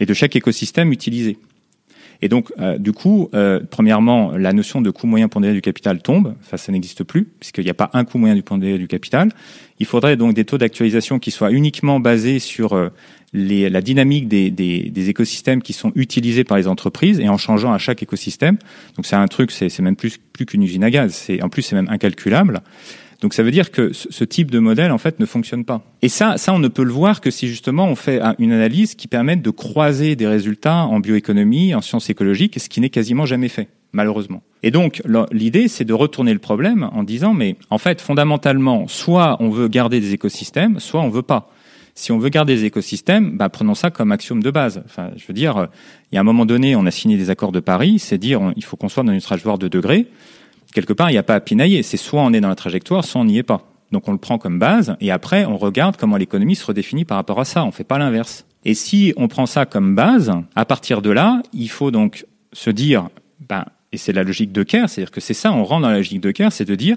et 0.00 0.06
de 0.06 0.14
chaque 0.14 0.34
écosystème 0.34 0.90
utilisé. 0.90 1.36
Et 2.22 2.28
donc, 2.28 2.52
euh, 2.60 2.78
du 2.78 2.92
coup, 2.92 3.28
euh, 3.34 3.60
premièrement, 3.68 4.30
la 4.36 4.52
notion 4.52 4.80
de 4.80 4.90
coût 4.90 5.08
moyen 5.08 5.28
pondéré 5.28 5.52
du 5.52 5.60
capital 5.60 6.00
tombe. 6.00 6.34
Enfin, 6.40 6.56
ça 6.56 6.70
n'existe 6.70 7.02
plus, 7.02 7.24
puisqu'il 7.24 7.64
n'y 7.64 7.70
a 7.70 7.74
pas 7.74 7.90
un 7.94 8.04
coût 8.04 8.16
moyen 8.16 8.36
du 8.36 8.44
pondéré 8.44 8.78
du 8.78 8.86
capital. 8.86 9.30
Il 9.80 9.86
faudrait 9.86 10.16
donc 10.16 10.32
des 10.32 10.44
taux 10.44 10.56
d'actualisation 10.56 11.18
qui 11.18 11.32
soient 11.32 11.50
uniquement 11.50 11.98
basés 11.98 12.38
sur 12.38 12.74
euh, 12.74 12.90
les, 13.32 13.70
la 13.70 13.80
dynamique 13.80 14.28
des, 14.28 14.50
des, 14.50 14.90
des, 14.90 15.08
écosystèmes 15.08 15.62
qui 15.62 15.72
sont 15.72 15.92
utilisés 15.94 16.44
par 16.44 16.58
les 16.58 16.68
entreprises 16.68 17.18
et 17.18 17.28
en 17.28 17.38
changeant 17.38 17.72
à 17.72 17.78
chaque 17.78 18.02
écosystème. 18.02 18.58
Donc, 18.96 19.06
c'est 19.06 19.16
un 19.16 19.26
truc, 19.26 19.50
c'est 19.50 19.76
même 19.80 19.96
plus, 19.96 20.18
plus 20.18 20.44
qu'une 20.44 20.62
usine 20.62 20.84
à 20.84 20.90
gaz. 20.90 21.14
C'est 21.14 21.42
En 21.42 21.48
plus, 21.48 21.62
c'est 21.62 21.76
même 21.76 21.88
incalculable. 21.88 22.62
Donc 23.22 23.34
ça 23.34 23.44
veut 23.44 23.52
dire 23.52 23.70
que 23.70 23.92
ce 23.92 24.24
type 24.24 24.50
de 24.50 24.58
modèle 24.58 24.90
en 24.90 24.98
fait 24.98 25.20
ne 25.20 25.26
fonctionne 25.26 25.64
pas. 25.64 25.80
Et 26.02 26.08
ça, 26.08 26.38
ça 26.38 26.52
on 26.52 26.58
ne 26.58 26.66
peut 26.66 26.82
le 26.82 26.90
voir 26.90 27.20
que 27.20 27.30
si 27.30 27.46
justement 27.46 27.86
on 27.86 27.94
fait 27.94 28.20
une 28.40 28.50
analyse 28.50 28.96
qui 28.96 29.06
permette 29.06 29.42
de 29.42 29.50
croiser 29.50 30.16
des 30.16 30.26
résultats 30.26 30.86
en 30.86 30.98
bioéconomie, 30.98 31.72
en 31.72 31.80
sciences 31.80 32.10
écologiques, 32.10 32.58
ce 32.58 32.68
qui 32.68 32.80
n'est 32.80 32.90
quasiment 32.90 33.24
jamais 33.24 33.48
fait 33.48 33.68
malheureusement. 33.92 34.42
Et 34.64 34.72
donc 34.72 35.02
l'idée 35.30 35.68
c'est 35.68 35.84
de 35.84 35.92
retourner 35.92 36.32
le 36.32 36.40
problème 36.40 36.90
en 36.92 37.04
disant 37.04 37.32
mais 37.32 37.54
en 37.70 37.78
fait 37.78 38.00
fondamentalement 38.00 38.88
soit 38.88 39.36
on 39.38 39.50
veut 39.50 39.68
garder 39.68 40.00
des 40.00 40.14
écosystèmes, 40.14 40.80
soit 40.80 41.00
on 41.00 41.08
veut 41.08 41.22
pas. 41.22 41.51
Si 41.94 42.10
on 42.10 42.18
veut 42.18 42.30
garder 42.30 42.56
des 42.56 42.64
écosystèmes, 42.64 43.36
bah, 43.36 43.48
prenons 43.48 43.74
ça 43.74 43.90
comme 43.90 44.12
axiome 44.12 44.42
de 44.42 44.50
base. 44.50 44.82
Enfin, 44.86 45.10
je 45.16 45.26
veux 45.26 45.34
dire, 45.34 45.68
il 46.10 46.14
y 46.14 46.18
a 46.18 46.20
un 46.20 46.24
moment 46.24 46.46
donné, 46.46 46.74
on 46.74 46.86
a 46.86 46.90
signé 46.90 47.16
des 47.16 47.28
accords 47.28 47.52
de 47.52 47.60
Paris, 47.60 47.98
c'est 47.98 48.18
dire 48.18 48.52
il 48.56 48.64
faut 48.64 48.76
qu'on 48.76 48.88
soit 48.88 49.02
dans 49.02 49.12
une 49.12 49.20
trajectoire 49.20 49.58
de 49.58 49.68
degrés 49.68 50.08
quelque 50.72 50.92
part, 50.92 51.10
il 51.10 51.14
n'y 51.14 51.18
a 51.18 51.22
pas 51.22 51.36
à 51.36 51.40
pinailler. 51.40 51.82
C'est 51.82 51.96
soit 51.96 52.22
on 52.22 52.32
est 52.32 52.40
dans 52.40 52.48
la 52.48 52.56
trajectoire, 52.56 53.04
soit 53.04 53.20
on 53.20 53.26
n'y 53.26 53.38
est 53.38 53.44
pas. 53.44 53.68
Donc 53.92 54.08
on 54.08 54.12
le 54.12 54.18
prend 54.18 54.38
comme 54.38 54.58
base 54.58 54.96
et 55.00 55.10
après 55.10 55.44
on 55.44 55.58
regarde 55.58 55.96
comment 55.96 56.16
l'économie 56.16 56.56
se 56.56 56.64
redéfinit 56.64 57.04
par 57.04 57.18
rapport 57.18 57.38
à 57.38 57.44
ça. 57.44 57.64
On 57.64 57.70
fait 57.70 57.84
pas 57.84 57.98
l'inverse. 57.98 58.46
Et 58.64 58.74
si 58.74 59.12
on 59.16 59.28
prend 59.28 59.46
ça 59.46 59.66
comme 59.66 59.94
base, 59.94 60.32
à 60.54 60.64
partir 60.64 61.02
de 61.02 61.10
là, 61.10 61.42
il 61.52 61.68
faut 61.68 61.90
donc 61.90 62.26
se 62.52 62.70
dire, 62.70 63.08
ben, 63.48 63.64
et 63.92 63.98
c'est 63.98 64.12
la 64.12 64.22
logique 64.22 64.52
de 64.52 64.62
Kerr, 64.62 64.88
c'est-à-dire 64.88 65.10
que 65.10 65.20
c'est 65.20 65.34
ça, 65.34 65.52
on 65.52 65.64
rentre 65.64 65.82
dans 65.82 65.90
la 65.90 65.98
logique 65.98 66.20
de 66.20 66.30
Kerr, 66.30 66.52
c'est 66.52 66.64
de 66.64 66.74
dire, 66.74 66.96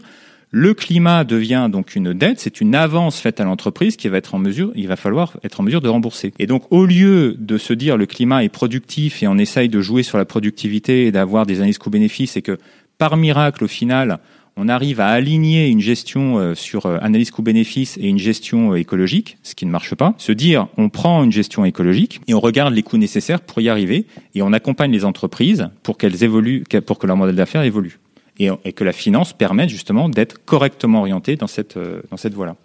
le 0.57 0.73
climat 0.73 1.25
devient 1.25 1.67
donc 1.69 1.97
une 1.97 2.13
dette, 2.13 2.39
c'est 2.39 2.61
une 2.61 2.75
avance 2.75 3.19
faite 3.19 3.41
à 3.41 3.43
l'entreprise 3.43 3.97
qui 3.97 4.07
va 4.07 4.15
être 4.15 4.35
en 4.35 4.39
mesure, 4.39 4.71
il 4.73 4.87
va 4.87 4.95
falloir 4.95 5.35
être 5.43 5.59
en 5.59 5.63
mesure 5.63 5.81
de 5.81 5.89
rembourser. 5.89 6.33
Et 6.39 6.47
donc, 6.47 6.63
au 6.71 6.85
lieu 6.85 7.35
de 7.37 7.57
se 7.57 7.73
dire 7.73 7.97
le 7.97 8.05
climat 8.05 8.41
est 8.41 8.47
productif 8.47 9.21
et 9.21 9.27
on 9.27 9.37
essaye 9.37 9.67
de 9.67 9.81
jouer 9.81 10.01
sur 10.01 10.17
la 10.17 10.23
productivité 10.23 11.07
et 11.07 11.11
d'avoir 11.11 11.45
des 11.45 11.57
analyses 11.57 11.77
coûts-bénéfices 11.77 12.37
et 12.37 12.41
que 12.41 12.57
par 12.97 13.17
miracle, 13.17 13.65
au 13.65 13.67
final, 13.67 14.19
on 14.55 14.69
arrive 14.69 15.01
à 15.01 15.09
aligner 15.09 15.67
une 15.67 15.81
gestion 15.81 16.39
euh, 16.39 16.55
sur 16.55 16.85
euh, 16.85 16.99
analyse 17.01 17.31
coût-bénéfice 17.31 17.97
et 17.97 18.07
une 18.07 18.17
gestion 18.17 18.71
euh, 18.71 18.75
écologique, 18.77 19.37
ce 19.43 19.55
qui 19.55 19.65
ne 19.65 19.71
marche 19.71 19.93
pas. 19.93 20.13
Se 20.17 20.31
dire, 20.31 20.67
on 20.77 20.87
prend 20.87 21.21
une 21.25 21.33
gestion 21.33 21.65
écologique 21.65 22.21
et 22.29 22.33
on 22.33 22.39
regarde 22.39 22.73
les 22.73 22.81
coûts 22.81 22.95
nécessaires 22.95 23.41
pour 23.41 23.59
y 23.59 23.67
arriver 23.67 24.05
et 24.33 24.41
on 24.41 24.53
accompagne 24.53 24.93
les 24.93 25.03
entreprises 25.03 25.67
pour 25.83 25.97
qu'elles 25.97 26.23
évoluent, 26.23 26.63
pour 26.85 26.97
que 26.97 27.07
leur 27.07 27.17
modèle 27.17 27.35
d'affaires 27.35 27.63
évolue 27.63 27.99
et, 28.39 28.73
que 28.73 28.83
la 28.83 28.93
finance 28.93 29.33
permette 29.33 29.69
justement 29.69 30.09
d'être 30.09 30.43
correctement 30.45 30.99
orientée 30.99 31.35
dans 31.35 31.47
cette 31.47 31.77
dans 32.09 32.17
cette 32.17 32.33
voie-là. 32.33 32.55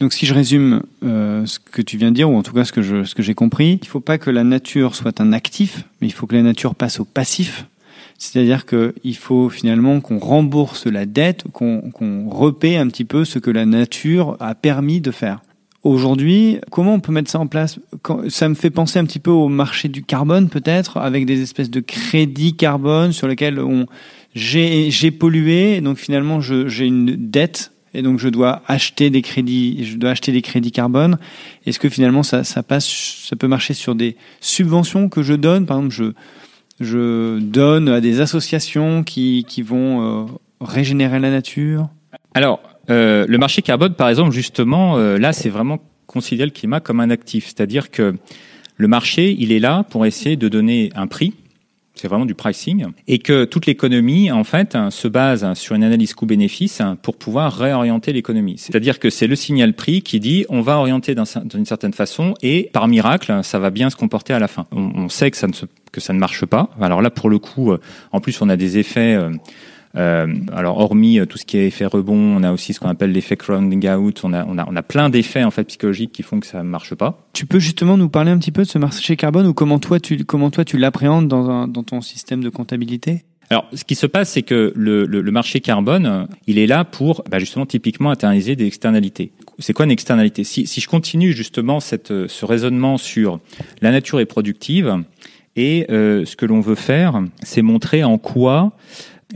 Donc 0.00 0.12
si 0.12 0.26
je 0.26 0.34
résume 0.34 0.82
ce 1.02 1.58
que 1.58 1.82
tu 1.82 1.96
viens 1.96 2.10
de 2.10 2.16
dire, 2.16 2.30
ou 2.30 2.36
en 2.36 2.42
tout 2.42 2.52
cas 2.52 2.64
ce 2.64 2.72
que 2.72 2.82
je, 2.82 3.04
ce 3.04 3.14
que 3.14 3.22
j'ai 3.22 3.34
compris, 3.34 3.78
il 3.82 3.86
ne 3.86 3.90
faut 3.90 4.00
pas 4.00 4.18
que 4.18 4.30
la 4.30 4.44
nature 4.44 4.94
soit 4.94 5.20
un 5.20 5.32
actif, 5.32 5.84
mais 6.00 6.06
il 6.06 6.12
faut 6.12 6.26
que 6.26 6.36
la 6.36 6.42
nature 6.42 6.74
passe 6.74 7.00
au 7.00 7.04
passif 7.04 7.66
c'est-à-dire 8.18 8.66
qu'il 8.66 9.16
faut 9.16 9.48
finalement 9.48 10.00
qu'on 10.00 10.18
rembourse 10.18 10.86
la 10.86 11.06
dette, 11.06 11.44
qu'on 11.52 11.92
qu 11.96 12.28
repaie 12.28 12.76
un 12.76 12.88
petit 12.88 13.04
peu 13.04 13.24
ce 13.24 13.38
que 13.38 13.50
la 13.50 13.64
nature 13.64 14.36
a 14.40 14.56
permis 14.56 15.00
de 15.00 15.12
faire. 15.12 15.40
Aujourd'hui, 15.84 16.58
comment 16.70 16.94
on 16.94 17.00
peut 17.00 17.12
mettre 17.12 17.30
ça 17.30 17.38
en 17.38 17.46
place? 17.46 17.78
Ça 18.28 18.48
me 18.48 18.54
fait 18.54 18.70
penser 18.70 18.98
un 18.98 19.04
petit 19.04 19.20
peu 19.20 19.30
au 19.30 19.48
marché 19.48 19.88
du 19.88 20.02
carbone, 20.02 20.48
peut-être, 20.48 20.96
avec 20.96 21.24
des 21.24 21.40
espèces 21.40 21.70
de 21.70 21.78
crédits 21.78 22.56
carbone 22.56 23.12
sur 23.12 23.28
lesquels 23.28 23.60
on 23.60 23.86
j'ai 24.38 25.10
pollué, 25.10 25.80
donc 25.80 25.98
finalement 25.98 26.40
j'ai 26.40 26.86
une 26.86 27.30
dette 27.30 27.72
et 27.94 28.02
donc 28.02 28.18
je 28.18 28.28
dois 28.28 28.62
acheter 28.66 29.10
des 29.10 29.22
crédits, 29.22 29.84
je 29.84 29.96
dois 29.96 30.10
acheter 30.10 30.32
des 30.32 30.42
crédits 30.42 30.72
carbone. 30.72 31.18
Est-ce 31.66 31.78
que 31.78 31.88
finalement 31.88 32.22
ça, 32.22 32.44
ça 32.44 32.62
passe, 32.62 32.86
ça 32.86 33.36
peut 33.36 33.48
marcher 33.48 33.74
sur 33.74 33.94
des 33.94 34.16
subventions 34.40 35.08
que 35.08 35.22
je 35.22 35.34
donne, 35.34 35.66
par 35.66 35.78
exemple, 35.78 35.94
je 35.94 36.12
je 36.80 37.38
donne 37.40 37.88
à 37.88 38.00
des 38.00 38.20
associations 38.20 39.02
qui, 39.02 39.44
qui 39.48 39.62
vont 39.62 40.26
euh, 40.26 40.26
régénérer 40.60 41.18
la 41.18 41.30
nature 41.30 41.88
Alors, 42.34 42.60
euh, 42.90 43.26
le 43.28 43.38
marché 43.38 43.62
carbone, 43.62 43.94
par 43.94 44.08
exemple, 44.08 44.30
justement, 44.30 44.96
euh, 44.96 45.18
là, 45.18 45.32
c'est 45.32 45.48
vraiment 45.48 45.78
considérer 46.06 46.46
le 46.46 46.52
climat 46.52 46.80
comme 46.80 47.00
un 47.00 47.10
actif. 47.10 47.46
C'est-à-dire 47.46 47.90
que 47.90 48.14
le 48.76 48.88
marché, 48.88 49.34
il 49.38 49.52
est 49.52 49.58
là 49.58 49.84
pour 49.90 50.06
essayer 50.06 50.36
de 50.36 50.48
donner 50.48 50.90
un 50.94 51.06
prix 51.06 51.34
c'est 52.00 52.08
vraiment 52.08 52.26
du 52.26 52.34
pricing, 52.34 52.86
et 53.06 53.18
que 53.18 53.44
toute 53.44 53.66
l'économie, 53.66 54.30
en 54.30 54.44
fait, 54.44 54.76
se 54.90 55.08
base 55.08 55.52
sur 55.54 55.74
une 55.74 55.84
analyse 55.84 56.14
coût-bénéfice 56.14 56.82
pour 57.02 57.16
pouvoir 57.16 57.56
réorienter 57.56 58.12
l'économie. 58.12 58.56
C'est-à-dire 58.58 58.98
que 58.98 59.10
c'est 59.10 59.26
le 59.26 59.36
signal 59.36 59.74
prix 59.74 60.02
qui 60.02 60.20
dit 60.20 60.46
on 60.48 60.60
va 60.60 60.78
orienter 60.78 61.14
d'une 61.14 61.66
certaine 61.66 61.92
façon, 61.92 62.34
et 62.42 62.70
par 62.72 62.88
miracle, 62.88 63.40
ça 63.42 63.58
va 63.58 63.70
bien 63.70 63.90
se 63.90 63.96
comporter 63.96 64.32
à 64.32 64.38
la 64.38 64.48
fin. 64.48 64.66
On, 64.72 65.08
sait 65.08 65.30
que 65.30 65.36
ça 65.36 65.46
ne, 65.46 65.52
que 65.92 66.00
ça 66.00 66.12
ne 66.12 66.18
marche 66.18 66.44
pas. 66.46 66.70
Alors 66.80 67.02
là, 67.02 67.10
pour 67.10 67.30
le 67.30 67.38
coup, 67.38 67.72
euh, 67.72 67.80
en 68.12 68.20
plus, 68.20 68.40
on 68.42 68.48
a 68.48 68.56
des 68.56 68.78
effets 68.78 69.18
euh, 69.96 70.08
Euh, 70.08 70.26
alors 70.52 70.78
hormis 70.78 71.18
euh, 71.18 71.26
tout 71.26 71.38
ce 71.38 71.44
qui 71.44 71.58
est 71.58 71.66
effet 71.66 71.86
rebond, 71.86 72.36
on 72.36 72.42
a 72.42 72.52
aussi 72.52 72.72
ce 72.72 72.80
qu'on 72.80 72.88
appelle 72.88 73.12
l'effet 73.12 73.36
crowding 73.36 73.88
out. 73.90 74.20
On 74.24 74.32
a, 74.32 74.44
on 74.46 74.58
a, 74.58 74.66
on 74.68 74.76
a 74.76 74.82
plein 74.82 75.10
d'effets 75.10 75.44
en 75.44 75.50
fait 75.50 75.64
psychologiques 75.64 76.12
qui 76.12 76.22
font 76.22 76.40
que 76.40 76.46
ça 76.46 76.62
marche 76.62 76.94
pas. 76.94 77.26
Tu 77.32 77.46
peux 77.46 77.58
justement 77.58 77.96
nous 77.96 78.08
parler 78.08 78.30
un 78.30 78.38
petit 78.38 78.52
peu 78.52 78.62
de 78.62 78.68
ce 78.68 78.78
marché 78.78 79.16
carbone 79.16 79.46
ou 79.46 79.54
comment 79.54 79.78
toi 79.78 80.00
tu 80.00 80.24
comment 80.24 80.50
toi 80.50 80.64
tu 80.64 80.78
l'appréhendes 80.78 81.28
dans, 81.28 81.50
un, 81.50 81.68
dans 81.68 81.82
ton 81.82 82.00
système 82.00 82.42
de 82.42 82.48
comptabilité? 82.48 83.24
Alors, 83.50 83.66
ce 83.72 83.82
qui 83.84 83.94
se 83.94 84.04
passe, 84.04 84.32
c'est 84.32 84.42
que 84.42 84.74
le, 84.76 85.06
le, 85.06 85.22
le, 85.22 85.32
marché 85.32 85.60
carbone, 85.60 86.28
il 86.46 86.58
est 86.58 86.66
là 86.66 86.84
pour 86.84 87.24
bah, 87.30 87.38
justement 87.38 87.64
typiquement 87.64 88.10
internaliser 88.10 88.56
des 88.56 88.66
externalités. 88.66 89.32
C'est 89.58 89.72
quoi 89.72 89.86
une 89.86 89.90
externalité? 89.90 90.44
Si, 90.44 90.66
si 90.66 90.82
je 90.82 90.86
continue 90.86 91.32
justement 91.32 91.80
cette, 91.80 92.08
ce 92.26 92.44
raisonnement 92.44 92.98
sur 92.98 93.40
la 93.80 93.90
nature 93.90 94.20
est 94.20 94.26
productive 94.26 95.02
et 95.56 95.86
euh, 95.90 96.26
ce 96.26 96.36
que 96.36 96.44
l'on 96.44 96.60
veut 96.60 96.74
faire, 96.74 97.22
c'est 97.42 97.62
montrer 97.62 98.04
en 98.04 98.18
quoi 98.18 98.72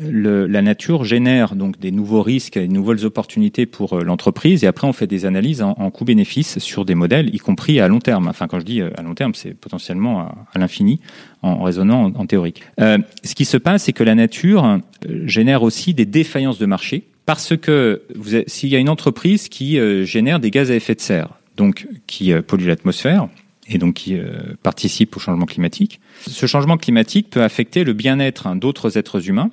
le, 0.01 0.47
la 0.47 0.63
nature 0.63 1.05
génère 1.05 1.55
donc 1.55 1.79
des 1.79 1.91
nouveaux 1.91 2.23
risques 2.23 2.57
et 2.57 2.67
de 2.67 2.73
nouvelles 2.73 3.05
opportunités 3.05 3.67
pour 3.67 3.93
euh, 3.93 4.05
l'entreprise 4.05 4.65
et 4.65 4.67
après 4.67 4.87
on 4.87 4.93
fait 4.93 5.07
des 5.07 5.27
analyses 5.27 5.63
en, 5.63 5.73
en 5.73 5.91
coût-bénéfice 5.91 6.59
sur 6.61 6.85
des 6.85 6.95
modèles, 6.95 7.35
y 7.35 7.39
compris 7.39 7.79
à 7.81 7.89
long 7.89 7.99
terme. 7.99 8.29
Enfin, 8.29 8.47
quand 8.47 8.59
je 8.61 8.65
dis 8.65 8.81
euh, 8.81 8.91
à 8.97 9.03
long 9.03 9.15
terme, 9.15 9.35
c'est 9.35 9.55
potentiellement 9.55 10.21
à, 10.21 10.35
à 10.55 10.59
l'infini 10.59 11.01
en, 11.43 11.63
raisonnant 11.63 12.05
en, 12.15 12.27
théorique. 12.27 12.63
Euh, 12.81 12.99
ce 13.23 13.35
qui 13.35 13.45
se 13.45 13.57
passe, 13.57 13.85
c'est 13.85 13.93
que 13.93 14.05
la 14.05 14.15
nature 14.15 14.65
euh, 14.65 14.79
génère 15.27 15.63
aussi 15.63 15.93
des 15.93 16.07
défaillances 16.07 16.59
de 16.59 16.67
marché 16.67 17.05
parce 17.27 17.57
que 17.57 18.03
s'il 18.47 18.71
y 18.71 18.77
a 18.77 18.81
une 18.81 18.89
entreprise 18.89 19.49
qui 19.49 19.79
génère 20.05 20.41
des 20.41 20.51
gaz 20.51 20.73
à 20.73 20.75
effet 20.75 20.97
de 20.97 21.01
serre, 21.01 21.29
donc 21.57 21.87
qui 22.09 22.33
pollue 22.35 22.67
l'atmosphère, 22.67 23.29
et 23.69 23.79
donc 23.79 23.95
qui 23.95 24.17
euh, 24.17 24.55
participe 24.63 25.17
au 25.17 25.21
changement 25.21 25.47
climatique. 25.47 26.01
Ce 26.27 26.47
changement 26.47 26.77
climatique 26.77 27.31
peut 27.31 27.43
affecter 27.43 27.85
le 27.85 27.93
bien-être 27.93 28.47
hein, 28.47 28.57
d'autres 28.57 28.99
êtres 28.99 29.29
humains 29.29 29.51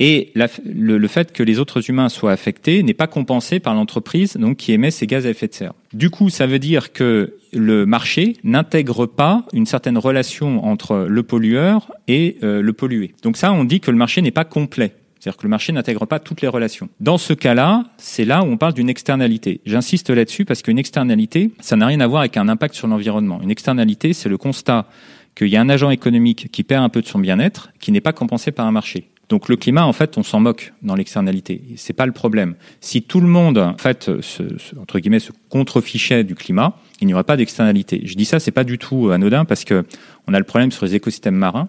et 0.00 0.32
le, 0.34 1.08
fait 1.08 1.30
que 1.32 1.42
les 1.42 1.58
autres 1.58 1.90
humains 1.90 2.08
soient 2.08 2.32
affectés 2.32 2.82
n'est 2.82 2.94
pas 2.94 3.06
compensé 3.06 3.60
par 3.60 3.74
l'entreprise 3.74 4.38
donc 4.38 4.56
qui 4.56 4.72
émet 4.72 4.90
ces 4.90 5.06
gaz 5.06 5.26
à 5.26 5.30
effet 5.30 5.46
de 5.46 5.52
serre. 5.52 5.74
Du 5.92 6.08
coup, 6.08 6.30
ça 6.30 6.46
veut 6.46 6.58
dire 6.58 6.92
que 6.94 7.36
le 7.52 7.84
marché 7.84 8.36
n'intègre 8.42 9.04
pas 9.04 9.44
une 9.52 9.66
certaine 9.66 9.98
relation 9.98 10.64
entre 10.64 11.06
le 11.06 11.22
pollueur 11.22 11.92
et 12.08 12.38
euh, 12.42 12.62
le 12.62 12.72
pollué. 12.72 13.12
Donc 13.22 13.36
ça, 13.36 13.52
on 13.52 13.64
dit 13.64 13.80
que 13.80 13.90
le 13.90 13.98
marché 13.98 14.22
n'est 14.22 14.30
pas 14.30 14.44
complet. 14.44 14.94
C'est-à-dire 15.18 15.36
que 15.36 15.42
le 15.42 15.50
marché 15.50 15.70
n'intègre 15.74 16.06
pas 16.06 16.18
toutes 16.18 16.40
les 16.40 16.48
relations. 16.48 16.88
Dans 17.00 17.18
ce 17.18 17.34
cas-là, 17.34 17.84
c'est 17.98 18.24
là 18.24 18.42
où 18.42 18.46
on 18.46 18.56
parle 18.56 18.72
d'une 18.72 18.88
externalité. 18.88 19.60
J'insiste 19.66 20.08
là-dessus 20.08 20.46
parce 20.46 20.62
qu'une 20.62 20.78
externalité, 20.78 21.50
ça 21.60 21.76
n'a 21.76 21.86
rien 21.86 22.00
à 22.00 22.06
voir 22.06 22.20
avec 22.20 22.38
un 22.38 22.48
impact 22.48 22.74
sur 22.74 22.88
l'environnement. 22.88 23.38
Une 23.42 23.50
externalité, 23.50 24.14
c'est 24.14 24.30
le 24.30 24.38
constat 24.38 24.86
qu'il 25.34 25.48
y 25.48 25.56
a 25.56 25.60
un 25.60 25.68
agent 25.68 25.90
économique 25.90 26.50
qui 26.50 26.64
perd 26.64 26.84
un 26.84 26.88
peu 26.88 27.02
de 27.02 27.06
son 27.06 27.18
bien-être, 27.18 27.70
qui 27.80 27.92
n'est 27.92 28.00
pas 28.00 28.14
compensé 28.14 28.50
par 28.50 28.66
un 28.66 28.72
marché. 28.72 29.10
Donc 29.30 29.48
le 29.48 29.56
climat, 29.56 29.86
en 29.86 29.92
fait, 29.92 30.18
on 30.18 30.22
s'en 30.22 30.40
moque 30.40 30.74
dans 30.82 30.96
l'externalité. 30.96 31.62
C'est 31.76 31.94
pas 31.94 32.04
le 32.04 32.12
problème. 32.12 32.56
Si 32.80 33.02
tout 33.02 33.20
le 33.20 33.28
monde, 33.28 33.58
en 33.58 33.78
fait, 33.78 34.10
se, 34.20 34.42
entre 34.78 34.98
guillemets, 34.98 35.20
se 35.20 35.30
contrefichait 35.48 36.24
du 36.24 36.34
climat, 36.34 36.76
il 37.00 37.06
n'y 37.06 37.14
aurait 37.14 37.24
pas 37.24 37.36
d'externalité. 37.36 38.02
Je 38.04 38.14
dis 38.16 38.24
ça, 38.24 38.40
c'est 38.40 38.50
pas 38.50 38.64
du 38.64 38.76
tout 38.76 39.10
anodin 39.10 39.44
parce 39.44 39.64
que 39.64 39.84
on 40.26 40.34
a 40.34 40.38
le 40.38 40.44
problème 40.44 40.72
sur 40.72 40.84
les 40.84 40.96
écosystèmes 40.96 41.36
marins 41.36 41.68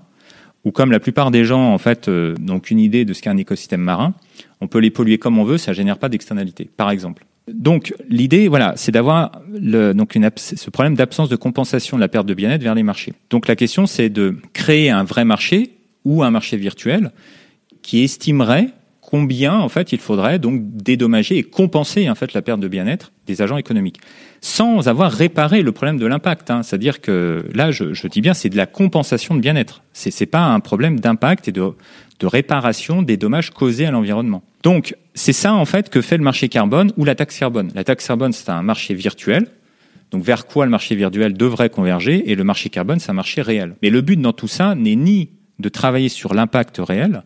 où 0.63 0.71
comme 0.71 0.91
la 0.91 0.99
plupart 0.99 1.31
des 1.31 1.45
gens 1.45 1.73
en 1.73 1.77
fait 1.77 2.07
euh, 2.07 2.35
n'ont 2.39 2.59
qu'une 2.59 2.79
idée 2.79 3.05
de 3.05 3.13
ce 3.13 3.21
qu'est 3.21 3.29
un 3.29 3.37
écosystème 3.37 3.81
marin, 3.81 4.13
on 4.59 4.67
peut 4.67 4.79
les 4.79 4.91
polluer 4.91 5.17
comme 5.17 5.39
on 5.39 5.43
veut, 5.43 5.57
ça 5.57 5.73
génère 5.73 5.97
pas 5.97 6.09
d'externalité, 6.09 6.69
par 6.77 6.91
exemple. 6.91 7.25
Donc 7.47 7.95
l'idée, 8.07 8.47
voilà, 8.47 8.73
c'est 8.75 8.91
d'avoir 8.91 9.41
donc 9.49 10.15
une, 10.15 10.29
ce 10.35 10.69
problème 10.69 10.95
d'absence 10.95 11.29
de 11.29 11.35
compensation 11.35 11.97
de 11.97 12.01
la 12.01 12.07
perte 12.07 12.27
de 12.27 12.33
bien-être 12.33 12.61
vers 12.61 12.75
les 12.75 12.83
marchés. 12.83 13.13
Donc 13.29 13.47
la 13.47 13.55
question, 13.55 13.87
c'est 13.87 14.09
de 14.09 14.37
créer 14.53 14.91
un 14.91 15.03
vrai 15.03 15.25
marché 15.25 15.71
ou 16.05 16.23
un 16.23 16.29
marché 16.29 16.57
virtuel 16.57 17.11
qui 17.81 18.03
estimerait 18.03 18.69
combien 19.01 19.55
en 19.55 19.67
fait 19.67 19.91
il 19.91 19.99
faudrait 19.99 20.39
donc 20.39 20.61
dédommager 20.63 21.37
et 21.37 21.43
compenser 21.43 22.09
en 22.09 22.15
fait 22.15 22.33
la 22.33 22.41
perte 22.41 22.59
de 22.59 22.67
bien-être 22.67 23.11
des 23.27 23.41
agents 23.41 23.57
économiques 23.57 23.99
sans 24.39 24.87
avoir 24.87 25.11
réparé 25.11 25.61
le 25.61 25.71
problème 25.71 25.97
de 25.97 26.05
l'impact. 26.07 26.49
Hein. 26.49 26.63
C'est-à-dire 26.63 26.99
que 26.99 27.45
là, 27.53 27.69
je, 27.69 27.93
je 27.93 28.07
dis 28.07 28.21
bien, 28.21 28.33
c'est 28.33 28.49
de 28.49 28.57
la 28.57 28.65
compensation 28.65 29.35
de 29.35 29.39
bien-être. 29.39 29.83
C'est 29.93 30.11
c'est 30.11 30.25
pas 30.25 30.45
un 30.45 30.59
problème 30.59 30.99
d'impact 30.99 31.47
et 31.47 31.51
de, 31.51 31.73
de 32.19 32.25
réparation 32.25 33.01
des 33.01 33.17
dommages 33.17 33.51
causés 33.51 33.85
à 33.85 33.91
l'environnement. 33.91 34.43
Donc 34.63 34.95
c'est 35.13 35.33
ça 35.33 35.53
en 35.53 35.65
fait 35.65 35.89
que 35.89 36.01
fait 36.01 36.17
le 36.17 36.23
marché 36.23 36.49
carbone 36.49 36.91
ou 36.97 37.05
la 37.05 37.15
taxe 37.15 37.37
carbone. 37.37 37.71
La 37.75 37.83
taxe 37.83 38.07
carbone 38.07 38.33
c'est 38.33 38.49
un 38.49 38.63
marché 38.63 38.93
virtuel 38.93 39.47
donc 40.11 40.23
vers 40.23 40.45
quoi 40.45 40.65
le 40.65 40.71
marché 40.71 40.95
virtuel 40.95 41.33
devrait 41.33 41.69
converger 41.69 42.29
et 42.29 42.35
le 42.35 42.43
marché 42.43 42.69
carbone, 42.69 42.99
c'est 42.99 43.09
un 43.09 43.13
marché 43.15 43.41
réel. 43.41 43.75
Mais 43.81 43.89
le 43.89 44.01
but 44.01 44.19
dans 44.19 44.33
tout 44.33 44.47
ça 44.47 44.75
n'est 44.75 44.95
ni 44.95 45.29
de 45.59 45.69
travailler 45.69 46.09
sur 46.09 46.33
l'impact 46.33 46.77
réel, 46.79 47.23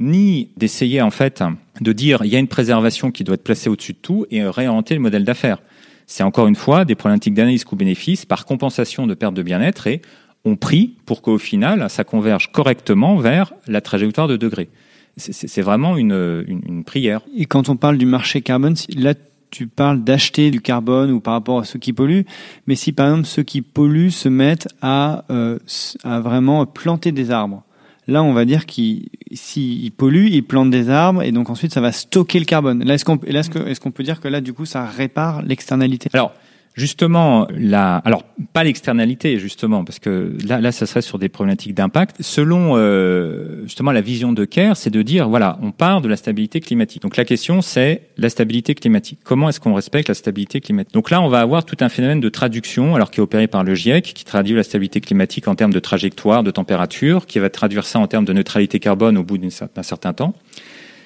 ni 0.00 0.50
d'essayer 0.56 1.02
en 1.02 1.10
fait 1.10 1.44
de 1.80 1.92
dire 1.92 2.22
il 2.24 2.32
y 2.32 2.36
a 2.36 2.38
une 2.38 2.48
préservation 2.48 3.10
qui 3.10 3.22
doit 3.22 3.34
être 3.34 3.44
placée 3.44 3.68
au-dessus 3.68 3.92
de 3.92 3.98
tout 3.98 4.26
et 4.30 4.42
réorienter 4.42 4.94
le 4.94 5.00
modèle 5.00 5.24
d'affaires. 5.24 5.58
C'est 6.06 6.24
encore 6.24 6.48
une 6.48 6.56
fois 6.56 6.84
des 6.84 6.96
problématiques 6.96 7.34
d'analyse 7.34 7.64
coût-bénéfice 7.64 8.24
par 8.24 8.46
compensation 8.46 9.06
de 9.06 9.14
perte 9.14 9.34
de 9.34 9.42
bien-être 9.42 9.86
et 9.86 10.02
on 10.44 10.56
prie 10.56 10.96
pour 11.06 11.22
qu'au 11.22 11.38
final 11.38 11.88
ça 11.88 12.02
converge 12.02 12.50
correctement 12.50 13.16
vers 13.16 13.52
la 13.68 13.80
trajectoire 13.80 14.26
de 14.26 14.36
degré. 14.36 14.70
C'est 15.16 15.60
vraiment 15.60 15.96
une, 15.98 16.44
une, 16.46 16.82
prière. 16.82 17.20
Et 17.36 17.44
quand 17.44 17.68
on 17.68 17.76
parle 17.76 17.98
du 17.98 18.06
marché 18.06 18.40
carbone, 18.40 18.74
là 18.96 19.12
tu 19.50 19.66
parles 19.66 20.02
d'acheter 20.02 20.50
du 20.50 20.60
carbone 20.60 21.10
ou 21.10 21.20
par 21.20 21.34
rapport 21.34 21.58
à 21.58 21.64
ceux 21.64 21.78
qui 21.78 21.92
polluent, 21.92 22.24
mais 22.66 22.76
si 22.76 22.92
par 22.92 23.08
exemple 23.08 23.26
ceux 23.26 23.42
qui 23.42 23.60
polluent 23.60 24.10
se 24.10 24.28
mettent 24.28 24.68
à, 24.80 25.24
euh, 25.30 25.58
à 26.04 26.20
vraiment 26.20 26.64
planter 26.64 27.12
des 27.12 27.30
arbres, 27.30 27.64
Là, 28.08 28.22
on 28.22 28.32
va 28.32 28.44
dire 28.44 28.66
qu'il 28.66 29.08
s'il 29.32 29.92
pollue, 29.92 30.26
il 30.30 30.42
plante 30.42 30.70
des 30.70 30.90
arbres 30.90 31.22
et 31.22 31.32
donc 31.32 31.50
ensuite 31.50 31.72
ça 31.72 31.80
va 31.80 31.92
stocker 31.92 32.38
le 32.38 32.44
carbone. 32.44 32.82
Là, 32.84 32.94
est-ce 32.94 33.04
qu'on 33.04 33.18
qu'on 33.18 33.90
peut 33.90 34.02
dire 34.02 34.20
que 34.20 34.28
là, 34.28 34.40
du 34.40 34.52
coup, 34.52 34.64
ça 34.64 34.84
répare 34.84 35.42
l'externalité? 35.42 36.10
Alors, 36.12 36.32
Justement, 36.74 37.48
la, 37.50 37.96
alors 37.96 38.24
pas 38.52 38.62
l'externalité 38.62 39.40
justement, 39.40 39.84
parce 39.84 39.98
que 39.98 40.36
là, 40.46 40.60
là, 40.60 40.70
ça 40.70 40.86
serait 40.86 41.02
sur 41.02 41.18
des 41.18 41.28
problématiques 41.28 41.74
d'impact. 41.74 42.16
Selon 42.20 42.76
euh, 42.76 43.64
justement 43.64 43.90
la 43.90 44.00
vision 44.00 44.32
de 44.32 44.44
Kerr, 44.44 44.76
c'est 44.76 44.90
de 44.90 45.02
dire 45.02 45.28
voilà, 45.28 45.58
on 45.62 45.72
part 45.72 46.00
de 46.00 46.08
la 46.08 46.16
stabilité 46.16 46.60
climatique. 46.60 47.02
Donc 47.02 47.16
la 47.16 47.24
question, 47.24 47.60
c'est 47.60 48.02
la 48.16 48.30
stabilité 48.30 48.76
climatique. 48.76 49.18
Comment 49.24 49.48
est-ce 49.48 49.58
qu'on 49.58 49.74
respecte 49.74 50.08
la 50.08 50.14
stabilité 50.14 50.60
climatique? 50.60 50.94
Donc 50.94 51.10
là, 51.10 51.20
on 51.20 51.28
va 51.28 51.40
avoir 51.40 51.64
tout 51.64 51.76
un 51.80 51.88
phénomène 51.88 52.20
de 52.20 52.28
traduction, 52.28 52.94
alors 52.94 53.10
qui 53.10 53.18
est 53.18 53.22
opéré 53.22 53.48
par 53.48 53.64
le 53.64 53.74
GIEC, 53.74 54.04
qui 54.04 54.24
traduit 54.24 54.54
la 54.54 54.62
stabilité 54.62 55.00
climatique 55.00 55.48
en 55.48 55.56
termes 55.56 55.72
de 55.72 55.80
trajectoire, 55.80 56.44
de 56.44 56.52
température, 56.52 57.26
qui 57.26 57.40
va 57.40 57.50
traduire 57.50 57.84
ça 57.84 57.98
en 57.98 58.06
termes 58.06 58.24
de 58.24 58.32
neutralité 58.32 58.78
carbone 58.78 59.18
au 59.18 59.24
bout 59.24 59.38
d'un 59.38 59.50
certain 59.82 60.12
temps. 60.12 60.34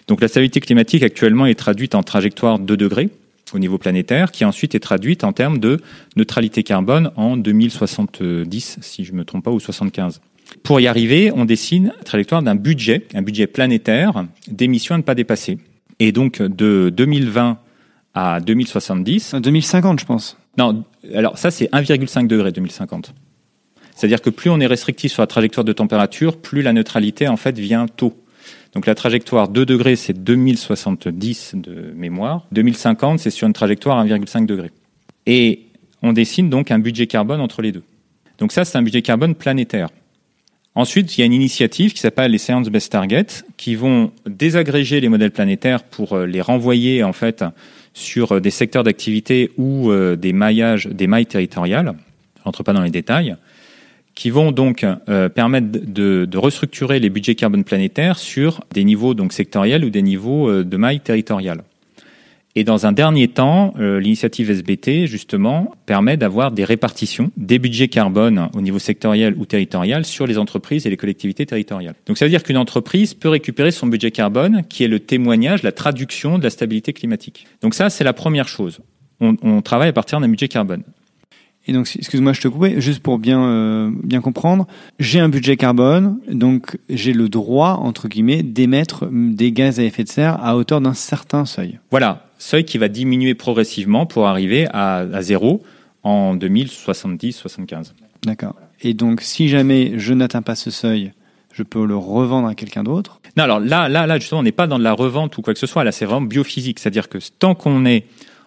Donc 0.08 0.20
la 0.20 0.28
stabilité 0.28 0.60
climatique 0.60 1.02
actuellement 1.02 1.46
est 1.46 1.58
traduite 1.58 1.94
en 1.94 2.02
trajectoire 2.02 2.58
2 2.58 2.76
degrés 2.76 3.08
au 3.54 3.58
niveau 3.58 3.78
planétaire, 3.78 4.30
qui 4.30 4.44
ensuite 4.44 4.74
est 4.74 4.80
traduite 4.80 5.24
en 5.24 5.32
termes 5.32 5.58
de 5.58 5.80
neutralité 6.16 6.62
carbone 6.62 7.10
en 7.16 7.36
2070, 7.36 8.78
si 8.80 9.04
je 9.04 9.12
ne 9.12 9.18
me 9.18 9.24
trompe 9.24 9.44
pas, 9.44 9.50
ou 9.50 9.60
75. 9.60 10.20
Pour 10.62 10.80
y 10.80 10.86
arriver, 10.86 11.32
on 11.34 11.44
dessine 11.44 11.92
la 11.96 12.04
trajectoire 12.04 12.42
d'un 12.42 12.54
budget, 12.54 13.06
un 13.14 13.22
budget 13.22 13.46
planétaire 13.46 14.26
d'émissions 14.48 14.94
à 14.94 14.98
ne 14.98 15.02
pas 15.02 15.14
dépasser. 15.14 15.58
Et 16.00 16.12
donc 16.12 16.42
de 16.42 16.92
2020 16.94 17.58
à 18.14 18.40
2070. 18.40 19.34
2050, 19.36 20.00
je 20.00 20.04
pense. 20.04 20.36
Non, 20.58 20.84
alors 21.14 21.38
ça 21.38 21.50
c'est 21.50 21.66
1,5 21.72 22.26
degré 22.26 22.52
2050. 22.52 23.14
C'est-à-dire 23.94 24.20
que 24.22 24.30
plus 24.30 24.50
on 24.50 24.60
est 24.60 24.66
restrictif 24.66 25.12
sur 25.12 25.22
la 25.22 25.26
trajectoire 25.26 25.64
de 25.64 25.72
température, 25.72 26.36
plus 26.36 26.62
la 26.62 26.72
neutralité 26.72 27.28
en 27.28 27.36
fait 27.36 27.58
vient 27.58 27.86
tôt. 27.86 28.14
Donc 28.74 28.86
la 28.86 28.94
trajectoire 28.94 29.48
2 29.48 29.64
degrés, 29.64 29.96
c'est 29.96 30.12
2070 30.12 31.52
de 31.54 31.92
mémoire. 31.94 32.46
2050, 32.52 33.20
c'est 33.20 33.30
sur 33.30 33.46
une 33.46 33.52
trajectoire 33.52 34.04
1,5 34.04 34.46
degré. 34.46 34.70
Et 35.26 35.66
on 36.02 36.12
dessine 36.12 36.50
donc 36.50 36.70
un 36.70 36.78
budget 36.78 37.06
carbone 37.06 37.40
entre 37.40 37.62
les 37.62 37.72
deux. 37.72 37.84
Donc 38.38 38.52
ça, 38.52 38.64
c'est 38.64 38.76
un 38.76 38.82
budget 38.82 39.02
carbone 39.02 39.34
planétaire. 39.34 39.88
Ensuite, 40.74 41.16
il 41.16 41.20
y 41.20 41.22
a 41.22 41.26
une 41.26 41.32
initiative 41.32 41.92
qui 41.92 42.00
s'appelle 42.00 42.32
les 42.32 42.38
Science 42.38 42.68
Best 42.68 42.90
Target, 42.90 43.26
qui 43.56 43.76
vont 43.76 44.10
désagréger 44.26 45.00
les 45.00 45.08
modèles 45.08 45.30
planétaires 45.30 45.84
pour 45.84 46.14
euh, 46.14 46.26
les 46.26 46.40
renvoyer 46.40 47.04
en 47.04 47.12
fait 47.12 47.44
sur 47.92 48.32
euh, 48.32 48.40
des 48.40 48.50
secteurs 48.50 48.82
d'activité 48.82 49.52
ou 49.56 49.92
euh, 49.92 50.16
des 50.16 50.32
maillages, 50.32 50.88
des 50.88 51.06
mailles 51.06 51.26
territoriales. 51.26 51.94
Je 52.38 52.42
rentre 52.42 52.64
pas 52.64 52.72
dans 52.72 52.82
les 52.82 52.90
détails 52.90 53.36
qui 54.14 54.30
vont 54.30 54.52
donc 54.52 54.86
euh, 55.08 55.28
permettre 55.28 55.68
de, 55.70 56.28
restructurer 56.36 57.00
les 57.00 57.10
budgets 57.10 57.34
carbone 57.34 57.64
planétaires 57.64 58.18
sur 58.18 58.60
des 58.72 58.84
niveaux 58.84 59.14
donc 59.14 59.32
sectoriels 59.32 59.84
ou 59.84 59.90
des 59.90 60.02
niveaux 60.02 60.48
euh, 60.48 60.64
de 60.64 60.76
maille 60.76 61.00
territoriale. 61.00 61.62
Et 62.56 62.62
dans 62.62 62.86
un 62.86 62.92
dernier 62.92 63.26
temps, 63.26 63.74
euh, 63.80 63.98
l'initiative 63.98 64.48
SBT, 64.48 65.06
justement, 65.06 65.74
permet 65.86 66.16
d'avoir 66.16 66.52
des 66.52 66.62
répartitions 66.62 67.32
des 67.36 67.58
budgets 67.58 67.88
carbone 67.88 68.48
au 68.54 68.60
niveau 68.60 68.78
sectoriel 68.78 69.34
ou 69.36 69.44
territorial 69.44 70.04
sur 70.04 70.24
les 70.28 70.38
entreprises 70.38 70.86
et 70.86 70.90
les 70.90 70.96
collectivités 70.96 71.46
territoriales. 71.46 71.96
Donc 72.06 72.16
ça 72.16 72.24
veut 72.24 72.30
dire 72.30 72.44
qu'une 72.44 72.56
entreprise 72.56 73.14
peut 73.14 73.28
récupérer 73.28 73.72
son 73.72 73.88
budget 73.88 74.12
carbone, 74.12 74.62
qui 74.68 74.84
est 74.84 74.88
le 74.88 75.00
témoignage, 75.00 75.64
la 75.64 75.72
traduction 75.72 76.38
de 76.38 76.44
la 76.44 76.50
stabilité 76.50 76.92
climatique. 76.92 77.48
Donc 77.60 77.74
ça, 77.74 77.90
c'est 77.90 78.04
la 78.04 78.12
première 78.12 78.46
chose. 78.46 78.78
On 79.20 79.62
travaille 79.62 79.88
à 79.88 79.92
partir 79.92 80.20
d'un 80.20 80.28
budget 80.28 80.48
carbone. 80.48 80.82
Et 81.66 81.72
donc, 81.72 81.88
excuse-moi, 81.96 82.34
je 82.34 82.42
te 82.42 82.48
coupe, 82.48 82.66
juste 82.78 83.00
pour 83.00 83.18
bien 83.18 83.42
euh, 83.42 83.90
bien 84.02 84.20
comprendre, 84.20 84.66
j'ai 84.98 85.20
un 85.20 85.30
budget 85.30 85.56
carbone, 85.56 86.18
donc 86.30 86.78
j'ai 86.90 87.14
le 87.14 87.28
droit 87.30 87.78
entre 87.80 88.08
guillemets 88.08 88.42
d'émettre 88.42 89.06
des 89.10 89.50
gaz 89.50 89.80
à 89.80 89.84
effet 89.84 90.04
de 90.04 90.08
serre 90.08 90.44
à 90.44 90.56
hauteur 90.56 90.82
d'un 90.82 90.92
certain 90.92 91.46
seuil. 91.46 91.78
Voilà, 91.90 92.26
seuil 92.38 92.64
qui 92.64 92.76
va 92.76 92.88
diminuer 92.88 93.34
progressivement 93.34 94.04
pour 94.04 94.26
arriver 94.26 94.66
à, 94.72 94.96
à 94.98 95.22
zéro 95.22 95.62
en 96.02 96.36
2070-75. 96.36 97.92
D'accord. 98.24 98.56
Et 98.82 98.92
donc, 98.92 99.22
si 99.22 99.48
jamais 99.48 99.92
je 99.96 100.12
n'atteins 100.12 100.42
pas 100.42 100.54
ce 100.54 100.70
seuil, 100.70 101.12
je 101.52 101.62
peux 101.62 101.86
le 101.86 101.96
revendre 101.96 102.48
à 102.48 102.54
quelqu'un 102.54 102.82
d'autre? 102.82 103.20
Non, 103.36 103.44
alors 103.44 103.60
là, 103.60 103.88
là, 103.88 104.06
là, 104.06 104.18
justement, 104.18 104.40
on 104.40 104.44
n'est 104.44 104.52
pas 104.52 104.66
dans 104.66 104.78
de 104.78 104.84
la 104.84 104.92
revente 104.92 105.38
ou 105.38 105.42
quoi 105.42 105.54
que 105.54 105.60
ce 105.60 105.66
soit. 105.66 105.84
Là, 105.84 105.92
c'est 105.92 106.04
vraiment 106.04 106.26
biophysique, 106.26 106.78
c'est-à-dire 106.78 107.08
que 107.08 107.18
tant 107.38 107.54
qu'on 107.54 107.86
est 107.86 108.04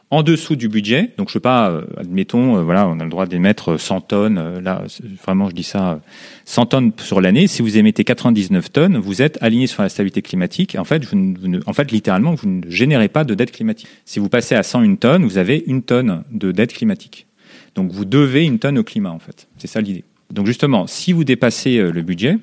en 0.09 0.23
dessous 0.23 0.55
du 0.55 0.69
budget. 0.69 1.11
Donc 1.17 1.27
je 1.29 1.33
sais 1.33 1.39
pas, 1.39 1.69
euh, 1.69 1.85
admettons, 1.97 2.57
euh, 2.57 2.61
voilà, 2.63 2.87
on 2.87 2.99
a 2.99 3.03
le 3.03 3.09
droit 3.09 3.25
d'émettre 3.25 3.79
100 3.79 4.01
tonnes. 4.01 4.37
Euh, 4.37 4.61
là, 4.61 4.83
vraiment, 5.23 5.49
je 5.49 5.55
dis 5.55 5.63
ça, 5.63 5.99
100 6.45 6.65
tonnes 6.67 6.91
sur 6.97 7.19
l'année. 7.19 7.47
Si 7.47 7.61
vous 7.61 7.77
émettez 7.77 8.03
99 8.03 8.71
tonnes, 8.71 8.97
vous 8.97 9.21
êtes 9.21 9.37
aligné 9.41 9.67
sur 9.67 9.83
la 9.83 9.89
stabilité 9.89 10.21
climatique. 10.21 10.75
en 10.79 10.85
fait, 10.85 11.03
vous, 11.05 11.59
en 11.65 11.73
fait, 11.73 11.91
littéralement, 11.91 12.35
vous 12.35 12.47
ne 12.47 12.61
générez 12.69 13.09
pas 13.09 13.23
de 13.23 13.33
dette 13.33 13.51
climatique. 13.51 13.87
Si 14.05 14.19
vous 14.19 14.29
passez 14.29 14.55
à 14.55 14.63
101 14.63 14.95
tonnes, 14.95 15.25
vous 15.25 15.37
avez 15.37 15.63
une 15.67 15.81
tonne 15.81 16.23
de 16.31 16.51
dette 16.51 16.73
climatique. 16.73 17.27
Donc 17.75 17.91
vous 17.91 18.05
devez 18.05 18.45
une 18.45 18.59
tonne 18.59 18.77
au 18.77 18.83
climat, 18.83 19.11
en 19.11 19.19
fait. 19.19 19.47
C'est 19.57 19.67
ça 19.67 19.81
l'idée. 19.81 20.03
Donc 20.31 20.45
justement, 20.45 20.87
si 20.87 21.13
vous 21.13 21.23
dépassez 21.23 21.77
le 21.79 22.01
budget, 22.01 22.37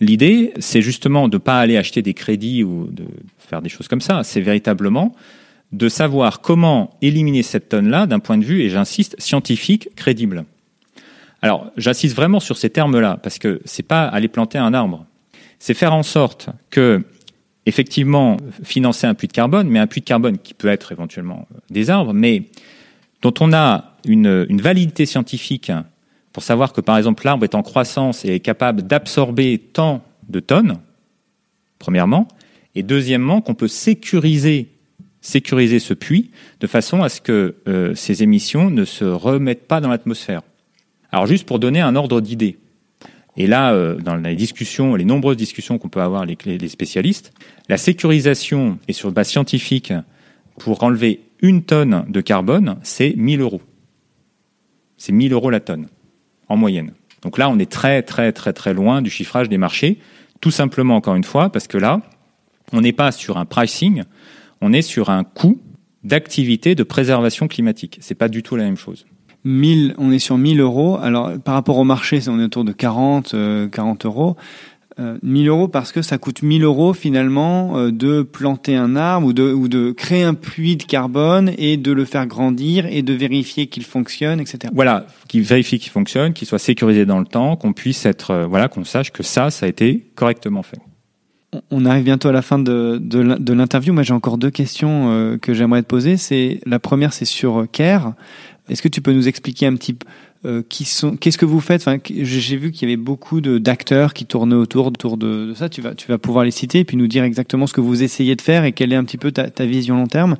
l'idée, 0.00 0.52
c'est 0.58 0.82
justement 0.82 1.28
de 1.28 1.36
ne 1.36 1.38
pas 1.38 1.58
aller 1.58 1.76
acheter 1.76 2.02
des 2.02 2.14
crédits 2.14 2.62
ou 2.62 2.88
de 2.90 3.04
faire 3.38 3.62
des 3.62 3.68
choses 3.68 3.88
comme 3.88 4.00
ça. 4.00 4.22
C'est 4.24 4.40
véritablement 4.40 5.14
de 5.72 5.88
savoir 5.88 6.40
comment 6.40 6.96
éliminer 7.02 7.42
cette 7.42 7.68
tonne-là 7.68 8.06
d'un 8.06 8.20
point 8.20 8.38
de 8.38 8.44
vue, 8.44 8.62
et 8.62 8.70
j'insiste, 8.70 9.20
scientifique, 9.20 9.90
crédible. 9.96 10.44
Alors, 11.42 11.70
j'insiste 11.76 12.16
vraiment 12.16 12.40
sur 12.40 12.56
ces 12.56 12.70
termes-là, 12.70 13.18
parce 13.22 13.38
que 13.38 13.60
c'est 13.64 13.82
pas 13.82 14.04
aller 14.04 14.28
planter 14.28 14.58
un 14.58 14.74
arbre. 14.74 15.04
C'est 15.58 15.74
faire 15.74 15.92
en 15.92 16.02
sorte 16.02 16.48
que, 16.70 17.04
effectivement, 17.66 18.38
financer 18.62 19.06
un 19.06 19.14
puits 19.14 19.28
de 19.28 19.32
carbone, 19.32 19.68
mais 19.68 19.78
un 19.78 19.86
puits 19.86 20.00
de 20.00 20.06
carbone 20.06 20.38
qui 20.38 20.54
peut 20.54 20.68
être 20.68 20.90
éventuellement 20.92 21.46
des 21.70 21.90
arbres, 21.90 22.12
mais 22.12 22.44
dont 23.22 23.34
on 23.40 23.52
a 23.52 23.96
une, 24.06 24.46
une 24.48 24.60
validité 24.60 25.06
scientifique 25.06 25.70
pour 26.32 26.42
savoir 26.42 26.72
que, 26.72 26.80
par 26.80 26.96
exemple, 26.96 27.24
l'arbre 27.24 27.44
est 27.44 27.54
en 27.54 27.62
croissance 27.62 28.24
et 28.24 28.34
est 28.34 28.40
capable 28.40 28.82
d'absorber 28.82 29.58
tant 29.58 30.02
de 30.28 30.40
tonnes, 30.40 30.78
premièrement, 31.78 32.26
et 32.74 32.82
deuxièmement, 32.82 33.40
qu'on 33.40 33.54
peut 33.54 33.68
sécuriser 33.68 34.68
sécuriser 35.28 35.78
ce 35.78 35.94
puits 35.94 36.30
de 36.60 36.66
façon 36.66 37.02
à 37.02 37.08
ce 37.08 37.20
que 37.20 37.56
euh, 37.68 37.94
ces 37.94 38.22
émissions 38.22 38.70
ne 38.70 38.84
se 38.84 39.04
remettent 39.04 39.68
pas 39.68 39.80
dans 39.80 39.88
l'atmosphère. 39.88 40.42
Alors 41.12 41.26
juste 41.26 41.46
pour 41.46 41.58
donner 41.58 41.80
un 41.80 41.96
ordre 41.96 42.20
d'idée, 42.20 42.58
et 43.36 43.46
là, 43.46 43.72
euh, 43.72 43.94
dans 43.96 44.16
les 44.16 44.34
discussions, 44.34 44.96
les 44.96 45.04
nombreuses 45.04 45.36
discussions 45.36 45.78
qu'on 45.78 45.88
peut 45.88 46.02
avoir 46.02 46.22
avec 46.22 46.44
les 46.44 46.68
spécialistes, 46.68 47.32
la 47.68 47.76
sécurisation 47.76 48.78
et 48.88 48.92
sur 48.92 49.12
base 49.12 49.28
scientifique 49.28 49.92
pour 50.58 50.82
enlever 50.82 51.20
une 51.40 51.62
tonne 51.62 52.04
de 52.08 52.20
carbone, 52.20 52.76
c'est 52.82 53.14
1000 53.16 53.40
euros. 53.40 53.62
C'est 54.96 55.12
1000 55.12 55.32
euros 55.32 55.50
la 55.50 55.60
tonne, 55.60 55.86
en 56.48 56.56
moyenne. 56.56 56.94
Donc 57.22 57.38
là, 57.38 57.48
on 57.48 57.58
est 57.58 57.70
très, 57.70 58.02
très, 58.02 58.32
très, 58.32 58.52
très 58.52 58.74
loin 58.74 59.02
du 59.02 59.10
chiffrage 59.10 59.48
des 59.48 59.58
marchés, 59.58 59.98
tout 60.40 60.50
simplement, 60.50 60.96
encore 60.96 61.14
une 61.14 61.24
fois, 61.24 61.50
parce 61.50 61.68
que 61.68 61.78
là, 61.78 62.00
on 62.72 62.80
n'est 62.80 62.92
pas 62.92 63.12
sur 63.12 63.38
un 63.38 63.44
pricing, 63.44 64.02
on 64.60 64.72
est 64.72 64.82
sur 64.82 65.10
un 65.10 65.24
coût 65.24 65.60
d'activité 66.04 66.74
de 66.74 66.82
préservation 66.82 67.48
climatique. 67.48 67.98
C'est 68.00 68.14
pas 68.14 68.28
du 68.28 68.42
tout 68.42 68.56
la 68.56 68.64
même 68.64 68.76
chose. 68.76 69.06
1000, 69.44 69.94
on 69.98 70.10
est 70.10 70.18
sur 70.18 70.38
1000 70.38 70.60
euros. 70.60 70.98
Alors, 71.00 71.32
par 71.38 71.54
rapport 71.54 71.78
au 71.78 71.84
marché, 71.84 72.20
on 72.28 72.40
est 72.40 72.44
autour 72.44 72.64
de 72.64 72.72
40, 72.72 73.34
40 73.70 74.04
euh, 74.04 74.08
euros. 74.08 74.36
1000 75.22 75.46
euh, 75.46 75.50
euros 75.50 75.68
parce 75.68 75.92
que 75.92 76.02
ça 76.02 76.18
coûte 76.18 76.42
1000 76.42 76.64
euros 76.64 76.92
finalement 76.92 77.78
euh, 77.78 77.92
de 77.92 78.22
planter 78.22 78.74
un 78.74 78.96
arbre 78.96 79.28
ou 79.28 79.32
de, 79.32 79.52
ou 79.52 79.68
de 79.68 79.92
créer 79.92 80.24
un 80.24 80.34
puits 80.34 80.76
de 80.76 80.82
carbone 80.82 81.52
et 81.56 81.76
de 81.76 81.92
le 81.92 82.04
faire 82.04 82.26
grandir 82.26 82.84
et 82.86 83.02
de 83.02 83.12
vérifier 83.12 83.68
qu'il 83.68 83.84
fonctionne, 83.84 84.40
etc. 84.40 84.72
Voilà, 84.74 85.06
qu'il 85.28 85.42
vérifie 85.42 85.78
qu'il 85.78 85.92
fonctionne, 85.92 86.32
qu'il 86.32 86.48
soit 86.48 86.58
sécurisé 86.58 87.06
dans 87.06 87.20
le 87.20 87.26
temps, 87.26 87.54
qu'on 87.54 87.72
puisse 87.72 88.06
être, 88.06 88.46
voilà, 88.50 88.66
qu'on 88.66 88.84
sache 88.84 89.12
que 89.12 89.22
ça, 89.22 89.50
ça 89.50 89.66
a 89.66 89.68
été 89.68 90.10
correctement 90.16 90.64
fait. 90.64 90.80
On 91.70 91.86
arrive 91.86 92.04
bientôt 92.04 92.28
à 92.28 92.32
la 92.32 92.42
fin 92.42 92.58
de, 92.58 92.98
de, 93.00 93.52
l'interview. 93.52 93.94
Moi, 93.94 94.02
j'ai 94.02 94.12
encore 94.12 94.36
deux 94.36 94.50
questions 94.50 95.10
euh, 95.10 95.38
que 95.38 95.54
j'aimerais 95.54 95.82
te 95.82 95.86
poser. 95.86 96.16
C'est 96.18 96.60
la 96.66 96.78
première, 96.78 97.12
c'est 97.12 97.24
sur 97.24 97.66
Care. 97.72 98.12
Est-ce 98.68 98.82
que 98.82 98.88
tu 98.88 99.00
peux 99.00 99.12
nous 99.12 99.28
expliquer 99.28 99.66
un 99.66 99.74
petit 99.74 99.94
peu 99.94 100.06
euh, 100.44 100.62
qui 100.68 100.84
sont 100.84 101.16
qu'est-ce 101.16 101.36
que 101.36 101.44
vous 101.44 101.60
faites? 101.60 101.80
Enfin 101.80 101.98
j'ai 102.08 102.56
vu 102.56 102.70
qu'il 102.70 102.88
y 102.88 102.92
avait 102.92 102.96
beaucoup 102.96 103.40
d'acteurs 103.40 104.14
qui 104.14 104.24
tournaient 104.24 104.54
autour 104.54 104.86
autour 104.86 105.16
de, 105.16 105.52
ça. 105.56 105.68
Tu 105.68 105.80
vas 105.80 106.18
pouvoir 106.18 106.44
les 106.44 106.52
citer 106.52 106.78
et 106.78 106.84
puis 106.84 106.96
nous 106.96 107.08
dire 107.08 107.24
exactement 107.24 107.66
ce 107.66 107.72
que 107.72 107.80
vous 107.80 108.04
essayez 108.04 108.36
de 108.36 108.40
faire 108.40 108.64
et 108.64 108.70
quelle 108.70 108.92
est 108.92 108.96
un 108.96 109.02
petit 109.02 109.18
peu 109.18 109.32
ta, 109.32 109.50
ta 109.50 109.66
vision 109.66 109.96
long 109.96 110.06
terme. 110.06 110.36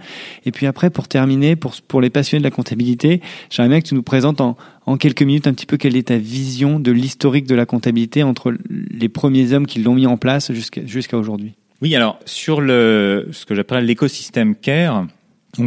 Et 0.46 0.52
puis 0.52 0.66
après 0.66 0.90
pour 0.90 1.08
terminer 1.08 1.56
pour 1.56 2.00
les 2.00 2.10
passionnés 2.10 2.40
de 2.40 2.44
la 2.44 2.52
comptabilité 2.52 3.20
j'aimerais 3.50 3.70
bien 3.70 3.80
que 3.80 3.88
tu 3.88 3.96
nous 3.96 4.04
présentes 4.04 4.40
en 4.40 4.56
quelques 4.98 5.22
minutes 5.22 5.48
un 5.48 5.52
petit 5.52 5.66
peu 5.66 5.76
quelle 5.76 5.96
est 5.96 6.08
ta 6.08 6.16
vision 6.16 6.78
de 6.78 6.92
l'historique 6.92 7.48
de 7.48 7.56
la 7.56 7.66
comptabilité 7.66 8.22
entre 8.22 8.54
les 8.70 9.08
premiers 9.08 9.52
hommes 9.52 9.66
qui 9.66 9.82
l'ont 9.82 9.94
mis 9.94 10.06
en 10.06 10.16
place 10.16 10.52
jusqu'à 10.52 10.86
jusqu'à 10.86 11.18
aujourd'hui. 11.18 11.54
Oui 11.82 11.94
alors 11.96 12.20
sur 12.24 12.60
le 12.60 13.28
ce 13.32 13.44
que 13.46 13.56
j'appelle 13.56 13.84
l'écosystème 13.84 14.54
CARE 14.54 15.06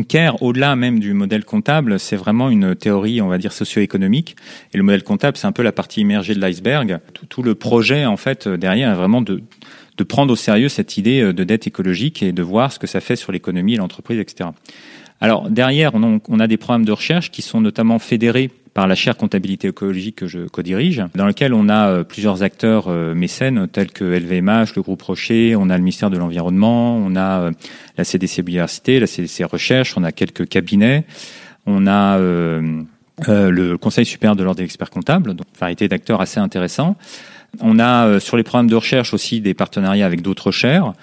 CARE, 0.07 0.41
au-delà 0.41 0.75
même 0.75 0.99
du 0.99 1.13
modèle 1.13 1.43
comptable, 1.43 1.99
c'est 1.99 2.15
vraiment 2.15 2.49
une 2.49 2.75
théorie, 2.75 3.21
on 3.21 3.27
va 3.27 3.37
dire, 3.37 3.51
socio-économique. 3.51 4.35
Et 4.73 4.77
le 4.77 4.83
modèle 4.83 5.03
comptable, 5.03 5.37
c'est 5.37 5.47
un 5.47 5.51
peu 5.51 5.63
la 5.63 5.71
partie 5.71 6.01
immergée 6.01 6.33
de 6.33 6.39
l'iceberg. 6.39 6.99
Tout, 7.29 7.43
le 7.43 7.55
projet, 7.55 8.05
en 8.05 8.17
fait, 8.17 8.47
derrière, 8.47 8.91
est 8.91 8.95
vraiment 8.95 9.21
de, 9.21 9.41
de 9.97 10.03
prendre 10.03 10.33
au 10.33 10.35
sérieux 10.35 10.69
cette 10.69 10.97
idée 10.97 11.21
euh, 11.21 11.33
de 11.33 11.43
dette 11.43 11.67
écologique 11.67 12.23
et 12.23 12.31
de 12.31 12.41
voir 12.41 12.71
ce 12.71 12.79
que 12.79 12.87
ça 12.87 13.01
fait 13.01 13.15
sur 13.15 13.31
l'économie, 13.31 13.75
l'entreprise, 13.75 14.19
etc. 14.19 14.49
Alors 15.19 15.51
derrière, 15.51 15.91
on 15.93 16.39
a 16.39 16.47
des 16.47 16.57
programmes 16.57 16.83
de 16.83 16.91
recherche 16.91 17.29
qui 17.29 17.43
sont 17.43 17.61
notamment 17.61 17.99
fédérés 17.99 18.49
par 18.73 18.87
la 18.87 18.95
chaire 18.95 19.17
comptabilité 19.17 19.67
écologique 19.67 20.15
que 20.15 20.27
je 20.27 20.47
co-dirige, 20.47 21.03
dans 21.15 21.25
lequel 21.25 21.53
on 21.53 21.67
a 21.67 21.89
euh, 21.89 22.03
plusieurs 22.03 22.41
acteurs 22.41 22.85
euh, 22.87 23.13
mécènes 23.13 23.67
tels 23.67 23.91
que 23.91 24.05
LVMH, 24.05 24.75
le 24.75 24.81
groupe 24.81 25.01
Rocher, 25.01 25.55
on 25.57 25.69
a 25.69 25.77
le 25.77 25.83
ministère 25.83 26.09
de 26.09 26.17
l'Environnement, 26.17 26.95
on 26.95 27.15
a 27.15 27.41
euh, 27.41 27.51
la 27.97 28.03
CDC 28.03 28.41
Biodiversité, 28.43 28.99
la 28.99 29.07
CDC 29.07 29.43
Recherche, 29.43 29.97
on 29.97 30.03
a 30.03 30.11
quelques 30.11 30.47
cabinets, 30.47 31.03
on 31.65 31.85
a 31.85 32.17
le 32.17 33.75
Conseil 33.77 34.05
supérieur 34.05 34.35
de 34.35 34.43
l'ordre 34.43 34.59
des 34.59 34.63
experts 34.63 34.89
comptables, 34.89 35.35
donc 35.35 35.45
variété 35.59 35.87
d'acteurs 35.87 36.21
assez 36.21 36.39
intéressants. 36.39 36.95
On 37.59 37.79
a 37.79 38.19
sur 38.19 38.37
les 38.37 38.43
programmes 38.43 38.69
de 38.69 38.75
recherche 38.75 39.13
aussi 39.13 39.41
des 39.41 39.53
partenariats 39.53 40.05
avec 40.05 40.21
d'autres 40.21 40.51
chaires. 40.51 40.93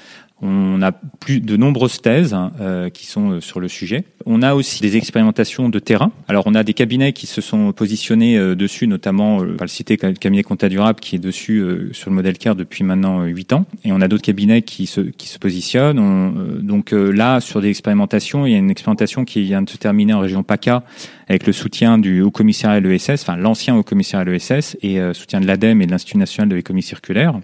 On 0.40 0.80
a 0.82 0.92
plus 0.92 1.40
de 1.40 1.56
nombreuses 1.56 2.00
thèses 2.00 2.32
hein, 2.32 2.52
euh, 2.60 2.90
qui 2.90 3.06
sont 3.06 3.32
euh, 3.32 3.40
sur 3.40 3.58
le 3.58 3.66
sujet. 3.66 4.04
On 4.24 4.42
a 4.42 4.54
aussi 4.54 4.80
des 4.82 4.96
expérimentations 4.96 5.68
de 5.68 5.78
terrain. 5.80 6.12
Alors 6.28 6.44
on 6.46 6.54
a 6.54 6.62
des 6.62 6.74
cabinets 6.74 7.12
qui 7.12 7.26
se 7.26 7.40
sont 7.40 7.72
positionnés 7.72 8.38
euh, 8.38 8.54
dessus, 8.54 8.86
notamment, 8.86 9.40
euh, 9.40 9.56
le 9.60 9.66
citer 9.66 9.98
le 10.00 10.12
cabinet 10.12 10.44
Compta 10.44 10.68
Durable 10.68 11.00
qui 11.00 11.16
est 11.16 11.18
dessus 11.18 11.64
sur 11.92 12.10
le 12.10 12.14
modèle 12.14 12.38
CARE 12.38 12.54
depuis 12.54 12.84
maintenant 12.84 13.24
huit 13.24 13.52
ans. 13.52 13.66
Et 13.84 13.90
on 13.90 14.00
a 14.00 14.06
d'autres 14.06 14.22
cabinets 14.22 14.62
qui 14.62 14.86
se, 14.86 15.00
qui 15.00 15.26
se 15.28 15.40
positionnent. 15.40 15.98
On, 15.98 16.62
donc 16.62 16.92
là, 16.92 17.40
sur 17.40 17.60
des 17.60 17.68
expérimentations, 17.68 18.46
il 18.46 18.52
y 18.52 18.54
a 18.54 18.58
une 18.58 18.70
expérimentation 18.70 19.24
qui 19.24 19.42
vient 19.42 19.62
de 19.62 19.70
se 19.70 19.76
terminer 19.76 20.12
en 20.12 20.20
région 20.20 20.42
PACA 20.44 20.84
avec 21.28 21.46
le 21.46 21.52
soutien 21.52 21.98
du 21.98 22.22
Haut 22.22 22.30
Commissariat 22.30 22.76
à 22.76 22.80
l'ESS, 22.80 23.22
enfin 23.22 23.36
l'ancien 23.36 23.76
Haut 23.76 23.82
Commissariat 23.82 24.30
à 24.30 24.32
l'ESS 24.32 24.76
et 24.82 25.00
soutien 25.12 25.40
de 25.40 25.46
l'ADEME 25.46 25.82
et 25.82 25.86
de 25.86 25.90
l'Institut 25.90 26.18
National 26.18 26.48
de 26.48 26.54
l'économie 26.54 26.82
circulaire. 26.82 27.34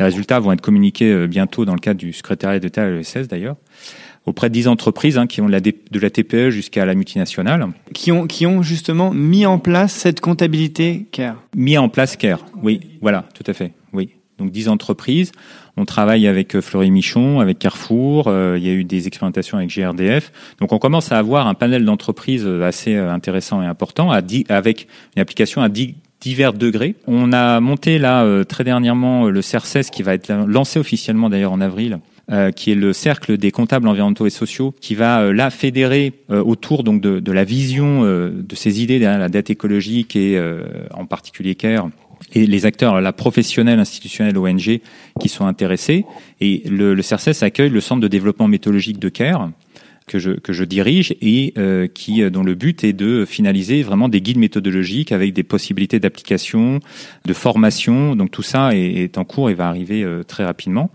Les 0.00 0.04
résultats 0.04 0.40
vont 0.40 0.50
être 0.50 0.62
communiqués 0.62 1.12
euh, 1.12 1.26
bientôt 1.26 1.66
dans 1.66 1.74
le 1.74 1.78
cadre 1.78 2.00
du 2.00 2.14
secrétariat 2.14 2.58
d'État 2.58 2.84
à 2.84 2.88
l'ESS 2.88 3.28
d'ailleurs 3.28 3.56
auprès 4.26 4.48
de 4.48 4.54
10 4.54 4.68
entreprises 4.68 5.18
hein, 5.18 5.26
qui 5.26 5.40
ont 5.40 5.46
de 5.46 5.52
la, 5.52 5.60
de 5.60 5.98
la 5.98 6.10
TPE 6.10 6.50
jusqu'à 6.50 6.84
la 6.84 6.94
multinationale. 6.94 7.66
Qui 7.94 8.12
ont, 8.12 8.26
qui 8.26 8.46
ont 8.46 8.62
justement 8.62 9.12
mis 9.12 9.46
en 9.46 9.58
place 9.58 9.92
cette 9.92 10.20
comptabilité 10.20 11.06
CARE 11.10 11.42
Mis 11.56 11.78
en 11.78 11.88
place 11.88 12.16
CARE, 12.16 12.44
oui, 12.62 12.80
voilà, 13.00 13.26
tout 13.34 13.44
à 13.46 13.52
fait, 13.54 13.72
oui. 13.92 14.10
Donc 14.38 14.50
10 14.52 14.68
entreprises. 14.68 15.32
On 15.76 15.84
travaille 15.84 16.26
avec 16.26 16.54
euh, 16.54 16.60
Fleury 16.60 16.90
Michon, 16.90 17.40
avec 17.40 17.58
Carrefour. 17.58 18.26
Euh, 18.28 18.56
il 18.58 18.66
y 18.66 18.70
a 18.70 18.72
eu 18.72 18.84
des 18.84 19.06
expérimentations 19.06 19.58
avec 19.58 19.70
GRDF. 19.70 20.32
Donc 20.60 20.72
on 20.72 20.78
commence 20.78 21.12
à 21.12 21.18
avoir 21.18 21.46
un 21.46 21.54
panel 21.54 21.84
d'entreprises 21.84 22.46
assez 22.46 22.96
intéressant 22.96 23.62
et 23.62 23.66
important, 23.66 24.10
à 24.10 24.20
avec 24.48 24.86
une 25.16 25.22
application 25.22 25.60
à 25.60 25.68
10 25.68 25.94
divers 26.20 26.52
degrés. 26.52 26.94
On 27.06 27.32
a 27.32 27.60
monté 27.60 27.98
là 27.98 28.24
euh, 28.24 28.44
très 28.44 28.64
dernièrement 28.64 29.26
euh, 29.26 29.30
le 29.30 29.42
CERCES 29.42 29.90
qui 29.90 30.02
va 30.02 30.14
être 30.14 30.32
lancé 30.46 30.78
officiellement 30.78 31.30
d'ailleurs 31.30 31.52
en 31.52 31.60
avril. 31.60 31.98
Euh, 32.30 32.52
qui 32.52 32.70
est 32.70 32.76
le 32.76 32.92
cercle 32.92 33.36
des 33.36 33.50
comptables 33.50 33.88
environnementaux 33.88 34.24
et 34.24 34.30
sociaux, 34.30 34.72
qui 34.80 34.94
va 34.94 35.32
là 35.32 35.50
fédérer 35.50 36.12
autour 36.28 36.84
donc 36.84 37.00
de, 37.00 37.32
la 37.32 37.42
vision 37.42 38.04
de 38.04 38.54
ces 38.54 38.80
idées 38.80 39.00
derrière 39.00 39.18
la 39.18 39.28
dette 39.28 39.50
écologique 39.50 40.14
et 40.14 40.40
en 40.94 41.06
particulier 41.06 41.56
CARE 41.56 41.88
et 42.32 42.46
les 42.46 42.66
acteurs 42.66 43.00
la 43.00 43.12
professionnels, 43.12 43.80
institutionnels, 43.80 44.38
ONG 44.38 44.80
qui 45.18 45.28
sont 45.28 45.46
intéressés. 45.46 46.04
Et 46.40 46.62
le, 46.70 46.94
le 46.94 47.02
CERCES 47.02 47.42
accueille 47.42 47.70
le 47.70 47.80
centre 47.80 48.00
de 48.00 48.06
développement 48.06 48.46
méthodologique 48.46 49.00
de 49.00 49.08
CARE 49.08 49.50
que 50.10 50.52
je, 50.52 50.64
dirige 50.64 51.14
et 51.20 51.54
euh, 51.56 51.86
qui, 51.86 52.28
dont 52.30 52.42
le 52.42 52.54
but 52.54 52.84
est 52.84 52.92
de 52.92 53.24
finaliser 53.24 53.82
vraiment 53.82 54.08
des 54.08 54.20
guides 54.20 54.38
méthodologiques 54.38 55.12
avec 55.12 55.32
des 55.32 55.42
possibilités 55.42 56.00
d'application, 56.00 56.80
de 57.24 57.32
formation. 57.32 58.16
Donc 58.16 58.30
tout 58.30 58.42
ça 58.42 58.74
est, 58.74 58.80
est, 58.80 59.18
en 59.18 59.24
cours 59.24 59.50
et 59.50 59.54
va 59.54 59.68
arriver 59.68 60.06
très 60.26 60.44
rapidement. 60.44 60.90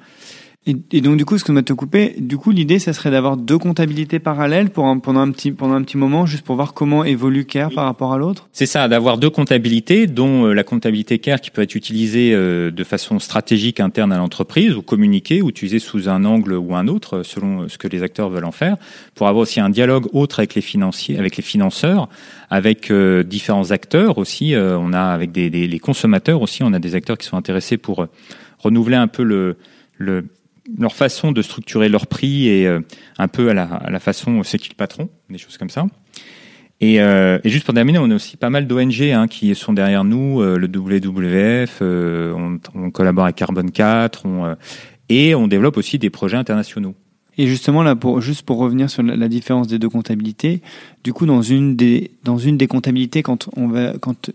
Et, 0.68 1.02
donc 1.02 1.18
du 1.18 1.26
coup, 1.26 1.38
ce 1.38 1.44
que 1.44 1.52
m'a 1.52 1.62
te 1.62 1.74
coupé, 1.74 2.16
du 2.18 2.38
coup 2.38 2.50
l'idée, 2.50 2.80
ça 2.80 2.92
serait 2.92 3.12
d'avoir 3.12 3.38
deux 3.38 3.60
comptabilités 3.60 4.18
parallèles 4.18 4.72
pour 4.72 4.88
un, 4.88 4.98
pendant 4.98 5.20
un 5.20 5.30
petit 5.30 5.52
pendant 5.52 5.76
un 5.76 5.84
petit 5.84 5.98
moment, 5.98 6.26
juste 6.26 6.44
pour 6.44 6.56
voir 6.56 6.74
comment 6.74 7.04
évolue 7.04 7.46
Care 7.46 7.70
par 7.70 7.86
rapport 7.86 8.14
à 8.14 8.18
l'autre. 8.18 8.50
C'est 8.52 8.66
ça, 8.66 8.88
d'avoir 8.88 9.20
deux 9.20 9.30
comptabilités, 9.30 10.08
dont 10.08 10.48
euh, 10.48 10.54
la 10.54 10.64
comptabilité 10.64 11.20
Care 11.20 11.40
qui 11.40 11.52
peut 11.52 11.62
être 11.62 11.76
utilisée 11.76 12.32
euh, 12.34 12.72
de 12.72 12.84
façon 12.84 13.20
stratégique 13.20 13.80
interne 13.80 14.12
à 14.12 14.18
l'entreprise 14.18 14.76
ou 14.76 14.82
communiquée 14.82 15.44
ou 15.44 15.50
utilisée 15.50 15.78
sous 15.78 16.10
un 16.10 16.26
angle 16.26 16.54
ou 16.54 16.76
un 16.76 16.88
autre 16.88 17.22
selon 17.22 17.70
ce 17.70 17.78
que 17.78 17.88
les 17.88 18.02
acteurs 18.02 18.30
veulent 18.30 18.46
en 18.46 18.52
faire, 18.52 18.78
pour 19.14 19.28
avoir 19.28 19.44
aussi 19.44 19.60
un 19.60 19.70
dialogue 19.70 20.08
autre 20.14 20.40
avec 20.40 20.56
les 20.56 20.62
financiers, 20.62 21.20
avec 21.20 21.38
les 21.38 21.44
financeurs, 21.44 22.10
avec 22.50 22.90
euh, 22.90 23.22
différents 23.22 23.70
acteurs 23.70 24.18
aussi. 24.18 24.56
on 24.58 24.94
a 24.94 25.02
avec 25.02 25.32
des, 25.32 25.52
des, 25.52 25.68
les 25.68 25.80
consommateurs 25.80 26.42
aussi, 26.42 26.64
on 26.64 26.74
a 26.74 26.80
des 26.80 26.96
acteurs 26.96 27.20
qui 27.20 27.28
sont 27.28 27.38
intéressés 27.38 27.78
pour 27.78 28.08
renouveler 28.58 28.96
un 28.96 29.08
peu 29.08 29.22
le 29.22 29.58
le 29.98 30.26
leur 30.78 30.96
façon 30.96 31.32
de 31.32 31.42
structurer 31.42 31.90
leur 31.90 32.08
prix 32.08 32.48
et 32.48 32.68
euh, 32.68 32.80
un 33.18 33.28
peu 33.28 33.50
à 33.50 33.54
la, 33.54 34.00
façon 34.00 34.42
c'est 34.44 34.58
qui 34.58 34.70
le 34.70 34.76
patron, 34.76 35.10
des 35.30 35.38
choses 35.38 35.58
comme 35.58 35.70
ça. 35.70 35.86
Et, 36.82 37.00
euh, 37.00 37.40
et, 37.44 37.50
juste 37.50 37.66
pour 37.66 37.74
terminer, 37.74 38.00
on 38.00 38.12
a 38.12 38.16
aussi 38.16 38.36
pas 38.36 38.50
mal 38.50 38.68
d'ONG 38.68 39.02
hein, 39.02 39.28
qui 39.28 39.56
sont 39.56 39.72
derrière 39.72 40.04
nous, 40.04 40.42
euh, 40.42 40.58
le 40.58 40.68
WWF, 40.68 41.80
euh, 41.82 42.58
on, 42.74 42.92
collabore 42.92 43.26
avec 43.26 43.38
Carbone 43.38 43.72
4, 43.72 44.26
on, 44.26 44.56
et 45.08 45.36
on 45.36 45.48
développe 45.48 45.78
aussi 45.78 46.00
des 46.00 46.10
projets 46.10 46.38
internationaux. 46.38 46.94
Et 47.38 47.48
justement 47.48 47.84
là, 47.84 47.96
pour 47.96 48.22
juste 48.22 48.44
pour 48.44 48.58
revenir 48.58 48.90
sur 48.90 49.04
la, 49.04 49.16
la 49.16 49.28
différence 49.28 49.68
des 49.68 49.80
deux 49.80 49.90
comptabilités, 49.90 50.62
du 51.04 51.14
coup 51.14 51.26
dans 51.26 51.42
une 51.42 51.76
des 51.76 52.12
dans 52.24 52.38
une 52.38 52.58
des 52.58 52.68
comptabilités, 52.68 53.24
quand 53.24 53.50
quand 54.00 54.32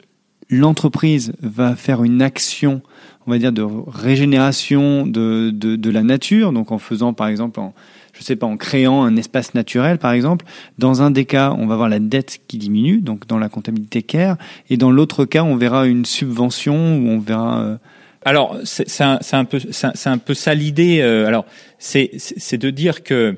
l'entreprise 0.50 1.32
va 1.40 1.76
faire 1.76 2.04
une 2.04 2.20
action 2.20 2.82
on 3.26 3.30
va 3.30 3.38
dire, 3.38 3.52
de 3.52 3.62
régénération 3.62 5.06
de, 5.06 5.50
de, 5.50 5.76
de, 5.76 5.90
la 5.90 6.02
nature, 6.02 6.52
donc 6.52 6.72
en 6.72 6.78
faisant 6.78 7.12
par 7.12 7.28
exemple, 7.28 7.60
en, 7.60 7.74
je 8.12 8.22
sais 8.22 8.36
pas, 8.36 8.46
en 8.46 8.56
créant 8.56 9.04
un 9.04 9.16
espace 9.16 9.54
naturel 9.54 9.98
par 9.98 10.12
exemple. 10.12 10.46
Dans 10.78 11.02
un 11.02 11.10
des 11.10 11.24
cas, 11.24 11.54
on 11.56 11.66
va 11.66 11.76
voir 11.76 11.88
la 11.88 11.98
dette 11.98 12.40
qui 12.48 12.58
diminue, 12.58 12.98
donc 12.98 13.26
dans 13.26 13.38
la 13.38 13.48
comptabilité 13.48 14.02
CARE, 14.02 14.36
et 14.68 14.76
dans 14.76 14.90
l'autre 14.90 15.24
cas, 15.24 15.42
on 15.42 15.56
verra 15.56 15.86
une 15.86 16.04
subvention 16.04 16.98
ou 16.98 17.08
on 17.08 17.18
verra. 17.18 17.60
Euh, 17.60 17.76
alors 18.24 18.58
c'est 18.64 19.02
un, 19.02 19.18
un, 19.32 19.44
peu 19.44 19.60
c'est 19.70 20.08
un 20.08 20.18
peu 20.18 20.34
ça 20.34 20.54
l'idée. 20.54 21.00
Euh, 21.00 21.26
alors 21.26 21.46
c'est 21.78 22.58
de 22.58 22.70
dire 22.70 23.02
que 23.02 23.36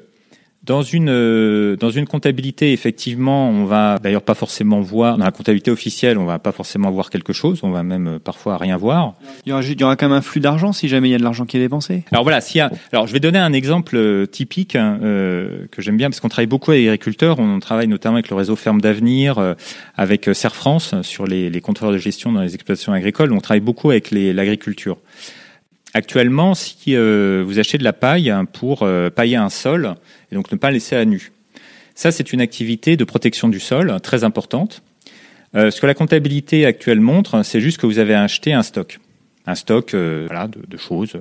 dans 0.64 0.82
une 0.82 1.08
euh, 1.08 1.76
dans 1.76 1.90
une 1.90 2.06
comptabilité, 2.06 2.72
effectivement, 2.72 3.48
on 3.48 3.64
va 3.64 3.98
d'ailleurs 3.98 4.22
pas 4.22 4.34
forcément 4.34 4.80
voir 4.80 5.18
dans 5.18 5.24
la 5.24 5.32
comptabilité 5.32 5.72
officielle, 5.72 6.18
on 6.18 6.24
va 6.24 6.38
pas 6.38 6.52
forcément 6.52 6.90
voir 6.92 7.10
quelque 7.10 7.32
chose, 7.32 7.60
on 7.64 7.70
va 7.70 7.82
même 7.82 8.06
euh, 8.06 8.18
parfois 8.20 8.58
rien 8.58 8.76
voir. 8.76 9.14
Il 9.44 9.50
y 9.50 9.52
aura, 9.52 9.62
il 9.62 9.80
y 9.80 9.82
aura 9.82 9.96
quand 9.96 10.08
même 10.08 10.16
un 10.16 10.22
flux 10.22 10.40
d'argent 10.40 10.72
si 10.72 10.88
jamais 10.88 11.08
il 11.08 11.12
y 11.12 11.14
a 11.16 11.18
de 11.18 11.24
l'argent 11.24 11.46
qui 11.46 11.56
est 11.56 11.60
dépensé. 11.60 12.04
Alors 12.12 12.22
voilà, 12.22 12.40
s'il 12.40 12.58
y 12.58 12.60
a, 12.60 12.70
alors 12.92 13.08
je 13.08 13.12
vais 13.12 13.18
donner 13.18 13.40
un 13.40 13.52
exemple 13.52 13.96
euh, 13.96 14.26
typique 14.26 14.76
hein, 14.76 15.00
euh, 15.02 15.66
que 15.72 15.82
j'aime 15.82 15.96
bien 15.96 16.10
parce 16.10 16.20
qu'on 16.20 16.28
travaille 16.28 16.46
beaucoup 16.46 16.70
avec 16.70 16.84
les 16.84 16.88
agriculteurs, 16.90 17.40
on 17.40 17.58
travaille 17.58 17.88
notamment 17.88 18.16
avec 18.16 18.30
le 18.30 18.36
réseau 18.36 18.54
Ferme 18.54 18.80
d'avenir, 18.80 19.38
euh, 19.38 19.54
avec 19.96 20.30
Serre 20.32 20.54
France 20.54 20.94
sur 21.02 21.26
les, 21.26 21.50
les 21.50 21.60
contrôleurs 21.60 21.92
de 21.92 21.98
gestion 21.98 22.30
dans 22.30 22.40
les 22.40 22.54
exploitations 22.54 22.92
agricoles, 22.92 23.32
on 23.32 23.40
travaille 23.40 23.60
beaucoup 23.60 23.90
avec 23.90 24.12
l'agriculture. 24.12 24.98
Actuellement, 25.95 26.55
si 26.55 26.97
euh, 26.97 27.45
vous 27.47 27.59
achetez 27.59 27.76
de 27.76 27.84
la 27.84 27.93
paille 27.93 28.32
pour 28.53 28.82
euh, 28.82 29.11
pailler 29.11 29.36
un 29.36 29.51
sol 29.51 29.95
et 30.30 30.34
donc 30.34 30.51
ne 30.51 30.57
pas 30.57 30.70
laisser 30.70 30.97
à 30.97 31.05
nu, 31.05 31.32
ça 31.95 32.11
c'est 32.11 32.32
une 32.32 32.40
activité 32.40 32.97
de 32.97 33.05
protection 33.05 33.49
du 33.49 33.61
sol 33.61 34.01
très 34.03 34.24
importante. 34.24 34.82
Euh, 35.55 35.70
ce 35.70 35.82
que 35.82 35.86
la 35.86 35.93
comptabilité 35.93 36.64
actuelle 36.64 37.01
montre, 37.01 37.43
c'est 37.43 37.61
juste 37.61 37.78
que 37.78 37.84
vous 37.84 37.99
avez 37.99 38.14
acheté 38.14 38.55
un 38.55 38.62
stock, 38.62 39.01
un 39.47 39.55
stock 39.55 39.95
voilà, 39.95 40.49
de, 40.49 40.61
de 40.66 40.76
choses, 40.78 41.12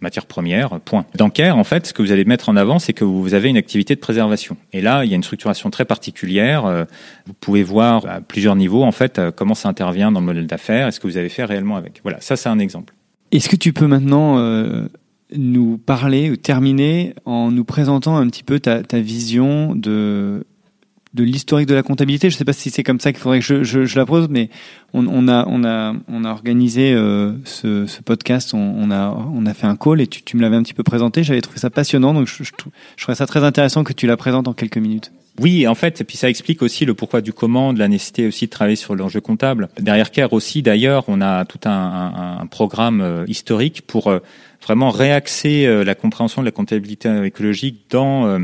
matières 0.00 0.26
premières, 0.26 0.78
point. 0.78 1.04
Dans 1.16 1.32
en 1.58 1.64
fait, 1.64 1.88
ce 1.88 1.92
que 1.92 2.00
vous 2.00 2.12
allez 2.12 2.24
mettre 2.24 2.48
en 2.48 2.54
avant, 2.54 2.78
c'est 2.78 2.92
que 2.92 3.02
vous 3.02 3.34
avez 3.34 3.48
une 3.48 3.56
activité 3.56 3.96
de 3.96 4.00
préservation. 4.00 4.56
Et 4.72 4.82
là, 4.82 5.04
il 5.04 5.10
y 5.10 5.14
a 5.14 5.16
une 5.16 5.24
structuration 5.24 5.70
très 5.70 5.84
particulière. 5.84 6.86
Vous 7.26 7.32
pouvez 7.34 7.64
voir 7.64 8.06
à 8.06 8.20
plusieurs 8.20 8.54
niveaux, 8.54 8.84
en 8.84 8.92
fait, 8.92 9.20
comment 9.34 9.54
ça 9.54 9.68
intervient 9.68 10.12
dans 10.12 10.20
le 10.20 10.26
modèle 10.26 10.46
d'affaires 10.46 10.86
et 10.86 10.92
ce 10.92 11.00
que 11.00 11.08
vous 11.08 11.16
avez 11.16 11.28
fait 11.28 11.44
réellement 11.44 11.76
avec. 11.76 12.00
Voilà, 12.04 12.20
ça, 12.20 12.36
c'est 12.36 12.48
un 12.48 12.60
exemple. 12.60 12.94
Est-ce 13.32 13.48
que 13.48 13.56
tu 13.56 13.72
peux 13.72 13.86
maintenant 13.86 14.38
euh, 14.38 14.86
nous 15.34 15.78
parler 15.78 16.30
ou 16.30 16.36
terminer 16.36 17.14
en 17.24 17.50
nous 17.50 17.64
présentant 17.64 18.16
un 18.16 18.26
petit 18.28 18.44
peu 18.44 18.60
ta, 18.60 18.82
ta 18.82 19.00
vision 19.00 19.74
de 19.74 20.44
de 21.14 21.24
l'historique 21.24 21.68
de 21.68 21.74
la 21.74 21.82
comptabilité. 21.82 22.30
Je 22.30 22.34
ne 22.34 22.38
sais 22.38 22.44
pas 22.44 22.52
si 22.52 22.70
c'est 22.70 22.82
comme 22.82 23.00
ça 23.00 23.12
qu'il 23.12 23.20
faudrait 23.20 23.40
que 23.40 23.44
je, 23.44 23.62
je, 23.62 23.84
je, 23.84 23.98
la 23.98 24.06
pose, 24.06 24.28
mais 24.30 24.48
on, 24.92 25.06
on, 25.06 25.28
a 25.28 25.46
on 25.46 25.64
a 25.64 25.94
on 26.08 26.24
a 26.24 26.30
organisé 26.30 26.92
euh, 26.92 27.32
ce, 27.44 27.86
ce, 27.86 28.00
podcast. 28.02 28.54
On, 28.54 28.58
on, 28.58 28.90
a 28.90 29.16
on 29.34 29.46
a 29.46 29.54
fait 29.54 29.66
un 29.66 29.76
call 29.76 30.00
et 30.00 30.06
tu, 30.06 30.22
tu 30.22 30.36
me 30.36 30.42
l'avais 30.42 30.56
un 30.56 30.62
petit 30.62 30.74
peu 30.74 30.82
présenté. 30.82 31.22
J'avais 31.22 31.40
trouvé 31.40 31.58
ça 31.58 31.70
passionnant, 31.70 32.14
donc 32.14 32.26
je, 32.26 32.44
je, 32.44 32.52
je 32.96 33.14
ça 33.14 33.26
très 33.26 33.44
intéressant 33.44 33.84
que 33.84 33.92
tu 33.92 34.06
la 34.06 34.16
présentes 34.16 34.48
en 34.48 34.54
quelques 34.54 34.78
minutes. 34.78 35.12
Oui, 35.40 35.66
en 35.66 35.74
fait, 35.74 36.00
et 36.00 36.04
puis 36.04 36.18
ça 36.18 36.28
explique 36.28 36.60
aussi 36.60 36.84
le 36.84 36.92
pourquoi 36.92 37.22
du 37.22 37.32
comment, 37.32 37.72
de 37.72 37.78
la 37.78 37.88
nécessité 37.88 38.26
aussi 38.26 38.46
de 38.46 38.50
travailler 38.50 38.76
sur 38.76 38.94
l'enjeu 38.94 39.20
comptable. 39.20 39.68
Derrière 39.80 40.10
CARE 40.10 40.32
aussi, 40.34 40.62
d'ailleurs, 40.62 41.04
on 41.08 41.22
a 41.22 41.46
tout 41.46 41.60
un, 41.64 41.70
un, 41.70 42.40
un 42.40 42.46
programme 42.46 43.00
euh, 43.00 43.24
historique 43.26 43.82
pour 43.86 44.08
euh, 44.08 44.18
vraiment 44.62 44.90
réaxer 44.90 45.64
euh, 45.64 45.84
la 45.84 45.94
compréhension 45.94 46.42
de 46.42 46.46
la 46.46 46.52
comptabilité 46.52 47.24
écologique 47.24 47.86
dans 47.90 48.38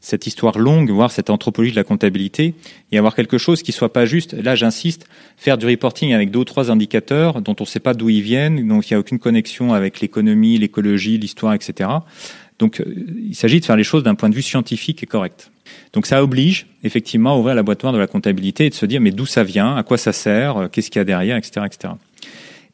cette 0.00 0.26
histoire 0.26 0.58
longue, 0.58 0.90
voire 0.90 1.10
cette 1.10 1.30
anthropologie 1.30 1.72
de 1.72 1.76
la 1.76 1.84
comptabilité, 1.84 2.54
et 2.90 2.98
avoir 2.98 3.14
quelque 3.14 3.38
chose 3.38 3.62
qui 3.62 3.72
soit 3.72 3.92
pas 3.92 4.06
juste, 4.06 4.32
là 4.32 4.54
j'insiste, 4.54 5.06
faire 5.36 5.58
du 5.58 5.66
reporting 5.66 6.12
avec 6.14 6.30
deux 6.30 6.40
ou 6.40 6.44
trois 6.44 6.70
indicateurs 6.70 7.42
dont 7.42 7.54
on 7.60 7.64
ne 7.64 7.68
sait 7.68 7.80
pas 7.80 7.94
d'où 7.94 8.08
ils 8.08 8.22
viennent, 8.22 8.66
donc 8.66 8.90
il 8.90 8.94
n'y 8.94 8.96
a 8.96 9.00
aucune 9.00 9.18
connexion 9.18 9.74
avec 9.74 10.00
l'économie, 10.00 10.58
l'écologie, 10.58 11.18
l'histoire, 11.18 11.54
etc. 11.54 11.90
Donc 12.58 12.82
il 13.28 13.34
s'agit 13.34 13.60
de 13.60 13.64
faire 13.64 13.76
les 13.76 13.84
choses 13.84 14.02
d'un 14.02 14.14
point 14.14 14.28
de 14.28 14.34
vue 14.34 14.42
scientifique 14.42 15.02
et 15.02 15.06
correct. 15.06 15.50
Donc 15.92 16.06
ça 16.06 16.22
oblige 16.22 16.66
effectivement 16.84 17.34
à 17.34 17.38
ouvrir 17.38 17.54
la 17.54 17.62
boîte 17.62 17.82
noire 17.82 17.92
de 17.92 17.98
la 17.98 18.06
comptabilité 18.06 18.66
et 18.66 18.70
de 18.70 18.74
se 18.74 18.86
dire 18.86 19.00
mais 19.00 19.10
d'où 19.10 19.26
ça 19.26 19.44
vient, 19.44 19.76
à 19.76 19.82
quoi 19.82 19.98
ça 19.98 20.12
sert, 20.12 20.56
euh, 20.56 20.68
qu'est-ce 20.68 20.90
qu'il 20.90 21.00
y 21.00 21.02
a 21.02 21.04
derrière, 21.04 21.36
etc., 21.36 21.66
etc. 21.66 21.94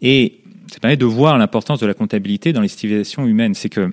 Et 0.02 0.40
ça 0.72 0.78
permet 0.80 0.96
de 0.96 1.04
voir 1.04 1.38
l'importance 1.38 1.80
de 1.80 1.86
la 1.86 1.94
comptabilité 1.94 2.52
dans 2.52 2.60
les 2.60 2.68
civilisations 2.68 3.26
humaines. 3.26 3.54
C'est 3.54 3.68
que 3.68 3.90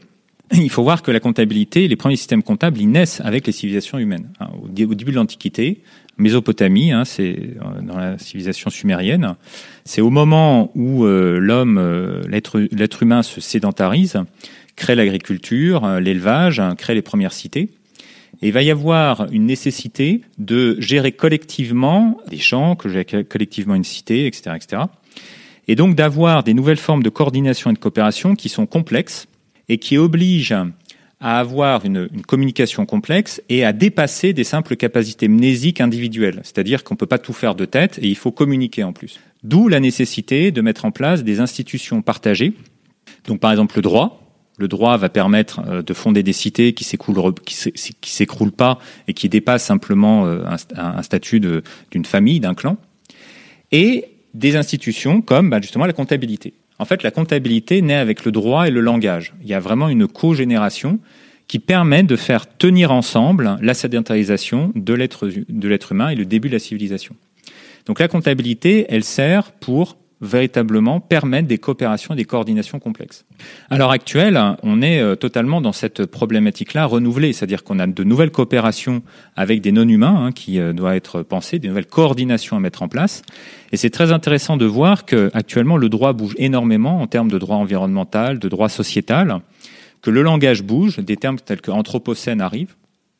il 0.54 0.70
faut 0.70 0.84
voir 0.84 1.02
que 1.02 1.12
la 1.12 1.20
comptabilité, 1.20 1.88
les 1.88 1.96
premiers 1.96 2.16
systèmes 2.16 2.44
comptables, 2.44 2.80
ils 2.80 2.90
naissent 2.90 3.22
avec 3.22 3.48
les 3.48 3.54
civilisations 3.54 3.98
humaines. 3.98 4.30
Hein, 4.40 4.48
au 4.62 4.68
début 4.68 5.12
de 5.12 5.16
l'Antiquité, 5.16 5.82
Mésopotamie, 6.18 6.92
hein, 6.92 7.06
c'est 7.06 7.36
euh, 7.38 7.82
dans 7.82 7.98
la 7.98 8.18
civilisation 8.20 8.70
sumérienne, 8.70 9.36
c'est 9.84 10.02
au 10.02 10.12
moment 10.12 10.72
où 10.76 11.06
euh, 11.06 11.40
l'homme, 11.40 11.80
euh, 11.80 12.22
l'être 12.28 13.04
humain 13.04 13.24
se 13.24 13.42
sédentarise, 13.42 14.20
crée 14.76 14.96
l'agriculture, 14.96 16.00
l'élevage, 16.00 16.60
hein, 16.60 16.76
crée 16.76 16.94
les 16.94 17.02
premières 17.02 17.34
cités. 17.34 17.70
Et 18.42 18.48
il 18.48 18.54
va 18.54 18.62
y 18.62 18.72
avoir 18.72 19.28
une 19.32 19.46
nécessité 19.46 20.22
de 20.38 20.80
gérer 20.80 21.12
collectivement 21.12 22.18
des 22.30 22.40
champs, 22.40 22.76
que 22.76 22.90
gérer 22.90 23.24
collectivement 23.24 23.76
une 23.76 23.84
cité, 23.84 24.28
etc., 24.28 24.56
etc. 24.56 24.82
Et 25.68 25.76
donc 25.76 25.96
d'avoir 25.96 26.44
des 26.44 26.54
nouvelles 26.54 26.78
formes 26.78 27.04
de 27.04 27.10
coordination 27.10 27.72
et 27.72 27.74
de 27.74 27.80
coopération 27.80 28.36
qui 28.36 28.50
sont 28.50 28.66
complexes 28.66 29.28
et 29.74 29.80
qui 29.80 29.98
obligent 29.98 30.54
à 31.20 31.40
avoir 31.40 31.84
une, 31.84 32.08
communication 32.28 32.86
complexe 32.86 33.42
et 33.50 33.66
à 33.66 33.74
dépasser 33.74 34.34
des 34.34 34.44
simples 34.44 34.76
capacités 34.76 35.28
mnésiques 35.28 35.82
individuelles. 35.82 36.42
C'est-à-dire 36.44 36.84
qu'on 36.84 36.94
ne 36.94 37.00
peut 37.00 37.08
pas 37.08 37.18
tout 37.18 37.34
faire 37.34 37.56
de 37.56 37.66
tête 37.66 37.98
et 38.00 38.08
il 38.08 38.16
faut 38.16 38.32
communiquer 38.32 38.84
en 38.84 38.94
plus. 38.94 39.20
D'où 39.42 39.68
la 39.68 39.80
nécessité 39.80 40.52
de 40.52 40.62
mettre 40.62 40.86
en 40.86 40.92
place 40.92 41.24
des 41.24 41.40
institutions 41.40 42.04
partagées. 42.04 42.54
Donc 43.26 43.40
par 43.40 43.50
exemple 43.50 43.78
le 43.78 43.82
droit, 43.82 44.22
le 44.60 44.68
droit 44.68 44.96
va 44.98 45.10
permettre 45.10 45.62
euh, 45.66 45.82
de 45.82 45.94
fonder 45.96 46.22
des 46.22 46.34
cités 46.34 46.74
qui 46.74 46.84
s'écroulent, 46.84 47.34
s'écroulent 48.04 48.52
pas 48.52 48.78
et 49.08 49.16
qui 49.16 49.28
dépassent 49.28 49.66
simplement 49.66 50.28
euh, 50.28 50.44
un, 50.76 51.02
statut 51.02 51.40
d'une 51.40 52.06
famille, 52.06 52.42
d'un 52.42 52.54
clan, 52.54 52.78
et 53.72 54.06
des 54.36 54.56
institutions 54.56 55.24
comme 55.24 55.50
bah, 55.50 55.60
justement 55.60 55.88
la 55.88 55.94
comptabilité. 55.94 56.54
En 56.84 56.86
fait, 56.86 57.02
la 57.02 57.12
comptabilité 57.12 57.82
naît 57.82 57.94
avec 57.94 58.26
le 58.26 58.34
droit 58.34 58.68
et 58.68 58.70
le 58.70 58.82
langage. 58.82 59.34
Il 59.42 59.48
y 59.48 59.54
a 59.54 59.62
vraiment 59.62 59.88
une 59.88 60.06
co-génération 60.06 61.00
qui 61.48 61.60
permet 61.60 62.04
de 62.04 62.18
faire 62.18 62.46
tenir 62.58 62.92
ensemble 62.92 63.58
la 63.62 63.74
sédentarisation 63.74 64.74
de 64.76 64.94
l'être 64.94 65.92
humain 65.94 66.10
et 66.10 66.16
le 66.16 66.26
début 66.26 66.50
de 66.50 66.56
la 66.56 66.60
civilisation. 66.60 67.16
Donc 67.86 68.02
la 68.02 68.10
comptabilité, 68.10 68.86
elle 68.90 69.06
sert 69.06 69.54
pour 69.54 69.96
véritablement 70.24 71.00
permettre 71.00 71.48
des 71.48 71.58
coopérations 71.58 72.14
et 72.14 72.18
des 72.18 72.26
coordinations 72.26 72.80
complexes. 72.80 73.26
À 73.70 73.78
l'heure 73.78 73.92
actuelle, 73.92 74.40
on 74.64 74.82
est 74.82 75.00
euh, 75.00 75.16
totalement 75.16 75.62
dans 75.62 75.72
cette 75.72 76.06
problématique-là 76.06 76.86
renouvelée, 76.86 77.34
c'est-à-dire 77.34 77.64
qu'on 77.64 77.80
a 77.80 77.88
de 77.88 78.04
nouvelles 78.04 78.32
coopérations 78.32 79.04
avec 79.36 79.62
des 79.62 79.72
non-humains 79.72 80.26
hein, 80.26 80.32
qui 80.32 80.60
euh, 80.60 80.74
doivent 80.74 80.96
être 80.96 81.22
pensées, 81.22 81.60
des 81.60 81.68
nouvelles 81.68 81.86
coordinations 81.86 82.58
à 82.58 82.60
mettre 82.60 82.82
en 82.82 82.88
place. 82.88 83.22
Et 83.72 83.78
c'est 83.78 83.90
très 83.90 84.12
intéressant 84.12 84.58
de 84.58 84.66
voir 84.66 85.06
que 85.06 85.30
actuellement 85.34 85.78
le 85.78 85.90
droit 85.90 86.14
bouge 86.14 86.36
énormément 86.38 87.02
en 87.02 87.08
termes 87.08 87.30
de 87.30 87.38
droit 87.38 87.58
environnemental, 87.58 88.40
de 88.40 88.50
droit 88.50 88.70
sociétal, 88.70 89.42
que 90.02 90.12
le 90.12 90.22
langage 90.22 90.64
bouge, 90.64 91.00
des 91.00 91.18
termes 91.18 91.40
tels 91.40 91.62
que 91.62 91.72
anthropocène 91.72 92.42
arrivent, 92.42 92.76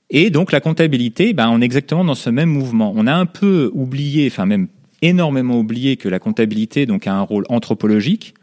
Et 0.10 0.30
donc 0.30 0.52
la 0.52 0.60
comptabilité, 0.60 1.34
ben, 1.34 1.50
on 1.50 1.62
est 1.62 1.66
exactement 1.66 2.04
dans 2.04 2.16
ce 2.16 2.30
même 2.30 2.50
mouvement. 2.50 2.94
On 2.96 3.08
a 3.08 3.14
un 3.14 3.26
peu 3.26 3.72
oublié, 3.74 4.28
enfin 4.28 4.46
même 4.46 4.68
énormément 5.04 5.60
oublié 5.60 5.98
que 5.98 6.10
la 6.10 6.18
comptabilité 6.18 6.88
donc 6.88 7.06
a 7.06 7.14
un 7.14 7.22
rôle 7.22 7.46
anthropologique, 7.50 8.34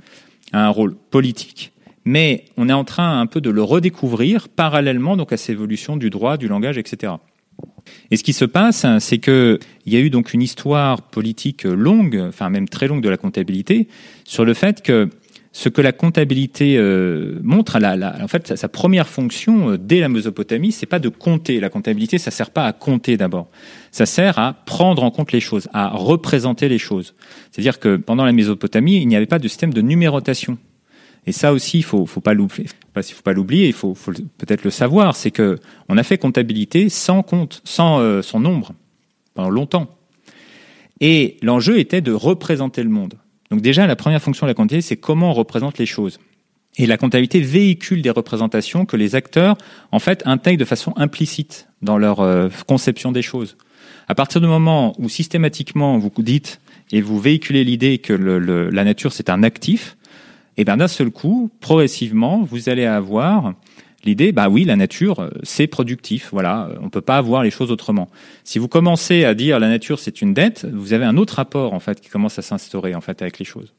a 0.53 0.67
un 0.67 0.69
rôle 0.69 0.95
politique, 0.95 1.73
mais 2.05 2.45
on 2.57 2.69
est 2.69 2.73
en 2.73 2.85
train 2.85 3.21
un 3.21 3.27
peu 3.27 3.41
de 3.41 3.51
le 3.51 3.63
redécouvrir 3.63 4.49
parallèlement 4.49 5.17
donc 5.17 5.33
à 5.33 5.37
cette 5.37 5.51
évolution 5.51 5.97
du 5.97 6.11
droit, 6.11 6.37
du 6.37 6.47
langage, 6.47 6.79
etc. 6.79 7.15
Et 8.11 8.17
ce 8.17 8.23
qui 8.23 8.33
se 8.33 8.45
passe, 8.45 8.87
c'est 8.99 9.19
que 9.19 9.59
il 9.87 9.93
y 9.93 9.97
a 9.97 10.01
eu 10.01 10.11
donc 10.11 10.33
une 10.35 10.43
histoire 10.43 11.03
politique 11.03 11.65
longue, 11.65 12.23
enfin 12.29 12.51
même 12.51 12.69
très 12.69 12.87
longue 12.87 13.03
de 13.03 13.09
la 13.09 13.17
comptabilité, 13.17 13.89
sur 14.25 14.45
le 14.45 14.55
fait 14.55 14.83
que 14.83 15.09
ce 15.53 15.69
que 15.69 15.81
la 15.81 15.93
comptabilité 15.93 16.77
euh, 16.77 17.41
montre, 17.43 17.79
la, 17.81 18.23
en 18.23 18.29
fait, 18.29 18.57
sa, 18.57 18.69
première 18.69 19.09
fonction 19.09 19.71
euh, 19.71 19.79
dès 19.79 19.99
la 19.99 20.09
Mésopotamie, 20.09 20.71
c'est 20.71 20.87
pas 20.87 21.01
de 21.01 21.09
compter. 21.09 21.59
La 21.59 21.71
comptabilité, 21.71 22.19
ça 22.19 22.31
sert 22.31 22.51
pas 22.51 22.67
à 22.67 22.73
compter 22.73 23.17
d'abord. 23.17 23.49
Ça 23.91 24.07
sert 24.07 24.39
à 24.39 24.53
prendre 24.53 25.03
en 25.03 25.11
compte 25.11 25.33
les 25.33 25.41
choses, 25.41 25.69
à 25.73 25.89
représenter 25.89 26.69
les 26.69 26.79
choses. 26.79 27.15
C'est-à-dire 27.51 27.81
que 27.81 27.97
pendant 27.97 28.25
la 28.25 28.33
Mésopotamie, 28.33 28.99
il 28.99 29.09
n'y 29.09 29.17
avait 29.17 29.27
pas 29.27 29.41
de 29.41 29.49
système 29.49 29.75
de 29.75 29.81
numérotation. 29.81 30.57
Et 31.27 31.33
ça 31.33 31.53
aussi, 31.53 31.79
il 31.79 31.85
faut, 31.85 32.07
faut 32.07 32.21
pas 32.21 32.33
l'oublier. 32.33 32.69
Il 32.97 33.03
faut 33.03 33.23
pas 33.23 33.33
l'oublier. 33.33 33.67
Il 33.67 33.73
faut, 33.73 33.95
faut 33.95 34.13
peut-être 34.13 34.65
le 34.65 34.71
savoir. 34.71 35.17
C'est 35.17 35.33
que 35.33 35.59
on 35.89 35.99
a 35.99 36.03
fait 36.03 36.17
comptabilité 36.17 36.89
sans 36.89 37.23
compte, 37.23 37.61
sans 37.65 37.99
euh, 38.01 38.23
son 38.23 38.41
nombre 38.41 38.73
pendant 39.35 39.51
longtemps. 39.51 39.91
Et 41.01 41.39
l'enjeu 41.43 41.79
était 41.79 42.01
de 42.01 42.13
représenter 42.13 42.83
le 42.83 42.91
monde. 42.91 43.15
Donc 43.51 43.61
déjà, 43.61 43.87
la 43.87 43.97
première 43.97 44.23
fonction 44.23 44.47
de 44.47 44.51
la 44.51 44.55
comptabilité, 44.55 44.87
c'est 44.87 44.97
comment 44.97 45.31
on 45.31 45.35
représente 45.35 45.79
les 45.79 45.87
choses. 45.87 46.19
Et 46.77 46.87
la 46.87 46.97
comptabilité 46.97 47.41
véhicule 47.41 48.01
des 48.01 48.11
représentations 48.11 48.87
que 48.87 48.97
les 48.97 49.17
acteurs, 49.17 49.59
en 49.91 49.99
fait, 49.99 50.23
intègrent 50.25 50.61
de 50.61 50.65
façon 50.65 50.93
implicite 50.97 51.69
dans 51.83 51.99
leur 51.99 52.21
euh, 52.21 52.49
conception 52.67 53.11
des 53.11 53.23
choses. 53.23 53.57
À 54.07 54.15
partir 54.15 54.41
du 54.41 54.47
moment 54.47 54.95
où 54.99 55.09
systématiquement 55.09 55.99
vous 55.99 56.11
dites 56.19 56.61
et 56.93 57.01
vous 57.01 57.21
véhiculez 57.21 57.65
l'idée 57.65 57.99
que 57.99 58.13
la 58.13 58.85
nature 58.85 59.13
c'est 59.13 59.31
un 59.31 59.43
actif, 59.43 59.97
et 60.57 60.63
eh 60.63 60.65
bien 60.65 60.77
d'un 60.77 60.89
seul 60.89 61.11
coup, 61.11 61.51
progressivement, 61.61 62.43
vous 62.43 62.69
allez 62.69 62.85
avoir 62.85 63.55
l'idée, 64.05 64.33
bah 64.33 64.49
oui, 64.49 64.65
la 64.65 64.77
nature, 64.77 65.21
euh, 65.21 65.31
c'est 65.43 65.67
productif. 65.67 66.29
Voilà, 66.33 66.71
on 66.81 66.91
peut 66.91 67.01
pas 67.01 67.17
avoir 67.17 67.43
les 67.43 67.51
choses 67.51 67.71
autrement. 67.71 68.09
Si 68.45 68.59
vous 68.59 68.69
commencez 68.69 69.25
à 69.25 69.35
dire 69.35 69.59
la 69.59 69.69
nature, 69.69 69.99
c'est 69.99 70.23
une 70.23 70.35
dette, 70.35 70.67
vous 70.73 70.93
avez 70.93 71.05
un 71.05 71.17
autre 71.17 71.35
rapport 71.35 71.75
en 71.75 71.81
fait 71.81 72.01
qui 72.01 72.09
commence 72.09 72.39
à 72.39 72.43
s'instaurer 72.43 72.95
en 72.95 73.01
fait 73.01 73.23
avec 73.23 73.39
les 73.39 73.45
choses. 73.45 73.73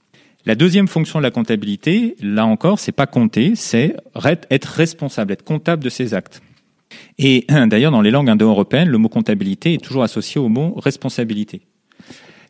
La 0.45 0.55
deuxième 0.55 0.87
fonction 0.87 1.19
de 1.19 1.23
la 1.23 1.31
comptabilité, 1.31 2.15
là 2.21 2.45
encore, 2.47 2.79
c'est 2.79 2.91
pas 2.91 3.05
compter, 3.05 3.53
c'est 3.55 3.95
être 4.49 4.65
responsable, 4.65 5.33
être 5.33 5.43
comptable 5.43 5.83
de 5.83 5.89
ses 5.89 6.15
actes. 6.15 6.41
Et 7.19 7.45
d'ailleurs, 7.67 7.91
dans 7.91 8.01
les 8.01 8.11
langues 8.11 8.29
indo-européennes, 8.29 8.89
le 8.89 8.97
mot 8.97 9.09
comptabilité 9.09 9.75
est 9.75 9.83
toujours 9.83 10.03
associé 10.03 10.41
au 10.41 10.49
mot 10.49 10.73
responsabilité. 10.77 11.61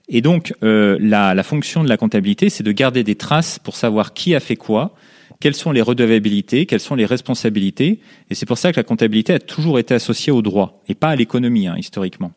Et 0.07 0.21
donc, 0.21 0.53
euh, 0.63 0.97
la 0.99 1.43
fonction 1.43 1.83
de 1.83 1.89
la 1.89 1.97
comptabilité, 1.97 2.49
c'est 2.49 2.63
de 2.63 2.71
garder 2.71 3.03
des 3.03 3.15
traces 3.15 3.59
pour 3.59 3.75
savoir 3.75 4.13
qui 4.13 4.35
a 4.35 4.39
fait 4.39 4.57
quoi, 4.57 4.93
quelles 5.41 5.55
sont 5.55 5.73
les 5.73 5.81
redevabilités, 5.81 6.65
quelles 6.65 6.79
sont 6.79 6.95
les 6.95 7.05
responsabilités. 7.05 7.99
Et 8.29 8.35
c'est 8.35 8.45
pour 8.45 8.57
ça 8.57 8.71
que 8.71 8.77
la 8.77 8.83
comptabilité 8.83 9.33
a 9.33 9.39
toujours 9.39 9.79
été 9.79 9.93
associée 9.93 10.31
au 10.31 10.41
droit 10.41 10.81
et 10.87 10.95
pas 10.95 11.09
à 11.09 11.15
l'économie, 11.17 11.67
hein, 11.67 11.75
historiquement. 11.77 12.31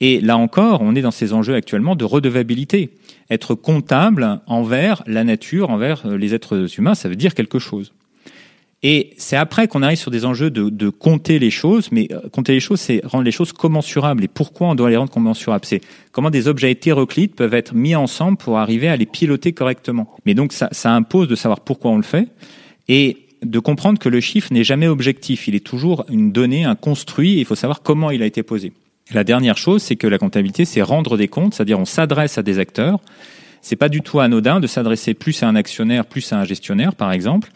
Et 0.00 0.20
là 0.20 0.36
encore, 0.36 0.80
on 0.82 0.94
est 0.94 1.00
dans 1.00 1.10
ces 1.10 1.32
enjeux 1.32 1.54
actuellement 1.54 1.96
de 1.96 2.04
redevabilité. 2.04 2.90
Être 3.30 3.56
comptable 3.56 4.40
envers 4.46 5.02
la 5.06 5.24
nature, 5.24 5.70
envers 5.70 6.06
euh, 6.06 6.16
les 6.16 6.34
êtres 6.34 6.78
humains, 6.78 6.94
ça 6.94 7.08
veut 7.08 7.16
dire 7.16 7.34
quelque 7.34 7.58
chose. 7.58 7.92
Et 8.84 9.14
c'est 9.16 9.36
après 9.36 9.66
qu'on 9.66 9.82
arrive 9.82 9.98
sur 9.98 10.12
des 10.12 10.24
enjeux 10.24 10.50
de, 10.50 10.68
de, 10.68 10.88
compter 10.88 11.40
les 11.40 11.50
choses, 11.50 11.90
mais 11.90 12.06
euh, 12.12 12.28
compter 12.28 12.52
les 12.52 12.60
choses, 12.60 12.80
c'est 12.80 13.00
rendre 13.04 13.24
les 13.24 13.32
choses 13.32 13.52
commensurables. 13.52 14.22
Et 14.22 14.28
pourquoi 14.28 14.68
on 14.68 14.74
doit 14.76 14.88
les 14.88 14.96
rendre 14.96 15.10
commensurables? 15.10 15.64
C'est 15.64 15.80
comment 16.12 16.30
des 16.30 16.46
objets 16.46 16.70
hétéroclites 16.70 17.34
peuvent 17.34 17.54
être 17.54 17.74
mis 17.74 17.96
ensemble 17.96 18.38
pour 18.38 18.58
arriver 18.58 18.86
à 18.86 18.96
les 18.96 19.06
piloter 19.06 19.52
correctement. 19.52 20.14
Mais 20.26 20.34
donc 20.34 20.52
ça, 20.52 20.68
ça 20.70 20.92
impose 20.94 21.26
de 21.26 21.34
savoir 21.34 21.60
pourquoi 21.60 21.90
on 21.90 21.96
le 21.96 22.04
fait 22.04 22.28
et 22.86 23.16
de 23.42 23.58
comprendre 23.58 23.98
que 23.98 24.08
le 24.08 24.20
chiffre 24.20 24.52
n'est 24.52 24.64
jamais 24.64 24.86
objectif. 24.86 25.48
Il 25.48 25.56
est 25.56 25.64
toujours 25.64 26.04
une 26.08 26.30
donnée, 26.30 26.64
un 26.64 26.76
construit, 26.76 27.34
et 27.34 27.40
il 27.40 27.44
faut 27.44 27.56
savoir 27.56 27.82
comment 27.82 28.10
il 28.10 28.22
a 28.22 28.26
été 28.26 28.44
posé. 28.44 28.72
la 29.12 29.24
dernière 29.24 29.56
chose, 29.56 29.82
c'est 29.82 29.96
que 29.96 30.06
la 30.06 30.18
comptabilité, 30.18 30.64
c'est 30.64 30.82
rendre 30.82 31.16
des 31.16 31.28
comptes, 31.28 31.54
c'est-à-dire 31.54 31.80
on 31.80 31.84
s'adresse 31.84 32.38
à 32.38 32.42
des 32.42 32.58
acteurs. 32.60 33.00
C'est 33.60 33.76
pas 33.76 33.88
du 33.88 34.02
tout 34.02 34.20
anodin 34.20 34.60
de 34.60 34.68
s'adresser 34.68 35.14
plus 35.14 35.42
à 35.42 35.48
un 35.48 35.56
actionnaire, 35.56 36.06
plus 36.06 36.32
à 36.32 36.38
un 36.38 36.44
gestionnaire, 36.44 36.94
par 36.94 37.10
exemple 37.10 37.50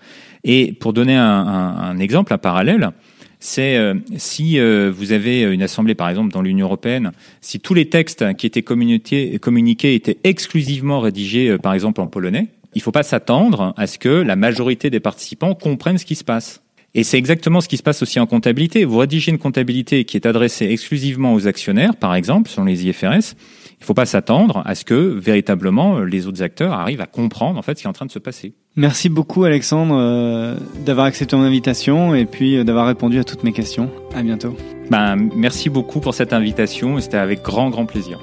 et 0.45 0.73
pour 0.73 0.93
donner 0.93 1.17
un, 1.17 1.99
exemple, 1.99 2.33
un 2.33 2.39
parallèle, 2.39 2.91
c'est 3.39 3.77
euh, 3.77 3.95
si 4.17 4.59
euh, 4.59 4.93
vous 4.95 5.13
avez 5.13 5.43
une 5.43 5.63
assemblée, 5.63 5.97
par 5.97 6.09
exemple, 6.09 6.33
dans 6.33 6.43
l'Union 6.43 6.67
européenne, 6.67 7.11
si 7.41 7.59
tous 7.59 7.75
les 7.75 7.89
textes 7.89 8.37
qui 8.37 8.47
étaient 8.47 8.63
communiqués, 8.63 9.39
communiqués 9.41 9.95
étaient 9.95 10.19
exclusivement 10.23 11.01
rédigés, 11.01 11.49
euh, 11.49 11.59
par 11.59 11.75
exemple, 11.75 12.01
en 12.01 12.07
polonais, 12.07 12.49
il 12.75 12.79
ne 12.79 12.83
faut 12.83 12.93
pas 12.93 13.03
s'attendre 13.03 13.75
à 13.77 13.87
ce 13.87 13.99
que 13.99 14.09
la 14.09 14.37
majorité 14.37 14.91
des 14.91 15.01
participants 15.01 15.55
comprennent 15.55 15.99
ce 15.99 16.07
qui 16.07 16.15
se 16.15 16.25
passe. 16.25 16.63
Et 16.95 17.05
c'est 17.05 17.19
exactement 17.19 17.61
ce 17.61 17.69
qui 17.69 17.79
se 17.79 17.83
passe 17.83 18.03
aussi 18.03 18.21
en 18.21 18.27
comptabilité. 18.27 18.85
Vous 18.85 18.99
rédigez 18.99 19.33
une 19.33 19.39
comptabilité 19.39 20.05
qui 20.05 20.17
est 20.17 20.27
adressée 20.27 20.67
exclusivement 20.67 21.35
aux 21.35 21.47
actionnaires, 21.47 21.97
par 21.97 22.15
exemple, 22.15 22.51
selon 22.51 22.67
les 22.67 22.87
IFRS. 22.87 23.35
Il 23.83 23.85
ne 23.85 23.87
faut 23.89 23.95
pas 23.95 24.07
s'attendre 24.07 24.63
à 24.65 24.77
ce 24.77 24.85
que 24.85 24.95
véritablement 24.95 25.99
les 25.99 26.29
autres 26.29 26.41
acteurs 26.41 26.73
arrivent 26.73 27.01
à 27.01 27.07
comprendre 27.07 27.59
en 27.59 27.63
fait 27.63 27.77
ce 27.77 27.83
qui 27.83 27.89
est 27.89 27.91
en 27.91 27.93
train 27.93 28.07
de 28.07 28.13
se 28.13 28.21
passer. 28.21 28.55
Merci 28.77 29.09
beaucoup 29.09 29.43
Alexandre 29.43 29.97
euh, 29.99 30.55
d'avoir 30.87 31.07
accepté 31.07 31.35
mon 31.35 31.43
invitation 31.43 32.15
et 32.15 32.25
puis 32.25 32.57
euh, 32.57 32.63
d'avoir 32.63 32.87
répondu 32.87 33.19
à 33.19 33.25
toutes 33.25 33.43
mes 33.43 33.53
questions. 33.53 33.91
À 34.15 34.23
bientôt. 34.23 34.57
Ben, 34.89 35.17
merci 35.35 35.69
beaucoup 35.69 35.99
pour 35.99 36.15
cette 36.15 36.33
invitation 36.33 36.97
et 36.97 37.01
c'était 37.01 37.17
avec 37.17 37.43
grand 37.43 37.71
grand 37.71 37.85
plaisir. 37.85 38.21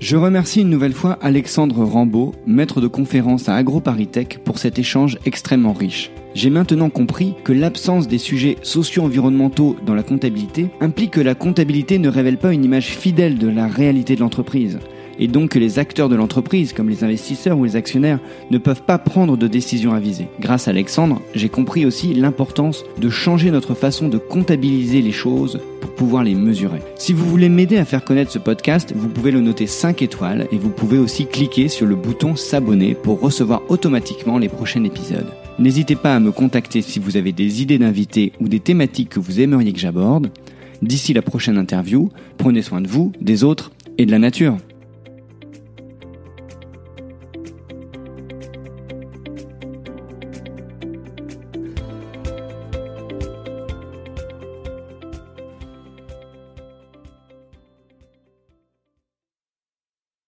Je 0.00 0.16
remercie 0.16 0.62
une 0.62 0.70
nouvelle 0.70 0.94
fois 0.94 1.18
Alexandre 1.20 1.84
Rambaud, 1.84 2.32
maître 2.46 2.80
de 2.80 2.86
conférence 2.86 3.50
à 3.50 3.56
AgroParisTech, 3.56 4.38
pour 4.42 4.58
cet 4.58 4.78
échange 4.78 5.18
extrêmement 5.26 5.74
riche. 5.74 6.10
J'ai 6.34 6.48
maintenant 6.48 6.88
compris 6.88 7.34
que 7.44 7.52
l'absence 7.52 8.08
des 8.08 8.16
sujets 8.16 8.56
socio-environnementaux 8.62 9.76
dans 9.84 9.94
la 9.94 10.02
comptabilité 10.02 10.70
implique 10.80 11.10
que 11.10 11.20
la 11.20 11.34
comptabilité 11.34 11.98
ne 11.98 12.08
révèle 12.08 12.38
pas 12.38 12.54
une 12.54 12.64
image 12.64 12.86
fidèle 12.86 13.36
de 13.36 13.48
la 13.48 13.66
réalité 13.66 14.14
de 14.14 14.20
l'entreprise 14.20 14.78
et 15.20 15.28
donc 15.28 15.50
que 15.50 15.58
les 15.58 15.78
acteurs 15.78 16.08
de 16.08 16.16
l'entreprise, 16.16 16.72
comme 16.72 16.88
les 16.88 17.04
investisseurs 17.04 17.56
ou 17.58 17.64
les 17.64 17.76
actionnaires, 17.76 18.18
ne 18.50 18.58
peuvent 18.58 18.82
pas 18.82 18.98
prendre 18.98 19.36
de 19.36 19.46
décisions 19.46 19.92
avisées. 19.92 20.28
Grâce 20.40 20.66
à 20.66 20.72
Alexandre, 20.72 21.20
j'ai 21.34 21.48
compris 21.48 21.86
aussi 21.86 22.14
l'importance 22.14 22.84
de 22.98 23.10
changer 23.10 23.50
notre 23.50 23.74
façon 23.74 24.08
de 24.08 24.18
comptabiliser 24.18 25.02
les 25.02 25.12
choses 25.12 25.60
pour 25.80 25.90
pouvoir 25.94 26.24
les 26.24 26.34
mesurer. 26.34 26.80
Si 26.96 27.12
vous 27.12 27.26
voulez 27.26 27.50
m'aider 27.50 27.76
à 27.76 27.84
faire 27.84 28.04
connaître 28.04 28.32
ce 28.32 28.38
podcast, 28.38 28.92
vous 28.96 29.08
pouvez 29.08 29.30
le 29.30 29.40
noter 29.40 29.66
5 29.66 30.02
étoiles 30.02 30.48
et 30.50 30.56
vous 30.56 30.70
pouvez 30.70 30.98
aussi 30.98 31.26
cliquer 31.26 31.68
sur 31.68 31.86
le 31.86 31.94
bouton 31.94 32.34
s'abonner 32.34 32.94
pour 32.94 33.20
recevoir 33.20 33.62
automatiquement 33.68 34.38
les 34.38 34.48
prochains 34.48 34.84
épisodes. 34.84 35.26
N'hésitez 35.58 35.96
pas 35.96 36.16
à 36.16 36.20
me 36.20 36.32
contacter 36.32 36.80
si 36.80 36.98
vous 36.98 37.18
avez 37.18 37.32
des 37.32 37.60
idées 37.60 37.78
d'invités 37.78 38.32
ou 38.40 38.48
des 38.48 38.60
thématiques 38.60 39.10
que 39.10 39.20
vous 39.20 39.40
aimeriez 39.40 39.74
que 39.74 39.78
j'aborde. 39.78 40.30
D'ici 40.80 41.12
la 41.12 41.20
prochaine 41.20 41.58
interview, 41.58 42.08
prenez 42.38 42.62
soin 42.62 42.80
de 42.80 42.88
vous, 42.88 43.12
des 43.20 43.44
autres 43.44 43.70
et 43.98 44.06
de 44.06 44.10
la 44.10 44.18
nature. 44.18 44.56